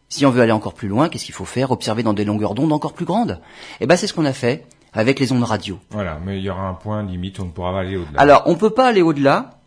Si 0.10 0.26
on 0.26 0.32
veut 0.32 0.42
aller 0.42 0.52
encore 0.52 0.74
plus 0.74 0.88
loin, 0.88 1.10
qu'est-ce 1.10 1.26
qu'il 1.26 1.34
faut 1.36 1.46
faire? 1.46 1.72
Observer 1.72 2.04
dans 2.04 2.14
des 2.14 2.26
longueurs 2.26 2.56
d'onde 2.56 2.72
encore 2.72 2.94
plus 2.94 3.06
grandes. 3.06 3.40
Et 3.80 3.88
ben, 3.88 3.96
c'est 3.96 4.08
ce 4.08 4.14
qu'on 4.14 4.26
a 4.26 4.34
fait 4.34 4.66
avec 4.94 5.20
les 5.20 5.32
ondes 5.32 5.44
radio. 5.44 5.80
Voilà, 5.90 6.20
mais 6.24 6.38
il 6.38 6.44
y 6.44 6.50
aura 6.50 6.68
un 6.68 6.76
point 6.76 7.04
limite, 7.04 7.40
on 7.40 7.46
ne 7.46 7.50
pourra 7.52 7.72
pas 7.72 7.80
aller 7.80 7.98
au-delà. 7.98 8.20
Alors, 8.20 8.44
on 8.46 8.56
peut 8.56 8.70
pas 8.70 8.88
aller 8.88 9.02
au-delà 9.02 9.60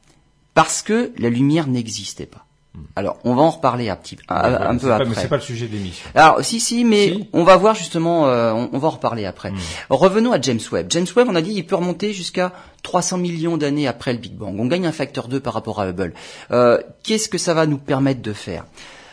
parce 0.55 0.83
que 0.83 1.13
la 1.19 1.31
lumière 1.31 1.67
n'existait 1.67 2.27
pas. 2.27 2.46
Alors, 2.95 3.19
on 3.25 3.35
va 3.35 3.43
en 3.43 3.51
reparler 3.51 3.89
un 3.89 3.97
petit, 3.97 4.17
un, 4.29 4.77
peu 4.77 4.87
pas, 4.89 4.95
après. 4.97 5.09
Mais 5.09 5.15
c'est 5.15 5.29
pas 5.29 5.37
le 5.37 5.43
sujet 5.43 5.67
de 5.67 5.73
l'émission. 5.73 6.09
Alors, 6.15 6.45
si, 6.45 6.61
si, 6.61 6.85
mais 6.85 7.09
Si. 7.09 7.29
on 7.33 7.45
va 7.45 7.57
voir 7.57 7.75
justement, 7.75 8.27
euh, 8.29 8.53
on, 8.53 8.71
on 8.73 8.79
va 8.79 8.89
en 8.89 8.93
reparler 8.93 9.25
après. 9.25 9.51
Hmm. 9.51 9.59
Revenons 9.91 10.33
à 10.33 10.41
James 10.41 10.61
Webb. 10.73 10.87
James 10.91 11.07
Webb, 11.15 11.29
on 11.31 11.35
a 11.35 11.43
dit, 11.43 11.53
il 11.53 11.67
peut 11.67 11.77
remonter 11.77 12.13
jusqu'à 12.13 12.53
300 12.83 13.19
millions 13.19 13.57
d'années 13.57 13.87
après 13.89 14.13
le 14.13 14.19
Big 14.19 14.35
Bang. 14.35 14.55
On 14.59 14.67
gagne 14.67 14.87
un 14.87 14.93
facteur 14.93 15.29
2 15.29 15.41
par 15.41 15.55
rapport 15.55 15.81
à 15.81 15.89
Hubble. 15.89 16.15
Euh, 16.51 16.79
Qu'est-ce 17.03 17.29
que 17.29 17.39
ça 17.39 17.55
va 17.55 17.67
nous 17.67 17.79
permettre 17.79 18.23
de 18.23 18.33
faire? 18.33 18.65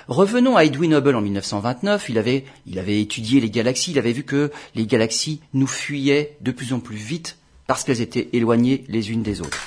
Revenons 0.08 0.58
à 0.58 0.66
Edwin 0.66 0.94
Hubble 0.94 1.16
en 1.16 1.22
1929. 1.22 2.10
Il 2.10 2.18
avait, 2.18 2.44
il 2.68 2.80
avait 2.80 3.00
étudié 3.02 3.40
les 3.40 3.50
galaxies. 3.50 3.92
Il 3.92 4.00
avait 4.00 4.12
vu 4.12 4.24
que 4.24 4.52
les 4.76 4.86
galaxies 4.86 5.42
nous 5.54 5.68
fuyaient 5.68 6.38
de 6.42 6.52
plus 6.52 6.74
en 6.74 6.80
plus 6.80 6.98
vite 6.98 7.38
parce 7.68 7.84
qu'elles 7.84 8.02
étaient 8.02 8.30
éloignées 8.34 8.84
les 8.90 9.12
unes 9.12 9.24
des 9.24 9.40
autres. 9.42 9.58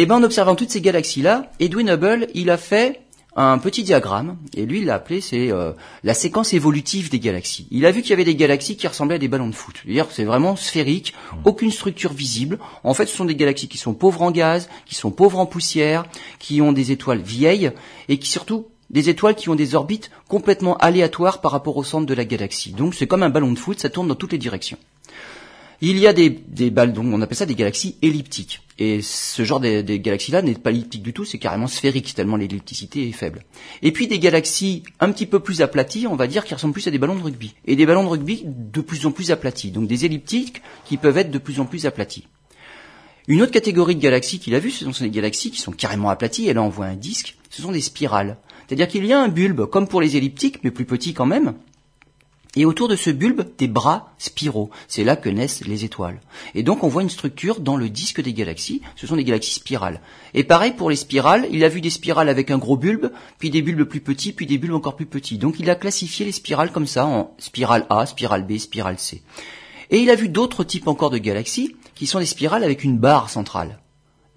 Et 0.00 0.06
ben, 0.06 0.14
en 0.14 0.22
observant 0.22 0.54
toutes 0.54 0.70
ces 0.70 0.80
galaxies-là, 0.80 1.50
Edwin 1.58 1.88
Hubble, 1.90 2.28
il 2.32 2.50
a 2.50 2.56
fait 2.56 3.00
un 3.34 3.58
petit 3.58 3.82
diagramme, 3.82 4.36
et 4.54 4.64
lui 4.64 4.78
il 4.78 4.84
l'a 4.84 4.94
appelé 4.94 5.20
c'est 5.20 5.50
euh, 5.50 5.72
la 6.04 6.14
séquence 6.14 6.54
évolutive 6.54 7.10
des 7.10 7.18
galaxies. 7.18 7.66
Il 7.72 7.84
a 7.84 7.90
vu 7.90 8.02
qu'il 8.02 8.10
y 8.10 8.12
avait 8.12 8.22
des 8.22 8.36
galaxies 8.36 8.76
qui 8.76 8.86
ressemblaient 8.86 9.16
à 9.16 9.18
des 9.18 9.26
ballons 9.26 9.48
de 9.48 9.56
foot. 9.56 9.82
C'est 10.10 10.22
vraiment 10.22 10.54
sphérique, 10.54 11.14
aucune 11.44 11.72
structure 11.72 12.12
visible. 12.12 12.60
En 12.84 12.94
fait, 12.94 13.06
ce 13.06 13.16
sont 13.16 13.24
des 13.24 13.34
galaxies 13.34 13.66
qui 13.66 13.76
sont 13.76 13.92
pauvres 13.92 14.22
en 14.22 14.30
gaz, 14.30 14.68
qui 14.86 14.94
sont 14.94 15.10
pauvres 15.10 15.40
en 15.40 15.46
poussière, 15.46 16.04
qui 16.38 16.62
ont 16.62 16.70
des 16.70 16.92
étoiles 16.92 17.20
vieilles, 17.20 17.72
et 18.08 18.20
qui 18.20 18.30
surtout 18.30 18.68
des 18.90 19.08
étoiles 19.08 19.34
qui 19.34 19.48
ont 19.48 19.56
des 19.56 19.74
orbites 19.74 20.12
complètement 20.28 20.76
aléatoires 20.76 21.40
par 21.40 21.50
rapport 21.50 21.76
au 21.76 21.82
centre 21.82 22.06
de 22.06 22.14
la 22.14 22.24
galaxie. 22.24 22.70
Donc 22.70 22.94
c'est 22.94 23.08
comme 23.08 23.24
un 23.24 23.30
ballon 23.30 23.50
de 23.50 23.58
foot, 23.58 23.80
ça 23.80 23.90
tourne 23.90 24.06
dans 24.06 24.14
toutes 24.14 24.32
les 24.32 24.38
directions. 24.38 24.78
Il 25.80 25.96
y 25.98 26.08
a 26.08 26.12
des, 26.12 26.30
des 26.30 26.70
balles, 26.70 26.92
donc 26.92 27.06
on 27.06 27.22
appelle 27.22 27.36
ça 27.36 27.46
des 27.46 27.54
galaxies 27.54 27.96
elliptiques. 28.02 28.62
Et 28.80 29.00
ce 29.00 29.44
genre 29.44 29.60
de, 29.60 29.80
des 29.80 30.00
galaxies-là 30.00 30.42
n'est 30.42 30.54
pas 30.54 30.70
elliptique 30.70 31.02
du 31.02 31.12
tout, 31.12 31.24
c'est 31.24 31.38
carrément 31.38 31.68
sphérique, 31.68 32.14
tellement 32.14 32.36
l'ellipticité 32.36 33.08
est 33.08 33.12
faible. 33.12 33.44
Et 33.82 33.92
puis 33.92 34.08
des 34.08 34.18
galaxies 34.18 34.82
un 34.98 35.12
petit 35.12 35.26
peu 35.26 35.38
plus 35.38 35.62
aplaties, 35.62 36.08
on 36.08 36.16
va 36.16 36.26
dire, 36.26 36.44
qui 36.44 36.52
ressemblent 36.52 36.72
plus 36.72 36.88
à 36.88 36.90
des 36.90 36.98
ballons 36.98 37.14
de 37.14 37.22
rugby. 37.22 37.54
Et 37.64 37.76
des 37.76 37.86
ballons 37.86 38.02
de 38.02 38.08
rugby 38.08 38.42
de 38.44 38.80
plus 38.80 39.06
en 39.06 39.12
plus 39.12 39.30
aplatis. 39.30 39.70
Donc 39.70 39.86
des 39.86 40.04
elliptiques 40.04 40.62
qui 40.84 40.96
peuvent 40.96 41.18
être 41.18 41.30
de 41.30 41.38
plus 41.38 41.60
en 41.60 41.64
plus 41.64 41.86
aplatis. 41.86 42.24
Une 43.28 43.42
autre 43.42 43.52
catégorie 43.52 43.94
de 43.94 44.00
galaxies 44.00 44.40
qu'il 44.40 44.54
a 44.54 44.58
vues, 44.58 44.70
ce 44.70 44.90
sont 44.90 45.04
des 45.04 45.10
galaxies 45.10 45.50
qui 45.50 45.60
sont 45.60 45.72
carrément 45.72 46.08
aplaties, 46.08 46.48
et 46.48 46.54
là 46.54 46.62
on 46.62 46.70
voit 46.70 46.86
un 46.86 46.96
disque, 46.96 47.36
ce 47.50 47.60
sont 47.60 47.72
des 47.72 47.82
spirales. 47.82 48.38
C'est-à-dire 48.66 48.88
qu'il 48.88 49.04
y 49.04 49.12
a 49.12 49.20
un 49.20 49.28
bulbe, 49.28 49.66
comme 49.66 49.86
pour 49.86 50.00
les 50.00 50.16
elliptiques, 50.16 50.60
mais 50.64 50.70
plus 50.70 50.86
petit 50.86 51.12
quand 51.12 51.26
même, 51.26 51.54
et 52.56 52.64
autour 52.64 52.88
de 52.88 52.96
ce 52.96 53.10
bulbe, 53.10 53.46
des 53.58 53.68
bras 53.68 54.12
spiraux. 54.18 54.70
C'est 54.88 55.04
là 55.04 55.16
que 55.16 55.28
naissent 55.28 55.66
les 55.66 55.84
étoiles. 55.84 56.20
Et 56.54 56.62
donc 56.62 56.82
on 56.82 56.88
voit 56.88 57.02
une 57.02 57.10
structure 57.10 57.60
dans 57.60 57.76
le 57.76 57.88
disque 57.88 58.20
des 58.20 58.32
galaxies. 58.32 58.82
Ce 58.96 59.06
sont 59.06 59.16
des 59.16 59.24
galaxies 59.24 59.54
spirales. 59.54 60.00
Et 60.34 60.44
pareil 60.44 60.72
pour 60.72 60.90
les 60.90 60.96
spirales, 60.96 61.46
il 61.50 61.64
a 61.64 61.68
vu 61.68 61.80
des 61.80 61.90
spirales 61.90 62.28
avec 62.28 62.50
un 62.50 62.58
gros 62.58 62.76
bulbe, 62.76 63.10
puis 63.38 63.50
des 63.50 63.62
bulbes 63.62 63.84
plus 63.84 64.00
petits, 64.00 64.32
puis 64.32 64.46
des 64.46 64.58
bulbes 64.58 64.74
encore 64.74 64.96
plus 64.96 65.06
petits. 65.06 65.38
Donc 65.38 65.60
il 65.60 65.70
a 65.70 65.74
classifié 65.74 66.24
les 66.26 66.32
spirales 66.32 66.72
comme 66.72 66.86
ça 66.86 67.06
en 67.06 67.34
spirale 67.38 67.86
A, 67.90 68.06
spirale 68.06 68.46
B, 68.46 68.58
spirale 68.58 68.98
C. 68.98 69.22
Et 69.90 70.00
il 70.00 70.10
a 70.10 70.14
vu 70.14 70.28
d'autres 70.28 70.64
types 70.64 70.88
encore 70.88 71.10
de 71.10 71.18
galaxies 71.18 71.76
qui 71.94 72.06
sont 72.06 72.18
des 72.18 72.26
spirales 72.26 72.64
avec 72.64 72.84
une 72.84 72.98
barre 72.98 73.30
centrale. 73.30 73.78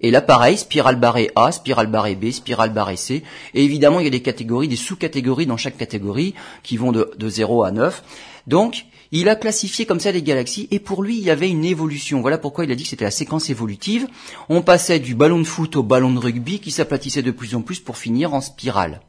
Et 0.02 0.10
là, 0.10 0.20
pareil, 0.20 0.58
spirale 0.58 0.96
barrée 0.96 1.30
A, 1.36 1.52
spirale 1.52 1.86
barrée 1.86 2.16
B, 2.16 2.30
spirale 2.30 2.72
barrée 2.72 2.96
C. 2.96 3.22
Et 3.54 3.64
évidemment, 3.64 4.00
il 4.00 4.04
y 4.04 4.08
a 4.08 4.10
des 4.10 4.22
catégories, 4.22 4.68
des 4.68 4.76
sous-catégories 4.76 5.46
dans 5.46 5.56
chaque 5.56 5.76
catégorie 5.76 6.34
qui 6.62 6.76
vont 6.76 6.92
de, 6.92 7.10
de 7.16 7.28
0 7.28 7.62
à 7.62 7.70
9. 7.70 8.02
Donc, 8.48 8.86
il 9.12 9.28
a 9.28 9.36
classifié 9.36 9.84
comme 9.84 10.00
ça 10.00 10.10
les 10.10 10.22
galaxies 10.22 10.68
et 10.70 10.80
pour 10.80 11.02
lui, 11.02 11.18
il 11.18 11.22
y 11.22 11.30
avait 11.30 11.50
une 11.50 11.64
évolution. 11.64 12.22
Voilà 12.22 12.38
pourquoi 12.38 12.64
il 12.64 12.72
a 12.72 12.74
dit 12.74 12.82
que 12.84 12.88
c'était 12.88 13.04
la 13.04 13.10
séquence 13.10 13.50
évolutive. 13.50 14.08
On 14.48 14.62
passait 14.62 14.98
du 14.98 15.14
ballon 15.14 15.38
de 15.38 15.44
foot 15.44 15.76
au 15.76 15.82
ballon 15.82 16.10
de 16.10 16.18
rugby 16.18 16.60
qui 16.60 16.70
s'aplatissait 16.70 17.22
de 17.22 17.30
plus 17.30 17.54
en 17.54 17.60
plus 17.60 17.78
pour 17.78 17.98
finir 17.98 18.32
en 18.32 18.40
spirale. 18.40 19.02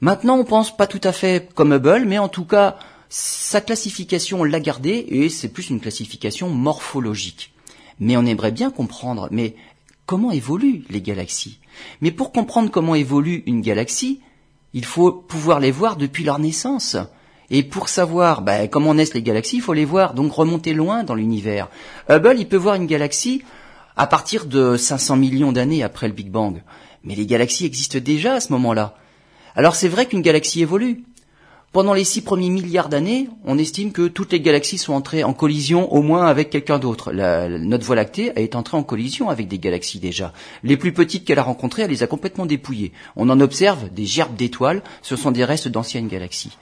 Maintenant, 0.00 0.38
on 0.38 0.44
pense 0.44 0.76
pas 0.76 0.88
tout 0.88 1.00
à 1.04 1.12
fait 1.12 1.48
comme 1.54 1.74
Hubble, 1.74 2.06
mais 2.06 2.18
en 2.18 2.28
tout 2.28 2.44
cas, 2.46 2.78
sa 3.08 3.60
classification, 3.60 4.40
on 4.40 4.44
l'a 4.44 4.58
gardée 4.58 5.04
et 5.06 5.28
c'est 5.28 5.48
plus 5.48 5.68
une 5.68 5.78
classification 5.78 6.48
morphologique. 6.48 7.51
Mais 8.02 8.16
on 8.16 8.26
aimerait 8.26 8.50
bien 8.50 8.72
comprendre, 8.72 9.28
mais 9.30 9.54
comment 10.06 10.32
évoluent 10.32 10.82
les 10.90 11.00
galaxies? 11.00 11.60
Mais 12.00 12.10
pour 12.10 12.32
comprendre 12.32 12.68
comment 12.68 12.96
évolue 12.96 13.44
une 13.46 13.60
galaxie, 13.60 14.20
il 14.74 14.84
faut 14.84 15.12
pouvoir 15.12 15.60
les 15.60 15.70
voir 15.70 15.94
depuis 15.94 16.24
leur 16.24 16.40
naissance. 16.40 16.96
Et 17.48 17.62
pour 17.62 17.88
savoir 17.88 18.42
ben, 18.42 18.68
comment 18.68 18.94
naissent 18.94 19.14
les 19.14 19.22
galaxies, 19.22 19.58
il 19.58 19.62
faut 19.62 19.72
les 19.72 19.84
voir, 19.84 20.14
donc 20.14 20.32
remonter 20.32 20.74
loin 20.74 21.04
dans 21.04 21.14
l'univers. 21.14 21.68
Hubble, 22.08 22.40
il 22.40 22.48
peut 22.48 22.56
voir 22.56 22.74
une 22.74 22.86
galaxie 22.86 23.44
à 23.96 24.08
partir 24.08 24.46
de 24.46 24.76
500 24.76 25.14
millions 25.14 25.52
d'années 25.52 25.84
après 25.84 26.08
le 26.08 26.12
Big 26.12 26.28
Bang. 26.28 26.60
Mais 27.04 27.14
les 27.14 27.26
galaxies 27.26 27.66
existent 27.66 28.00
déjà 28.00 28.34
à 28.34 28.40
ce 28.40 28.50
moment-là. 28.50 28.96
Alors 29.54 29.76
c'est 29.76 29.88
vrai 29.88 30.06
qu'une 30.06 30.22
galaxie 30.22 30.62
évolue. 30.62 31.04
Pendant 31.72 31.94
les 31.94 32.04
six 32.04 32.20
premiers 32.20 32.50
milliards 32.50 32.90
d'années, 32.90 33.30
on 33.46 33.56
estime 33.56 33.92
que 33.92 34.06
toutes 34.06 34.32
les 34.32 34.42
galaxies 34.42 34.76
sont 34.76 34.92
entrées 34.92 35.24
en 35.24 35.32
collision 35.32 35.90
au 35.90 36.02
moins 36.02 36.26
avec 36.26 36.50
quelqu'un 36.50 36.78
d'autre. 36.78 37.12
notre 37.12 37.86
Voie 37.86 37.96
lactée 37.96 38.30
est 38.36 38.56
entrée 38.56 38.76
en 38.76 38.82
collision 38.82 39.30
avec 39.30 39.48
des 39.48 39.58
galaxies 39.58 39.98
déjà. 39.98 40.34
Les 40.64 40.76
plus 40.76 40.92
petites 40.92 41.24
qu'elle 41.24 41.38
a 41.38 41.42
rencontrées, 41.42 41.80
elle 41.80 41.90
les 41.90 42.02
a 42.02 42.06
complètement 42.06 42.44
dépouillées. 42.44 42.92
On 43.16 43.30
en 43.30 43.40
observe 43.40 43.88
des 43.90 44.04
gerbes 44.04 44.36
d'étoiles, 44.36 44.82
ce 45.00 45.16
sont 45.16 45.30
des 45.30 45.46
restes 45.46 45.68
d'anciennes 45.68 46.08
galaxies. 46.08 46.58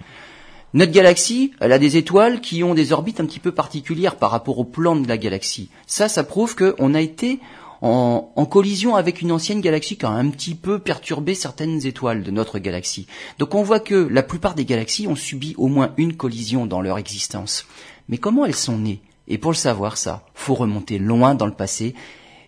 Notre 0.75 0.93
galaxie, 0.93 1.51
elle 1.59 1.73
a 1.73 1.81
des 1.81 1.97
étoiles 1.97 2.41
qui 2.41 2.63
ont 2.63 2.75
des 2.75 2.93
orbites 2.93 3.19
un 3.19 3.27
petit 3.27 3.41
peu 3.41 3.51
particulières 3.51 4.15
par 4.15 4.31
rapport 4.31 4.61
au 4.61 4.65
plan 4.65 4.95
de 4.95 5.09
la 5.09 5.19
galaxie. 5.19 5.71
Ça, 5.89 6.09
ça 6.09 6.23
prouve 6.23 6.55
qu'on 6.55 6.95
a 6.95 7.01
été 7.01 7.41
en, 7.83 8.47
collision 8.47 8.97
avec 8.97 9.23
une 9.23 9.33
ancienne 9.33 9.61
galaxie 9.61 9.97
qui 9.97 10.07
a 10.07 10.11
un 10.11 10.29
petit 10.31 10.55
peu 10.55 10.79
perturbé 10.79 11.35
certaines 11.35 11.87
étoiles 11.87 12.23
de 12.23 12.31
notre 12.31 12.59
galaxie. 12.59 13.07
Donc 13.39 13.55
on 13.55 13.63
voit 13.63 13.81
que 13.81 13.95
la 13.95 14.23
plupart 14.23 14.55
des 14.55 14.65
galaxies 14.65 15.07
ont 15.07 15.17
subi 15.17 15.55
au 15.57 15.69
moins 15.69 15.93
une 15.97 16.17
collision 16.17 16.67
dans 16.67 16.81
leur 16.81 16.99
existence. 16.99 17.67
Mais 18.09 18.19
comment 18.19 18.45
elles 18.45 18.57
sont 18.57 18.79
nées? 18.79 19.01
Et 19.29 19.39
pour 19.39 19.53
le 19.53 19.57
savoir, 19.57 19.97
ça, 19.97 20.27
faut 20.35 20.55
remonter 20.55 20.99
loin 20.99 21.35
dans 21.35 21.47
le 21.47 21.53
passé. 21.53 21.95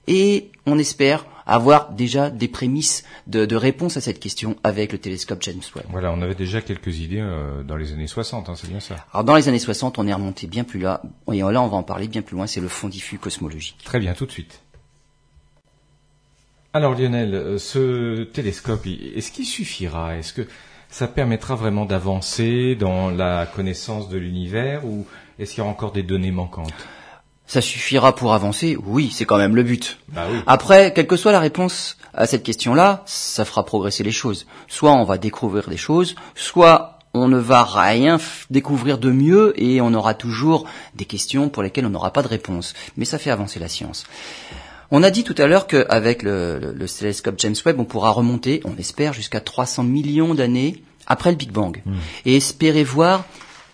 Et 0.09 0.51
on 0.66 0.79
espère 0.79 1.27
avoir 1.47 1.92
déjà 1.92 2.31
des 2.31 2.49
prémices 2.49 3.05
de, 3.27 3.47
de 3.47 3.57
réponse 3.57 3.97
à 3.97 4.01
cette 4.01 4.21
question 4.21 4.57
avec 4.64 4.92
le 4.92 4.99
télescope 4.99 5.42
James 5.42 5.61
Webb. 5.75 5.87
Voilà, 5.90 6.12
on 6.12 6.23
avait 6.23 6.35
déjà 6.35 6.61
quelques 6.61 6.99
idées 6.99 7.21
euh, 7.21 7.62
dans 7.62 7.77
les 7.77 7.92
années 7.92 8.07
60, 8.07 8.49
hein, 8.49 8.55
c'est 8.57 8.68
bien 8.68 8.81
ça. 8.81 8.97
Alors 9.12 9.25
dans 9.25 9.37
les 9.37 9.49
années 9.49 9.59
60, 9.59 9.99
on 9.99 10.07
est 10.07 10.14
remonté 10.14 10.47
bien 10.47 10.64
plus 10.64 10.81
là, 10.81 11.03
et 11.33 11.38
là 11.38 11.62
on 11.62 11.68
va 11.68 11.77
en 11.77 11.83
parler 11.83 12.09
bien 12.09 12.23
plus 12.23 12.37
loin, 12.37 12.47
c'est 12.47 12.61
le 12.61 12.68
fond 12.68 12.88
diffus 12.88 13.18
cosmologique. 13.18 13.79
Très 13.85 13.99
bien, 13.99 14.14
tout 14.14 14.27
de 14.27 14.33
suite. 14.33 14.62
Alors 16.74 16.94
Lionel, 16.94 17.35
euh, 17.35 17.58
ce 17.58 18.22
télescope, 18.24 18.87
est-ce 18.87 19.30
qu'il 19.30 19.44
suffira? 19.44 20.16
Est-ce 20.16 20.32
que 20.32 20.48
ça 20.88 21.06
permettra 21.06 21.54
vraiment 21.54 21.85
d'avancer 21.85 22.76
dans 22.76 23.11
la 23.11 23.44
connaissance 23.44 24.08
de 24.08 24.16
l'univers 24.16 24.87
ou 24.87 25.06
est-ce 25.38 25.50
qu'il 25.50 25.58
y 25.58 25.61
aura 25.61 25.70
encore 25.70 25.92
des 25.92 26.02
données 26.02 26.30
manquantes? 26.30 26.72
Ça 27.46 27.61
suffira 27.61 28.14
pour 28.14 28.32
avancer? 28.32 28.78
Oui, 28.82 29.11
c'est 29.12 29.26
quand 29.26 29.37
même 29.37 29.54
le 29.54 29.62
but. 29.62 29.98
Bah 30.08 30.26
oui. 30.32 30.38
Après, 30.46 30.94
quelle 30.94 31.06
que 31.06 31.16
soit 31.16 31.32
la 31.32 31.40
réponse 31.40 31.98
à 32.14 32.26
cette 32.26 32.42
question-là, 32.42 33.02
ça 33.04 33.44
fera 33.44 33.66
progresser 33.66 34.02
les 34.02 34.11
choses. 34.11 34.46
Soit 34.66 34.92
on 34.92 35.04
va 35.04 35.18
découvrir 35.18 35.68
des 35.68 35.76
choses, 35.76 36.14
soit 36.35 37.00
on 37.12 37.28
ne 37.28 37.37
va 37.37 37.64
rien 37.64 38.18
découvrir 38.48 38.96
de 38.96 39.11
mieux 39.11 39.52
et 39.62 39.82
on 39.82 39.92
aura 39.92 40.14
toujours 40.14 40.66
des 40.94 41.04
questions 41.04 41.50
pour 41.50 41.62
lesquelles 41.62 41.85
on 41.85 41.90
n'aura 41.90 42.14
pas 42.14 42.22
de 42.22 42.28
réponse. 42.28 42.72
Mais 42.96 43.04
ça 43.04 43.18
fait 43.18 43.30
avancer 43.30 43.61
la 43.61 43.68
science. 43.68 44.06
On 44.94 45.02
a 45.02 45.11
dit 45.11 45.24
tout 45.24 45.35
à 45.38 45.46
l'heure 45.46 45.66
qu'avec 45.66 46.22
le, 46.22 46.74
télescope 46.87 47.37
James 47.38 47.55
Webb, 47.64 47.81
on 47.81 47.87
pourra 47.87 48.11
remonter, 48.11 48.61
on 48.66 48.76
espère, 48.76 49.14
jusqu'à 49.14 49.40
300 49.40 49.85
millions 49.85 50.35
d'années 50.35 50.83
après 51.07 51.31
le 51.31 51.37
Big 51.37 51.50
Bang. 51.50 51.81
Hmm. 51.87 51.94
Et 52.26 52.37
espérer 52.37 52.85
voir 52.85 53.24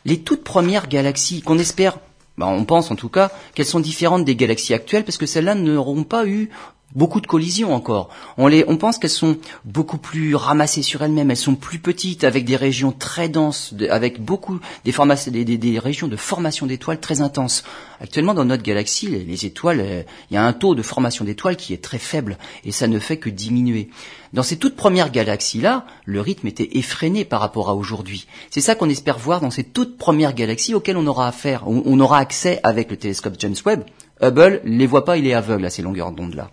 les 0.05 0.21
toutes 0.21 0.45
premières 0.45 0.87
galaxies 0.87 1.43
qu'on 1.43 1.59
espère 1.59 1.99
ben, 2.39 2.47
on 2.47 2.65
pense 2.65 2.93
en 2.93 2.95
tout 2.95 3.09
cas 3.09 3.33
qu'elles 3.55 3.67
sont 3.67 3.81
différentes 3.81 4.25
des 4.25 4.37
galaxies 4.37 4.73
actuelles 4.73 5.05
parce 5.05 5.19
que 5.19 5.27
celles-là 5.27 5.57
n'auront 5.57 6.05
pas 6.05 6.25
eu 6.25 6.51
beaucoup 6.95 7.21
de 7.21 7.27
collisions 7.27 7.75
encore. 7.75 8.09
On, 8.39 8.47
les, 8.47 8.65
on 8.67 8.77
pense 8.77 8.99
qu'elles 8.99 9.11
sont 9.11 9.37
beaucoup 9.65 9.99
plus 9.99 10.35
ramassées 10.35 10.83
sur 10.83 11.03
elles-mêmes, 11.03 11.31
elles 11.31 11.37
sont 11.37 11.55
plus 11.55 11.79
petites, 11.79 12.25
avec 12.25 12.45
des 12.45 12.57
régions 12.57 12.93
très 12.93 13.29
denses, 13.29 13.75
avec 13.91 14.23
beaucoup 14.23 14.59
des, 14.85 15.79
régions 15.79 16.09
de 16.09 16.17
formation 16.17 16.67
d'étoiles 16.67 17.01
très 17.01 17.21
intenses. 17.21 17.63
Actuellement, 18.01 18.35
dans 18.35 18.45
notre 18.45 18.63
galaxie, 18.63 19.07
les, 19.07 19.47
étoiles, 19.47 19.81
euh, 19.81 20.03
il 20.31 20.35
y 20.35 20.37
a 20.37 20.45
un 20.45 20.53
taux 20.53 20.75
de 20.75 20.83
formation 20.83 21.25
d'étoiles 21.25 21.57
qui 21.57 21.75
est 21.75 21.83
très 21.83 21.99
faible, 21.99 22.39
et 22.65 22.73
ça 22.73 22.87
ne 22.87 22.99
fait 22.99 23.19
que 23.19 23.29
diminuer. 23.29 23.91
Dans 24.33 24.43
ces 24.43 24.57
toutes 24.57 24.77
premières 24.77 25.11
galaxies-là, 25.11 25.85
le 26.05 26.21
rythme 26.21 26.47
était 26.47 26.79
effréné 26.79 27.25
par 27.25 27.41
rapport 27.41 27.69
à 27.69 27.75
aujourd'hui. 27.75 28.27
C'est 28.51 28.61
ça 28.61 28.75
qu'on 28.75 28.89
espère 28.89 29.19
voir 29.19 29.41
dans 29.41 29.51
ces 29.51 29.65
toutes 29.65 29.99
premières 29.99 30.35
galaxies 30.35 30.75
auxquelles 30.75 30.97
on 30.97 31.07
aura 31.07 31.29
affaire, 31.29 31.65
on 31.67 32.01
aura 32.01 32.19
accès 32.19 32.61
avec 32.63 32.91
le 32.91 32.97
télescope 32.97 33.37
James 33.39 33.57
Webb, 33.65 33.85
Hubble 34.21 34.61
les 34.65 34.87
voit 34.87 35.05
pas, 35.05 35.17
il 35.17 35.27
est 35.27 35.35
aveugle 35.35 35.65
à 35.65 35.71
ces 35.71 35.83
longueurs 35.83 36.13
d'onde 36.13 36.35
là. 36.35 36.51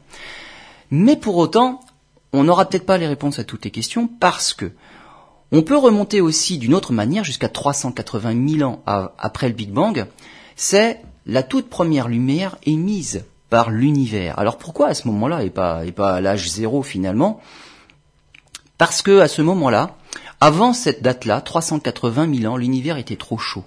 Mais 0.91 1.15
pour 1.15 1.37
autant, 1.37 1.81
on 2.33 2.43
n'aura 2.43 2.65
peut-être 2.65 2.85
pas 2.85 2.97
les 2.97 3.07
réponses 3.07 3.39
à 3.39 3.43
toutes 3.43 3.65
les 3.65 3.71
questions 3.71 4.07
parce 4.07 4.53
que 4.53 4.71
on 5.51 5.61
peut 5.61 5.77
remonter 5.77 6.21
aussi 6.21 6.57
d'une 6.57 6.73
autre 6.73 6.91
manière 6.91 7.23
jusqu'à 7.23 7.49
380 7.49 8.57
000 8.57 8.69
ans 8.69 8.83
après 8.85 9.47
le 9.47 9.53
Big 9.53 9.71
Bang. 9.71 10.05
C'est 10.55 11.01
la 11.25 11.43
toute 11.43 11.69
première 11.69 12.07
lumière 12.07 12.57
émise 12.63 13.25
par 13.49 13.69
l'univers. 13.69 14.37
Alors 14.39 14.57
pourquoi 14.57 14.87
à 14.87 14.93
ce 14.93 15.07
moment-là 15.07 15.43
et 15.43 15.49
pas, 15.49 15.85
et 15.85 15.91
pas 15.91 16.15
à 16.15 16.21
l'âge 16.21 16.49
zéro 16.49 16.83
finalement? 16.83 17.41
Parce 18.77 19.01
que 19.01 19.19
à 19.19 19.27
ce 19.27 19.41
moment-là, 19.41 19.95
avant 20.41 20.73
cette 20.73 21.01
date-là, 21.01 21.41
380 21.41 22.33
000 22.33 22.53
ans, 22.53 22.57
l'univers 22.57 22.97
était 22.97 23.15
trop 23.15 23.37
chaud. 23.37 23.63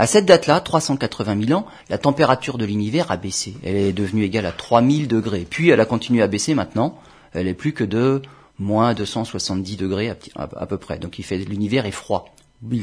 À 0.00 0.06
cette 0.06 0.24
date-là, 0.24 0.60
380 0.60 1.44
000 1.46 1.60
ans, 1.60 1.66
la 1.90 1.98
température 1.98 2.56
de 2.56 2.64
l'univers 2.64 3.10
a 3.10 3.18
baissé. 3.18 3.52
Elle 3.62 3.76
est 3.76 3.92
devenue 3.92 4.24
égale 4.24 4.46
à 4.46 4.50
3000 4.50 5.08
degrés. 5.08 5.46
Puis 5.48 5.68
elle 5.68 5.78
a 5.78 5.84
continué 5.84 6.22
à 6.22 6.26
baisser 6.26 6.54
maintenant. 6.54 6.98
Elle 7.34 7.46
est 7.46 7.52
plus 7.52 7.74
que 7.74 7.84
de 7.84 8.22
moins 8.58 8.94
270 8.94 9.76
degrés 9.76 10.10
à, 10.36 10.64
peu 10.64 10.78
près. 10.78 10.98
Donc 10.98 11.18
il 11.18 11.22
fait 11.22 11.36
l'univers 11.36 11.84
est 11.84 11.90
froid. 11.90 12.34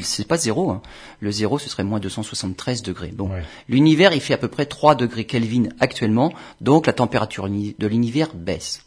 C'est 0.02 0.28
pas 0.28 0.36
zéro. 0.36 0.70
Hein. 0.70 0.80
Le 1.18 1.32
zéro, 1.32 1.58
ce 1.58 1.68
serait 1.68 1.82
moins 1.82 1.98
273 1.98 2.82
degrés. 2.82 3.10
Bon, 3.12 3.28
l'univers, 3.68 4.12
il 4.12 4.20
fait 4.20 4.34
à 4.34 4.38
peu 4.38 4.46
près 4.46 4.66
3 4.66 4.94
degrés 4.94 5.24
Kelvin 5.24 5.70
actuellement. 5.80 6.32
Donc 6.60 6.86
la 6.86 6.92
température 6.92 7.48
de 7.48 7.86
l'univers 7.88 8.28
baisse. 8.32 8.84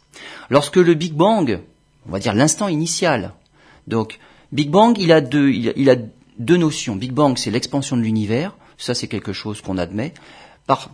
Lorsque 0.48 0.76
le 0.76 0.94
Big 0.94 1.12
Bang, 1.12 1.60
on 2.08 2.12
va 2.12 2.18
dire 2.18 2.32
l'instant 2.32 2.68
initial, 2.68 3.34
donc 3.88 4.20
Big 4.52 4.70
Bang, 4.70 4.96
il 4.98 5.12
a 5.12 5.20
deux, 5.20 5.50
il 5.50 5.90
a 5.90 5.96
deux 6.44 6.56
notions. 6.56 6.96
Big 6.96 7.12
Bang, 7.12 7.38
c'est 7.38 7.50
l'expansion 7.50 7.96
de 7.96 8.02
l'univers. 8.02 8.56
Ça, 8.78 8.94
c'est 8.94 9.08
quelque 9.08 9.32
chose 9.32 9.60
qu'on 9.60 9.78
admet. 9.78 10.12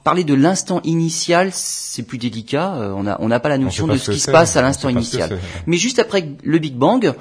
parler 0.05 0.25
de 0.25 0.35
l'instant 0.35 0.81
initial, 0.85 1.51
c'est 1.53 2.03
plus 2.03 2.19
délicat. 2.19 2.75
Euh, 2.75 2.93
on 2.93 3.03
n'a 3.05 3.17
on 3.21 3.29
pas 3.29 3.49
la 3.49 3.59
notion 3.59 3.87
de 3.87 3.97
ce, 3.97 4.11
qui 4.11 4.21
se 4.21 4.31
passe 4.31 4.57
à 4.57 4.63
l'instant 4.63 4.89
initial. 4.89 5.39
Mais 5.67 5.77
juste 5.77 5.99
après 5.99 6.29
le 6.43 6.59
Big 6.59 6.75
Bang, 6.75 7.15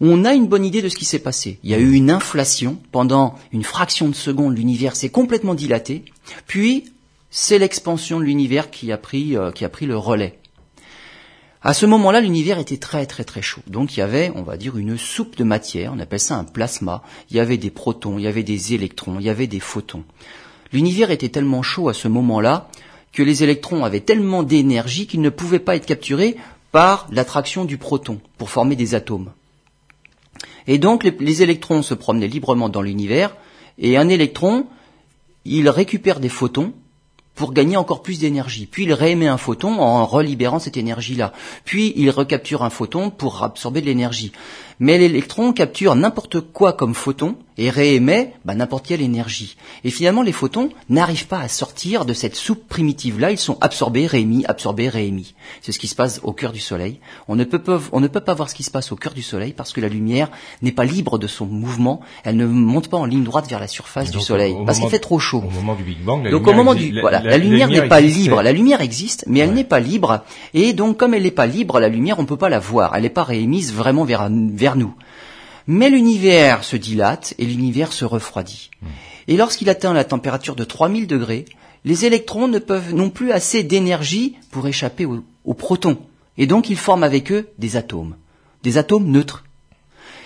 on 0.00 0.24
a 0.24 0.32
une 0.32 0.46
bonne 0.46 0.64
idée 0.64 0.82
de 0.82 0.88
ce 0.88 0.96
qui 0.96 1.04
s'est 1.04 1.18
passé. 1.18 1.58
Il 1.64 1.70
y 1.70 1.74
a 1.74 1.78
eu 1.78 1.92
une 1.92 2.10
inflation. 2.10 2.78
Pendant 2.92 3.34
une 3.52 3.64
fraction 3.64 4.08
de 4.08 4.14
seconde, 4.14 4.56
l'univers 4.56 4.94
s'est 4.94 5.08
complètement 5.08 5.54
dilaté. 5.54 6.04
Puis, 6.46 6.92
c'est 7.30 7.58
l'expansion 7.58 8.20
de 8.20 8.24
l'univers 8.24 8.70
qui 8.70 8.92
a 8.92 8.96
pris, 8.98 9.36
euh, 9.36 9.50
qui 9.50 9.64
a 9.64 9.68
pris 9.68 9.86
le 9.86 9.96
relais. 9.96 10.38
À 11.60 11.74
ce 11.74 11.86
moment-là, 11.86 12.20
l'univers 12.20 12.58
était 12.58 12.76
très 12.76 13.06
très 13.06 13.24
très 13.24 13.42
chaud. 13.42 13.62
Donc 13.66 13.96
il 13.96 14.00
y 14.00 14.02
avait, 14.02 14.30
on 14.34 14.42
va 14.42 14.56
dire, 14.56 14.76
une 14.76 14.96
soupe 14.96 15.36
de 15.36 15.44
matière, 15.44 15.92
on 15.94 15.98
appelle 15.98 16.20
ça 16.20 16.36
un 16.36 16.44
plasma. 16.44 17.02
Il 17.30 17.36
y 17.36 17.40
avait 17.40 17.56
des 17.56 17.70
protons, 17.70 18.18
il 18.18 18.24
y 18.24 18.28
avait 18.28 18.44
des 18.44 18.74
électrons, 18.74 19.16
il 19.18 19.26
y 19.26 19.30
avait 19.30 19.48
des 19.48 19.60
photons. 19.60 20.04
L'univers 20.72 21.10
était 21.10 21.30
tellement 21.30 21.62
chaud 21.62 21.88
à 21.88 21.94
ce 21.94 22.08
moment-là 22.08 22.68
que 23.12 23.22
les 23.22 23.42
électrons 23.42 23.84
avaient 23.84 24.00
tellement 24.00 24.42
d'énergie 24.42 25.06
qu'ils 25.06 25.22
ne 25.22 25.30
pouvaient 25.30 25.58
pas 25.58 25.76
être 25.76 25.86
capturés 25.86 26.36
par 26.70 27.08
l'attraction 27.10 27.64
du 27.64 27.78
proton 27.78 28.20
pour 28.36 28.50
former 28.50 28.76
des 28.76 28.94
atomes. 28.94 29.32
Et 30.66 30.78
donc 30.78 31.02
les, 31.02 31.42
électrons 31.42 31.82
se 31.82 31.94
promenaient 31.94 32.28
librement 32.28 32.68
dans 32.68 32.82
l'univers, 32.82 33.34
et 33.78 33.96
un 33.96 34.08
électron, 34.08 34.66
il 35.44 35.68
récupère 35.70 36.20
des 36.20 36.28
photons, 36.28 36.74
pour 37.38 37.52
gagner 37.52 37.76
encore 37.76 38.02
plus 38.02 38.18
d'énergie. 38.18 38.66
Puis 38.66 38.82
il 38.82 38.92
réémet 38.92 39.28
un 39.28 39.38
photon 39.38 39.80
en 39.80 40.04
relibérant 40.04 40.58
cette 40.58 40.76
énergie-là. 40.76 41.32
Puis 41.64 41.92
il 41.94 42.10
recapture 42.10 42.64
un 42.64 42.70
photon 42.70 43.10
pour 43.10 43.44
absorber 43.44 43.80
de 43.80 43.86
l'énergie. 43.86 44.32
Mais 44.80 44.98
l'électron 44.98 45.52
capture 45.52 45.94
n'importe 45.94 46.40
quoi 46.40 46.72
comme 46.72 46.94
photon 46.94 47.34
et 47.60 47.70
réémet 47.70 48.34
bah, 48.44 48.54
n'importe 48.54 48.86
quelle 48.86 49.00
énergie. 49.02 49.56
Et 49.82 49.90
finalement, 49.90 50.22
les 50.22 50.30
photons 50.30 50.68
n'arrivent 50.88 51.26
pas 51.26 51.40
à 51.40 51.48
sortir 51.48 52.04
de 52.04 52.12
cette 52.14 52.36
soupe 52.36 52.68
primitive-là. 52.68 53.32
Ils 53.32 53.38
sont 53.38 53.58
absorbés, 53.60 54.06
réémis, 54.06 54.44
absorbés, 54.46 54.88
réémis. 54.88 55.34
C'est 55.60 55.72
ce 55.72 55.80
qui 55.80 55.88
se 55.88 55.96
passe 55.96 56.20
au 56.22 56.32
cœur 56.32 56.52
du 56.52 56.60
Soleil. 56.60 57.00
On 57.26 57.34
ne, 57.34 57.42
peut, 57.42 57.60
on 57.90 57.98
ne 57.98 58.06
peut 58.06 58.20
pas 58.20 58.34
voir 58.34 58.48
ce 58.48 58.54
qui 58.54 58.62
se 58.62 58.70
passe 58.70 58.92
au 58.92 58.96
cœur 58.96 59.12
du 59.14 59.22
Soleil 59.22 59.52
parce 59.56 59.72
que 59.72 59.80
la 59.80 59.88
lumière 59.88 60.30
n'est 60.62 60.70
pas 60.70 60.84
libre 60.84 61.18
de 61.18 61.26
son 61.26 61.46
mouvement. 61.46 62.00
Elle 62.22 62.36
ne 62.36 62.46
monte 62.46 62.86
pas 62.88 62.96
en 62.98 63.04
ligne 63.06 63.24
droite 63.24 63.50
vers 63.50 63.58
la 63.58 63.66
surface 63.66 64.12
du 64.12 64.20
Soleil 64.20 64.54
parce 64.64 64.78
qu'il 64.78 64.88
fait 64.88 65.00
trop 65.00 65.18
chaud. 65.18 65.42
Au 65.44 65.50
moment 65.50 65.74
du 65.74 65.82
Big 65.82 65.98
Bang, 66.04 66.22
la 66.22 66.30
donc 66.30 66.42
lumière 66.42 66.54
au 66.54 66.56
moment 66.56 66.74
du 66.76 66.92
la- 66.92 67.00
voilà, 67.00 67.20
la- 67.22 67.30
la, 67.30 67.38
lumière 67.38 67.68
n'est 67.68 67.88
pas 67.88 68.00
existait. 68.00 68.20
libre. 68.22 68.42
La 68.42 68.52
lumière 68.52 68.80
existe, 68.80 69.24
mais 69.26 69.40
elle 69.40 69.48
Ouais. 69.48 69.54
n'est 69.56 69.64
pas 69.64 69.80
libre. 69.80 70.22
Et 70.54 70.72
donc 70.74 70.96
comme 70.96 71.12
elle 71.14 71.24
n'est 71.24 71.32
pas 71.32 71.46
libre, 71.46 71.80
la 71.80 71.88
lumière 71.88 72.20
on 72.20 72.24
peut 72.24 72.36
pas 72.36 72.48
la 72.50 72.60
voir. 72.60 72.94
Elle 72.94 73.02
n'est 73.02 73.08
pas 73.10 73.24
réémise 73.24 73.74
vraiment 73.74 74.04
vers 74.04 74.28
vers 74.30 74.67
nous. 74.76 74.94
Mais 75.66 75.90
l'univers 75.90 76.64
se 76.64 76.76
dilate 76.76 77.34
et 77.38 77.44
l'univers 77.44 77.92
se 77.92 78.04
refroidit. 78.04 78.70
Et 79.26 79.36
lorsqu'il 79.36 79.68
atteint 79.68 79.92
la 79.92 80.04
température 80.04 80.56
de 80.56 80.64
3000 80.64 81.06
degrés, 81.06 81.44
les 81.84 82.06
électrons 82.06 82.48
ne 82.48 82.58
peuvent 82.58 82.94
non 82.94 83.10
plus 83.10 83.32
assez 83.32 83.62
d'énergie 83.62 84.36
pour 84.50 84.66
échapper 84.66 85.04
aux, 85.04 85.22
aux 85.44 85.54
protons. 85.54 85.98
Et 86.38 86.46
donc 86.46 86.70
ils 86.70 86.76
forment 86.76 87.04
avec 87.04 87.30
eux 87.32 87.48
des 87.58 87.76
atomes. 87.76 88.16
Des 88.62 88.78
atomes 88.78 89.10
neutres. 89.10 89.44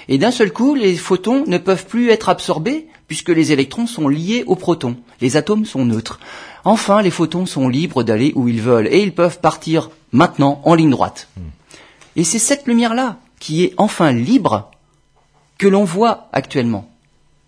Et 0.09 0.19
d'un 0.19 0.31
seul 0.31 0.53
coup, 0.53 0.75
les 0.75 0.97
photons 0.97 1.45
ne 1.47 1.59
peuvent 1.59 1.87
plus 1.87 2.11
être 2.11 2.29
absorbés 2.29 2.87
puisque 3.07 3.29
les 3.29 3.53
électrons 3.53 3.87
sont 3.87 4.09
liés 4.09 4.45
aux 4.47 4.57
protons. 4.57 4.97
Les 5.21 5.37
atomes 5.37 5.65
sont 5.65 5.85
neutres. 5.85 6.19
Enfin, 6.65 7.03
les 7.03 7.11
photons 7.11 7.47
sont 7.47 7.69
libres 7.69 8.03
d'aller 8.03 8.33
où 8.35 8.49
ils 8.49 8.61
veulent 8.61 8.89
et 8.89 9.03
ils 9.03 9.15
peuvent 9.15 9.41
partir 9.41 9.91
maintenant 10.13 10.61
en 10.65 10.75
ligne 10.75 10.91
droite. 10.91 11.29
Et 12.17 12.25
c'est 12.25 12.39
cette 12.39 12.67
lumière-là 12.67 13.19
qui 13.43 13.65
est 13.65 13.75
enfin 13.77 14.13
libre 14.13 14.71
que 15.59 15.67
l'on 15.67 15.83
voit 15.83 16.29
actuellement. 16.33 16.89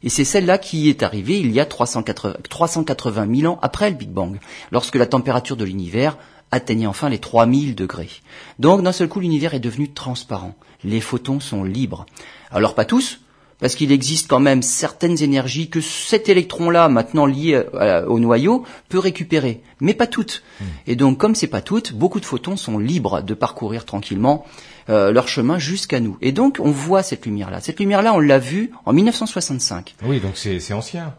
Et 0.02 0.08
c'est 0.08 0.24
celle-là 0.24 0.58
qui 0.58 0.88
est 0.88 1.04
arrivée 1.04 1.38
il 1.38 1.52
y 1.52 1.60
a 1.60 1.66
380, 1.66 2.34
380 2.50 3.36
000 3.36 3.52
ans 3.52 3.60
après 3.62 3.90
le 3.90 3.96
Big 3.96 4.10
Bang, 4.10 4.40
lorsque 4.72 4.96
la 4.96 5.06
température 5.06 5.56
de 5.56 5.64
l'univers 5.64 6.18
atteignait 6.50 6.88
enfin 6.88 7.08
les 7.08 7.20
3000 7.20 7.76
degrés. 7.76 8.10
Donc 8.58 8.82
d'un 8.82 8.90
seul 8.90 9.08
coup 9.08 9.20
l'univers 9.20 9.54
est 9.54 9.60
devenu 9.60 9.88
transparent. 9.88 10.56
Les 10.82 11.00
photons 11.00 11.38
sont 11.38 11.62
libres. 11.62 12.06
Alors 12.50 12.74
pas 12.74 12.84
tous, 12.84 13.20
parce 13.60 13.76
qu'il 13.76 13.92
existe 13.92 14.28
quand 14.28 14.40
même 14.40 14.62
certaines 14.62 15.22
énergies 15.22 15.70
que 15.70 15.80
cet 15.80 16.28
électron-là, 16.28 16.88
maintenant 16.88 17.24
lié 17.24 17.62
euh, 17.74 18.04
au 18.06 18.18
noyau, 18.18 18.64
peut 18.88 18.98
récupérer, 18.98 19.62
mais 19.80 19.94
pas 19.94 20.08
toutes. 20.08 20.42
Et 20.88 20.96
donc, 20.96 21.18
comme 21.18 21.36
c'est 21.36 21.46
pas 21.46 21.62
toutes, 21.62 21.92
beaucoup 21.92 22.18
de 22.18 22.26
photons 22.26 22.56
sont 22.56 22.78
libres 22.78 23.22
de 23.22 23.32
parcourir 23.32 23.84
tranquillement 23.84 24.44
euh, 24.88 25.12
leur 25.12 25.28
chemin 25.28 25.58
jusqu'à 25.58 26.00
nous. 26.00 26.16
Et 26.20 26.32
donc, 26.32 26.58
on 26.60 26.70
voit 26.70 27.02
cette 27.02 27.26
lumière-là. 27.26 27.60
Cette 27.60 27.80
lumière-là, 27.80 28.14
on 28.14 28.18
l'a 28.20 28.38
vue 28.38 28.70
en 28.84 28.92
1965. 28.92 29.94
Oui, 30.04 30.20
donc 30.20 30.32
c'est 30.36 30.60
c'est 30.60 30.72
ancien. 30.74 31.14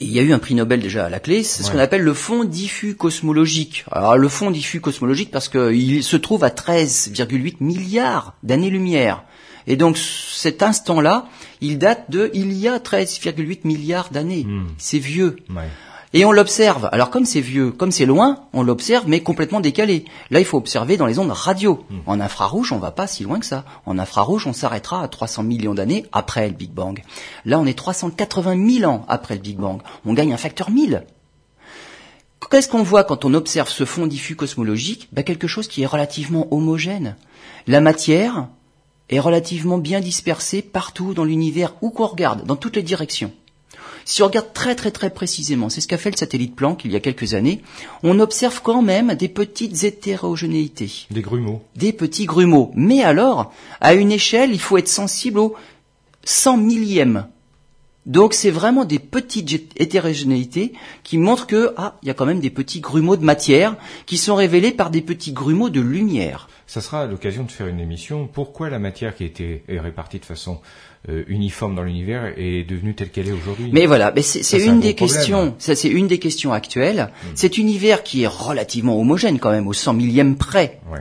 Et 0.00 0.04
il 0.04 0.12
y 0.12 0.20
a 0.20 0.22
eu 0.22 0.32
un 0.32 0.38
prix 0.38 0.54
Nobel 0.54 0.80
déjà 0.80 1.06
à 1.06 1.08
la 1.10 1.18
clé, 1.18 1.42
c'est 1.42 1.62
ce 1.64 1.68
Ouais. 1.68 1.74
qu'on 1.74 1.78
appelle 1.80 2.02
le 2.02 2.14
fond 2.14 2.44
diffus 2.44 2.94
cosmologique. 2.94 3.84
Alors 3.90 4.16
le 4.16 4.28
fond 4.28 4.50
diffus 4.52 4.80
cosmologique 4.80 5.32
parce 5.32 5.48
qu'il 5.48 6.04
se 6.04 6.16
trouve 6.16 6.44
à 6.44 6.50
13,8 6.50 7.56
milliards 7.60 8.34
d'années-lumière. 8.44 9.24
Et 9.66 9.74
donc 9.76 9.98
cet 9.98 10.62
instant-là, 10.62 11.26
il 11.60 11.78
date 11.78 12.10
de 12.10 12.30
il 12.32 12.52
y 12.52 12.68
a 12.68 12.78
13,8 12.78 13.60
milliards 13.64 14.10
d'années. 14.10 14.44
Hmm. 14.44 14.66
C'est 14.78 15.00
vieux. 15.00 15.36
Ouais. 15.50 15.68
Et 16.14 16.24
on 16.24 16.32
l'observe. 16.32 16.88
Alors 16.92 17.10
comme 17.10 17.26
c'est 17.26 17.40
vieux, 17.40 17.70
comme 17.70 17.90
c'est 17.90 18.06
loin, 18.06 18.44
on 18.52 18.62
l'observe 18.62 19.08
mais 19.08 19.20
complètement 19.20 19.60
décalé. 19.60 20.04
Là, 20.30 20.40
il 20.40 20.46
faut 20.46 20.56
observer 20.56 20.96
dans 20.96 21.06
les 21.06 21.18
ondes 21.18 21.30
radio. 21.30 21.84
En 22.06 22.20
infrarouge, 22.20 22.72
on 22.72 22.78
va 22.78 22.90
pas 22.90 23.06
si 23.06 23.24
loin 23.24 23.38
que 23.38 23.46
ça. 23.46 23.64
En 23.84 23.98
infrarouge, 23.98 24.46
on 24.46 24.52
s'arrêtera 24.52 25.02
à 25.02 25.08
300 25.08 25.42
millions 25.42 25.74
d'années 25.74 26.06
après 26.12 26.48
le 26.48 26.54
Big 26.54 26.70
Bang. 26.70 27.02
Là, 27.44 27.58
on 27.58 27.66
est 27.66 27.76
380 27.76 28.78
000 28.80 28.90
ans 28.90 29.04
après 29.08 29.34
le 29.34 29.40
Big 29.40 29.58
Bang. 29.58 29.82
On 30.06 30.14
gagne 30.14 30.32
un 30.32 30.38
facteur 30.38 30.70
1000. 30.70 31.04
Qu'est-ce 32.50 32.68
qu'on 32.68 32.82
voit 32.82 33.04
quand 33.04 33.26
on 33.26 33.34
observe 33.34 33.68
ce 33.68 33.84
fond 33.84 34.06
diffus 34.06 34.34
cosmologique? 34.34 35.08
Ben, 35.12 35.22
Quelque 35.22 35.46
chose 35.46 35.68
qui 35.68 35.82
est 35.82 35.86
relativement 35.86 36.48
homogène. 36.50 37.16
La 37.66 37.82
matière 37.82 38.48
est 39.10 39.20
relativement 39.20 39.76
bien 39.76 40.00
dispersée 40.00 40.62
partout 40.62 41.12
dans 41.12 41.24
l'univers, 41.24 41.74
où 41.82 41.90
qu'on 41.90 42.06
regarde, 42.06 42.46
dans 42.46 42.56
toutes 42.56 42.76
les 42.76 42.82
directions. 42.82 43.32
Si 44.10 44.22
on 44.22 44.26
regarde 44.26 44.54
très 44.54 44.74
très 44.74 44.90
très 44.90 45.10
précisément, 45.10 45.68
c'est 45.68 45.82
ce 45.82 45.86
qu'a 45.86 45.98
fait 45.98 46.10
le 46.10 46.16
satellite 46.16 46.56
Planck 46.56 46.82
il 46.86 46.92
y 46.92 46.96
a 46.96 47.00
quelques 47.00 47.34
années, 47.34 47.60
on 48.02 48.20
observe 48.20 48.62
quand 48.62 48.80
même 48.80 49.14
des 49.14 49.28
petites 49.28 49.84
hétérogénéités, 49.84 50.90
Des 51.10 51.20
grumeaux. 51.20 51.60
des 51.76 51.92
petits 51.92 52.24
grumeaux. 52.24 52.70
Mais 52.74 53.02
alors, 53.02 53.52
à 53.82 53.92
une 53.92 54.10
échelle, 54.10 54.50
il 54.52 54.60
faut 54.60 54.78
être 54.78 54.88
sensible 54.88 55.38
au 55.38 55.54
100 56.24 56.56
millième. 56.56 57.26
Donc 58.06 58.32
c'est 58.32 58.50
vraiment 58.50 58.86
des 58.86 58.98
petites 58.98 59.50
gé- 59.50 59.68
hétérogénéités 59.76 60.72
qui 61.02 61.18
montrent 61.18 61.46
que 61.46 61.74
ah, 61.76 61.98
il 62.02 62.08
y 62.08 62.10
a 62.10 62.14
quand 62.14 62.24
même 62.24 62.40
des 62.40 62.48
petits 62.48 62.80
grumeaux 62.80 63.18
de 63.18 63.24
matière 63.24 63.76
qui 64.06 64.16
sont 64.16 64.34
révélés 64.34 64.72
par 64.72 64.88
des 64.90 65.02
petits 65.02 65.32
grumeaux 65.32 65.68
de 65.68 65.82
lumière. 65.82 66.48
Ça 66.66 66.80
sera 66.80 67.04
l'occasion 67.04 67.44
de 67.44 67.50
faire 67.50 67.66
une 67.66 67.80
émission. 67.80 68.26
Pourquoi 68.26 68.70
la 68.70 68.78
matière 68.78 69.14
qui 69.14 69.24
était 69.24 69.62
est 69.68 69.78
répartie 69.80 70.18
de 70.20 70.24
façon 70.24 70.58
euh, 71.08 71.22
uniforme 71.28 71.74
dans 71.76 71.82
l'univers 71.84 72.32
est 72.36 72.68
devenue 72.68 72.94
telle 72.94 73.10
qu'elle 73.10 73.28
est 73.28 73.32
aujourd'hui 73.32 73.70
Mais 73.72 73.86
voilà, 73.86 74.12
mais 74.14 74.22
c'est 74.22 74.42
c'est 74.42 74.58
c'est 74.58 74.68
un 74.68 74.74
une 74.74 74.80
des 74.80 74.94
problème. 74.94 75.16
Hmm. 75.16 75.18
questions. 75.18 75.54
Ça, 75.58 75.74
c'est 75.76 75.88
une 75.88 76.08
des 76.08 76.18
questions 76.18 76.52
actuelles. 76.52 77.10
Cet 77.34 77.56
univers 77.56 78.02
qui 78.02 78.22
est 78.24 78.26
relativement 78.26 79.00
homogène 79.00 79.38
quand 79.38 79.50
même, 79.50 79.68
au 79.68 79.72
100 79.72 79.94
millième 79.94 80.36
près. 80.36 80.80
Ouais. 80.92 81.00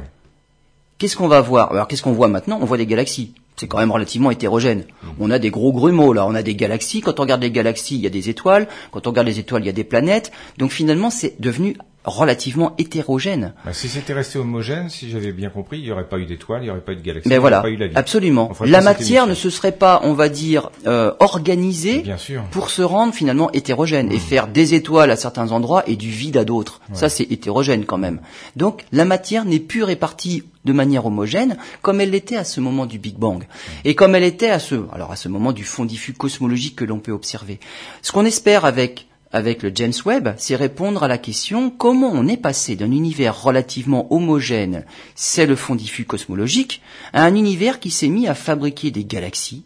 Qu'est-ce 0.97 1.15
qu'on 1.15 1.27
va 1.27 1.41
voir? 1.41 1.71
Alors 1.71 1.87
qu'est-ce 1.87 2.01
qu'on 2.03 2.13
voit 2.13 2.27
maintenant? 2.27 2.59
On 2.61 2.65
voit 2.65 2.77
des 2.77 2.85
galaxies. 2.85 3.33
C'est 3.55 3.67
quand 3.67 3.79
même 3.79 3.91
relativement 3.91 4.29
hétérogène. 4.29 4.85
On 5.19 5.31
a 5.31 5.39
des 5.39 5.49
gros 5.49 5.73
grumeaux 5.73 6.13
là, 6.13 6.27
on 6.27 6.35
a 6.35 6.43
des 6.43 6.55
galaxies. 6.55 7.01
Quand 7.01 7.19
on 7.19 7.23
regarde 7.23 7.41
les 7.41 7.49
galaxies, 7.51 7.95
il 7.95 8.01
y 8.01 8.07
a 8.07 8.11
des 8.11 8.29
étoiles. 8.29 8.67
Quand 8.91 9.07
on 9.07 9.09
regarde 9.09 9.27
les 9.27 9.39
étoiles, 9.39 9.63
il 9.63 9.65
y 9.65 9.69
a 9.69 9.73
des 9.73 9.83
planètes. 9.83 10.31
Donc 10.59 10.71
finalement, 10.71 11.09
c'est 11.09 11.41
devenu 11.41 11.75
relativement 12.07 12.73
hétérogène. 12.77 13.53
Bah, 13.65 13.73
si 13.73 13.89
c'était 13.89 14.13
resté 14.13 14.39
homogène, 14.39 14.89
si 14.89 15.09
j'avais 15.09 15.31
bien 15.33 15.49
compris, 15.49 15.77
il 15.79 15.83
n'y 15.83 15.91
aurait 15.91 16.07
pas 16.07 16.17
eu 16.17 16.25
d'étoiles, 16.25 16.61
il 16.61 16.65
n'y 16.65 16.71
aurait 16.71 16.81
pas 16.81 16.93
eu 16.93 16.95
de 16.95 17.01
galaxies, 17.01 17.27
il 17.27 17.31
n'y 17.31 17.35
aurait 17.35 17.41
voilà, 17.41 17.61
pas 17.61 17.69
eu 17.69 17.75
la 17.75 17.87
vie. 17.87 17.95
absolument. 17.95 18.51
La 18.65 18.81
matière 18.81 19.27
ne 19.27 19.33
se 19.33 19.49
serait 19.49 19.73
pas, 19.73 20.01
on 20.03 20.13
va 20.13 20.29
dire, 20.29 20.71
euh, 20.87 21.11
organisée 21.19 21.99
Bien 21.99 22.17
sûr. 22.17 22.43
pour 22.51 22.69
se 22.69 22.81
rendre 22.81 23.13
finalement 23.13 23.51
hétérogène 23.51 24.11
et 24.11 24.19
faire 24.19 24.47
des 24.47 24.73
étoiles 24.73 25.11
à 25.11 25.15
certains 25.15 25.51
endroits 25.51 25.83
et 25.87 25.95
du 25.95 26.09
vide 26.09 26.37
à 26.37 26.45
d'autres. 26.45 26.81
Ça, 26.93 27.09
c'est 27.09 27.29
hétérogène 27.29 27.85
quand 27.85 27.97
même. 27.97 28.21
Donc, 28.55 28.85
la 28.91 29.05
matière 29.05 29.45
n'est 29.45 29.59
plus 29.59 29.83
répartie 29.83 30.43
de 30.65 30.73
manière 30.73 31.05
homogène 31.05 31.57
comme 31.81 32.01
elle 32.01 32.09
l'était 32.11 32.35
à 32.35 32.43
ce 32.43 32.59
moment 32.59 32.85
du 32.85 32.99
Big 32.99 33.15
Bang 33.15 33.43
et 33.85 33.95
comme 33.95 34.15
elle 34.15 34.23
était 34.23 34.49
à 34.49 34.59
ce, 34.59 34.75
alors 34.91 35.11
à 35.11 35.15
ce 35.15 35.29
moment 35.29 35.53
du 35.53 35.63
fond 35.63 35.85
diffus 35.85 36.13
cosmologique 36.13 36.75
que 36.75 36.85
l'on 36.85 36.99
peut 36.99 37.11
observer. 37.13 37.59
Ce 38.01 38.11
qu'on 38.11 38.25
espère 38.25 38.65
avec 38.65 39.07
avec 39.37 39.61
le 39.61 39.71
James 39.73 39.93
Webb, 40.03 40.33
c'est 40.37 40.55
répondre 40.55 41.03
à 41.03 41.07
la 41.07 41.19
question 41.19 41.69
comment 41.69 42.09
on 42.11 42.27
est 42.27 42.37
passé 42.37 42.75
d'un 42.75 42.91
univers 42.91 43.41
relativement 43.41 44.11
homogène, 44.11 44.83
c'est 45.13 45.45
le 45.45 45.55
fond 45.55 45.75
diffus 45.75 46.05
cosmologique, 46.05 46.81
à 47.13 47.23
un 47.23 47.35
univers 47.35 47.79
qui 47.79 47.91
s'est 47.91 48.07
mis 48.07 48.27
à 48.27 48.33
fabriquer 48.33 48.89
des 48.89 49.05
galaxies, 49.05 49.63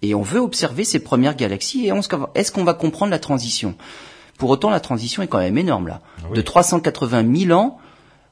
et 0.00 0.14
on 0.14 0.22
veut 0.22 0.40
observer 0.40 0.84
ces 0.84 1.00
premières 1.00 1.36
galaxies, 1.36 1.86
et 1.86 1.92
est-ce 2.34 2.50
qu'on 2.50 2.64
va 2.64 2.74
comprendre 2.74 3.12
la 3.12 3.18
transition? 3.18 3.74
Pour 4.38 4.48
autant, 4.48 4.70
la 4.70 4.80
transition 4.80 5.22
est 5.22 5.28
quand 5.28 5.38
même 5.38 5.58
énorme 5.58 5.88
là. 5.88 6.00
Ah 6.18 6.28
oui. 6.30 6.36
De 6.36 6.42
380 6.42 7.46
000 7.46 7.56
ans, 7.56 7.78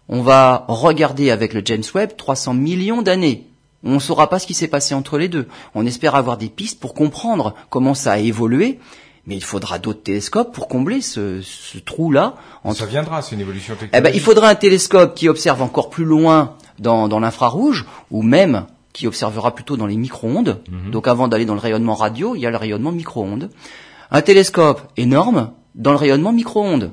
on 0.09 0.23
va 0.23 0.65
regarder 0.69 1.31
avec 1.31 1.53
le 1.53 1.63
James 1.65 1.85
Webb 1.95 2.17
300 2.17 2.55
millions 2.55 3.03
d'années. 3.03 3.47
On 3.85 3.95
ne 3.95 3.99
saura 4.01 4.29
pas 4.29 4.39
ce 4.39 4.47
qui 4.47 4.55
s'est 4.55 4.69
passé 4.69 4.95
entre 4.95 5.19
les 5.19 5.29
deux. 5.29 5.47
On 5.75 5.87
espère 5.87 6.15
avoir 6.15 6.39
des 6.39 6.49
pistes 6.49 6.81
pour 6.81 6.95
comprendre 6.95 7.55
comment 7.69 7.95
ça 7.95 8.13
a 8.13 8.19
évolué, 8.19 8.81
mais 9.31 9.37
il 9.37 9.45
faudra 9.45 9.79
d'autres 9.79 10.03
télescopes 10.03 10.53
pour 10.53 10.67
combler 10.67 11.01
ce, 11.01 11.41
ce 11.41 11.79
trou-là. 11.79 12.35
entre- 12.65 12.79
Ça 12.81 12.87
viendra, 12.87 13.23
c'est 13.23 13.37
une 13.37 13.41
évolution 13.43 13.75
technologique. 13.77 13.95
Eh 13.97 14.01
ben, 14.01 14.11
il 14.13 14.21
faudra 14.21 14.49
un 14.49 14.57
télescope 14.57 15.15
qui 15.15 15.29
observe 15.29 15.63
encore 15.63 15.89
plus 15.89 16.05
loin 16.05 16.57
dans, 16.81 17.07
dans 17.07 17.21
l'infrarouge, 17.21 17.87
ou 18.11 18.23
même 18.23 18.67
qui 18.93 19.07
observera 19.07 19.55
plutôt 19.55 19.77
dans 19.77 19.87
les 19.87 19.95
micro-ondes. 19.97 20.61
Mhm. 20.69 20.91
Donc 20.91 21.07
avant 21.07 21.29
d'aller 21.29 21.45
dans 21.47 21.55
le 21.55 21.61
rayonnement 21.61 21.95
radio, 21.95 22.35
il 22.35 22.41
y 22.41 22.47
a 22.47 22.51
le 22.51 22.57
rayonnement 22.57 22.91
micro-ondes. 22.91 23.51
Un 24.11 24.21
télescope 24.23 24.83
énorme 24.97 25.53
dans 25.77 25.93
le 25.93 25.97
rayonnement 25.97 26.33
micro-ondes. 26.33 26.91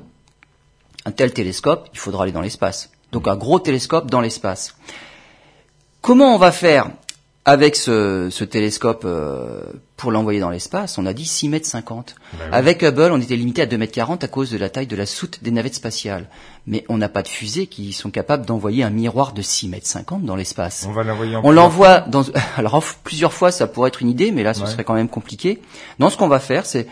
Un 1.04 1.10
tel 1.10 1.32
télescope, 1.32 1.88
il 1.92 1.98
faudra 1.98 2.22
aller 2.22 2.30
dans 2.32 2.40
l'espace. 2.40 2.90
Donc 3.10 3.26
un 3.26 3.34
gros 3.34 3.58
télescope 3.58 4.08
dans 4.12 4.20
l'espace. 4.20 4.76
Comment 6.02 6.36
on 6.36 6.38
va 6.38 6.52
faire 6.52 6.90
avec 7.48 7.76
ce, 7.76 8.28
ce 8.30 8.44
télescope 8.44 9.02
euh, 9.04 9.62
pour 9.96 10.12
l'envoyer 10.12 10.38
dans 10.40 10.50
l'espace 10.50 10.98
On 10.98 11.06
a 11.06 11.12
dit 11.12 11.24
6 11.24 11.48
mètres 11.48 11.66
50. 11.66 12.14
Ben 12.32 12.38
oui. 12.40 12.48
Avec 12.52 12.82
Hubble, 12.82 13.10
on 13.12 13.20
était 13.20 13.36
limité 13.36 13.62
à 13.62 13.66
2 13.66 13.78
mètres 13.78 13.92
40 13.94 14.22
à 14.24 14.28
cause 14.28 14.50
de 14.50 14.58
la 14.58 14.68
taille 14.68 14.86
de 14.86 14.96
la 14.96 15.06
soute 15.06 15.38
des 15.42 15.50
navettes 15.50 15.74
spatiales. 15.76 16.28
Mais 16.66 16.84
on 16.88 16.98
n'a 16.98 17.08
pas 17.08 17.22
de 17.22 17.28
fusées 17.28 17.66
qui 17.66 17.92
sont 17.92 18.10
capables 18.10 18.44
d'envoyer 18.44 18.84
un 18.84 18.90
miroir 18.90 19.32
de 19.32 19.40
6 19.42 19.68
mètres 19.68 19.86
50 19.86 20.24
dans 20.24 20.36
l'espace. 20.36 20.86
On 20.88 20.92
va 20.92 21.02
l'envoyer 21.04 21.36
en 21.36 21.40
On 21.44 21.50
l'envoie 21.50 22.00
dans, 22.00 22.22
alors 22.56 22.74
en- 22.74 22.82
plusieurs 23.04 23.32
fois, 23.32 23.50
ça 23.50 23.66
pourrait 23.66 23.88
être 23.88 24.02
une 24.02 24.10
idée, 24.10 24.30
mais 24.30 24.42
là, 24.42 24.52
ce 24.54 24.60
Ouais. 24.62 24.66
serait 24.70 24.84
quand 24.84 24.94
même 24.94 25.08
compliqué. 25.08 25.62
Non, 25.98 26.10
ce 26.10 26.16
qu'on 26.16 26.28
va 26.28 26.40
faire, 26.40 26.66
c'est, 26.66 26.86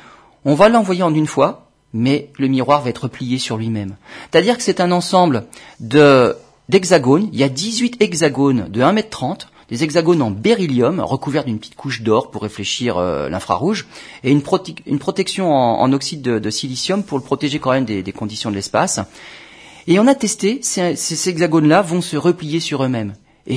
on 0.45 0.55
va 0.55 0.69
l'envoyer 0.69 1.03
en 1.03 1.13
une 1.15 1.27
fois, 1.27 1.69
mais 1.93 2.31
le 2.39 2.49
miroir 2.49 2.83
va 2.83 2.91
être 2.91 3.05
replié 3.05 3.39
sur 3.39 3.57
lui-même. 3.57 3.97
C'est-à-dire 4.31 4.57
que 4.57 4.63
c'est 4.63 4.81
un 4.81 4.91
ensemble 4.93 5.45
de, 5.81 6.35
d'hexagones. 6.69 7.29
Il 7.33 7.39
y 7.39 7.43
a 7.45 7.49
18 7.49 8.01
hexagones 8.01 8.69
de 8.69 8.81
1m30, 8.83 9.49
des 9.71 9.83
hexagones 9.83 10.23
en 10.23 10.31
beryllium, 10.31 11.01
recouverts 11.01 11.45
d'une 11.45 11.59
petite 11.59 11.75
couche 11.75 12.03
d'or 12.03 12.31
pour 12.31 12.43
réfléchir 12.43 12.99
euh, 12.99 13.29
l'infrarouge, 13.29 13.87
et 14.23 14.31
une, 14.31 14.41
prote- 14.41 14.79
une 14.87 14.99
protection 14.99 15.53
en, 15.53 15.93
oxyde 15.93 16.23
de, 16.23 16.51
silicium 16.51 17.03
pour 17.03 17.19
le 17.19 17.25
protéger 17.25 17.59
quand 17.59 17.73
même 17.73 17.85
des, 17.85 18.13
conditions 18.13 18.51
de 18.51 18.57
l'espace. 18.57 19.01
Et 19.87 19.99
on 19.99 20.07
a 20.07 20.15
testé, 20.15 20.61
ces, 20.63 21.29
hexagones-là 21.29 21.83
vont 21.83 22.01
se 22.01 22.17
replier 22.17 22.61
sur 22.61 22.85
eux-mêmes. 22.85 23.15
Et 23.47 23.57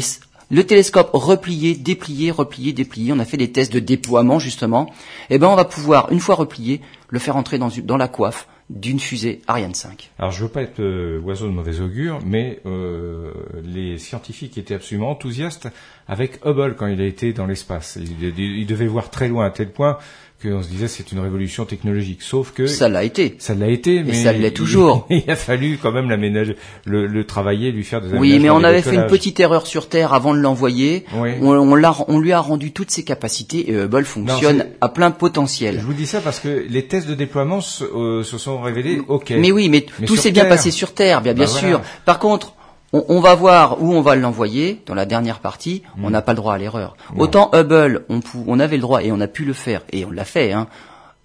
le 0.51 0.63
télescope 0.63 1.11
replié, 1.13 1.75
déplié, 1.75 2.31
replié, 2.31 2.73
déplié, 2.73 3.13
on 3.13 3.19
a 3.19 3.25
fait 3.25 3.37
des 3.37 3.51
tests 3.51 3.73
de 3.73 3.79
déploiement 3.79 4.39
justement, 4.39 4.91
et 5.29 5.37
ben 5.37 5.47
on 5.47 5.55
va 5.55 5.65
pouvoir, 5.65 6.11
une 6.11 6.19
fois 6.19 6.35
replié, 6.35 6.81
le 7.09 7.19
faire 7.19 7.37
entrer 7.37 7.59
dans 7.59 7.97
la 7.97 8.07
coiffe 8.07 8.47
d'une 8.69 8.99
fusée 8.99 9.41
Ariane 9.47 9.73
5. 9.73 10.11
Alors 10.19 10.31
je 10.31 10.43
veux 10.43 10.49
pas 10.49 10.61
être 10.61 10.79
euh, 10.79 11.19
oiseau 11.21 11.47
de 11.47 11.51
mauvais 11.51 11.79
augure, 11.79 12.19
mais 12.23 12.59
euh, 12.65 13.31
les 13.63 13.97
scientifiques 13.97 14.57
étaient 14.57 14.75
absolument 14.75 15.09
enthousiastes 15.09 15.67
avec 16.07 16.39
Hubble 16.45 16.75
quand 16.75 16.87
il 16.87 17.01
a 17.01 17.05
été 17.05 17.33
dans 17.33 17.47
l'espace. 17.47 17.97
Il, 17.99 18.39
il 18.39 18.65
devait 18.67 18.87
voir 18.87 19.09
très 19.09 19.27
loin 19.27 19.45
à 19.45 19.49
tel 19.49 19.71
point 19.71 19.97
qu'on 20.41 20.61
se 20.63 20.67
disait 20.69 20.87
c'est 20.87 21.11
une 21.11 21.19
révolution 21.19 21.65
technologique. 21.65 22.21
Sauf 22.21 22.51
que 22.51 22.65
Ça 22.67 22.87
l'a 22.89 23.03
été. 23.03 23.35
ça 23.39 23.53
l'a 23.55 23.67
été, 23.67 24.03
mais 24.03 24.13
ça 24.13 24.31
l'est 24.31 24.51
toujours. 24.51 25.05
Il, 25.09 25.23
il 25.27 25.31
a 25.31 25.35
fallu 25.35 25.77
quand 25.81 25.91
même 25.91 26.09
l'aménager, 26.09 26.55
le, 26.85 27.07
le 27.07 27.23
travailler, 27.25 27.71
lui 27.71 27.83
faire 27.83 28.01
des 28.01 28.15
Oui, 28.17 28.39
mais 28.39 28.49
on 28.49 28.63
avait 28.63 28.81
fait 28.81 28.95
une 28.95 29.07
petite 29.07 29.39
erreur 29.39 29.67
sur 29.67 29.89
Terre 29.89 30.13
avant 30.13 30.33
de 30.33 30.39
l'envoyer. 30.39 31.05
Oui. 31.15 31.31
On, 31.41 31.49
on 31.51 31.75
l'a- 31.75 31.95
on 32.07 32.19
lui 32.19 32.31
a 32.31 32.39
rendu 32.39 32.71
toutes 32.71 32.91
ses 32.91 33.03
capacités 33.03 33.69
et 33.71 33.75
Hubble 33.75 34.05
fonctionne 34.05 34.59
c'est- 34.59 34.77
à 34.81 34.89
plein 34.89 35.09
Je 35.09 35.15
potentiel. 35.15 35.79
vous 35.79 35.93
dis 35.93 36.05
ça 36.07 36.21
parce 36.21 36.39
que 36.39 36.65
les 36.69 36.85
tests 36.85 37.07
de 37.07 37.15
déploiement 37.15 37.61
se, 37.61 37.83
euh, 37.83 38.23
se 38.23 38.37
sont 38.37 38.61
révélés 38.61 39.01
OK. 39.07 39.31
Mais 39.37 39.51
oui, 39.51 39.69
mais, 39.69 39.85
Mais 39.99 40.05
tout 40.07 40.15
s'est 40.15 40.31
bien 40.31 40.45
passé 40.45 40.71
sur 40.71 40.93
Terre, 40.93 41.21
bien, 41.21 41.33
bien 41.33 41.45
Bah 41.45 41.49
sûr. 41.51 41.67
voilà. 41.69 41.83
Par 42.05 42.19
contre, 42.19 42.53
on, 42.93 43.03
on 43.09 43.19
va 43.19 43.35
voir 43.35 43.81
où 43.81 43.93
on 43.93 44.01
va 44.01 44.15
l'envoyer 44.15 44.81
dans 44.85 44.95
la 44.95 45.05
dernière 45.05 45.39
partie. 45.39 45.83
On 46.03 46.09
n'a 46.09 46.21
pas 46.21 46.33
le 46.33 46.37
droit 46.37 46.53
à 46.53 46.57
l'erreur. 46.57 46.95
Autant 47.17 47.49
Hubble, 47.53 48.05
on, 48.09 48.19
pou- 48.21 48.43
on 48.47 48.59
avait 48.59 48.77
le 48.77 48.81
droit 48.81 49.03
et 49.03 49.11
on 49.11 49.19
a 49.21 49.27
pu 49.27 49.45
le 49.45 49.53
faire 49.53 49.81
et 49.91 50.05
on 50.05 50.11
l'a 50.11 50.25
fait. 50.25 50.51
Hein. 50.53 50.67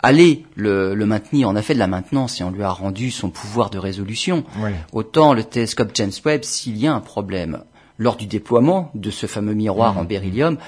Aller 0.02 0.44
le, 0.54 0.94
le 0.94 1.06
maintenir, 1.06 1.48
on 1.48 1.56
a 1.56 1.62
fait 1.62 1.72
de 1.72 1.78
la 1.78 1.86
maintenance 1.86 2.38
et 2.40 2.44
on 2.44 2.50
lui 2.50 2.62
a 2.62 2.68
rendu 2.70 3.10
son 3.10 3.30
pouvoir 3.30 3.70
de 3.70 3.78
résolution. 3.78 4.44
Oui. 4.58 4.70
Autant 4.92 5.32
le 5.32 5.42
télescope 5.44 5.92
James 5.94 6.12
Webb, 6.26 6.44
s'il 6.44 6.76
y 6.76 6.86
a 6.86 6.92
un 6.94 7.00
problème 7.00 7.60
lors 7.96 8.16
du 8.16 8.26
déploiement 8.26 8.90
de 8.94 9.10
ce 9.10 9.26
fameux 9.26 9.54
miroir 9.54 9.96
en 9.96 10.04
beryllium, 10.04 10.58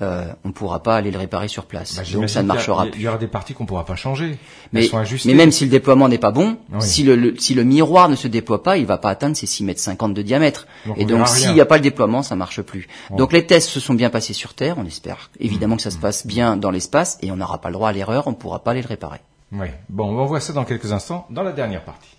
euh, 0.00 0.24
on 0.44 0.48
ne 0.48 0.52
pourra 0.52 0.82
pas 0.82 0.96
aller 0.96 1.10
le 1.10 1.18
réparer 1.18 1.46
sur 1.48 1.66
place. 1.66 1.94
Bah, 1.96 2.02
Donc 2.12 2.28
ça 2.28 2.42
ne 2.42 2.48
marchera 2.48 2.86
Il 2.86 2.90
plus. 2.92 3.00
y 3.02 3.08
aura 3.08 3.18
des 3.18 3.26
parties 3.28 3.54
qu'on 3.54 3.66
pourra 3.66 3.84
pas 3.84 3.94
changer. 3.94 4.38
Mais, 4.72 4.82
sont 4.84 5.02
mais 5.26 5.34
même 5.34 5.52
si 5.52 5.64
le 5.64 5.70
déploiement 5.70 6.08
n'est 6.08 6.18
pas 6.18 6.30
bon, 6.32 6.56
Oui. 6.72 6.82
si, 6.82 7.02
le, 7.04 7.14
le- 7.14 7.38
si 7.38 7.54
le 7.54 7.62
miroir 7.62 8.08
ne 8.08 8.16
se 8.16 8.26
déploie 8.26 8.62
pas, 8.62 8.78
il 8.78 8.86
va 8.86 8.98
pas 8.98 9.10
atteindre 9.10 9.36
ses 9.36 9.46
6 9.46 9.62
mètres 9.64 9.80
50 9.80 10.14
de 10.14 10.22
diamètre. 10.22 10.66
Donc 10.86 10.98
et 10.98 11.04
on 11.04 11.06
donc 11.18 11.28
s'il 11.28 11.52
n'y 11.52 11.60
a 11.60 11.66
pas 11.66 11.76
le 11.76 11.82
déploiement, 11.82 12.22
ça 12.22 12.34
marche 12.34 12.62
plus. 12.62 12.88
Bon. 13.10 13.16
Donc 13.16 13.32
les 13.32 13.46
tests 13.46 13.68
se 13.68 13.78
sont 13.80 13.94
bien 13.94 14.10
passés 14.10 14.32
sur 14.32 14.54
Terre, 14.54 14.76
on 14.78 14.86
espère 14.86 15.30
évidemment 15.38 15.76
que 15.76 15.82
ça 15.82 15.90
se 15.90 15.98
passe 15.98 16.26
bien 16.26 16.56
dans 16.56 16.70
l'espace 16.70 17.18
et 17.22 17.30
on 17.30 17.36
n'aura 17.36 17.58
pas 17.60 17.68
le 17.68 17.74
droit 17.74 17.90
à 17.90 17.92
l'erreur, 17.92 18.26
on 18.26 18.30
ne 18.30 18.36
pourra 18.36 18.58
pas 18.60 18.70
aller 18.72 18.82
le 18.82 18.88
réparer. 18.88 19.20
Oui. 19.52 19.66
Bon, 19.90 20.08
on 20.18 20.24
voit 20.26 20.40
ça 20.40 20.52
dans 20.52 20.64
quelques 20.64 20.90
instants, 20.92 21.26
dans 21.30 21.42
la 21.42 21.52
dernière 21.52 21.82
partie. 21.84 22.16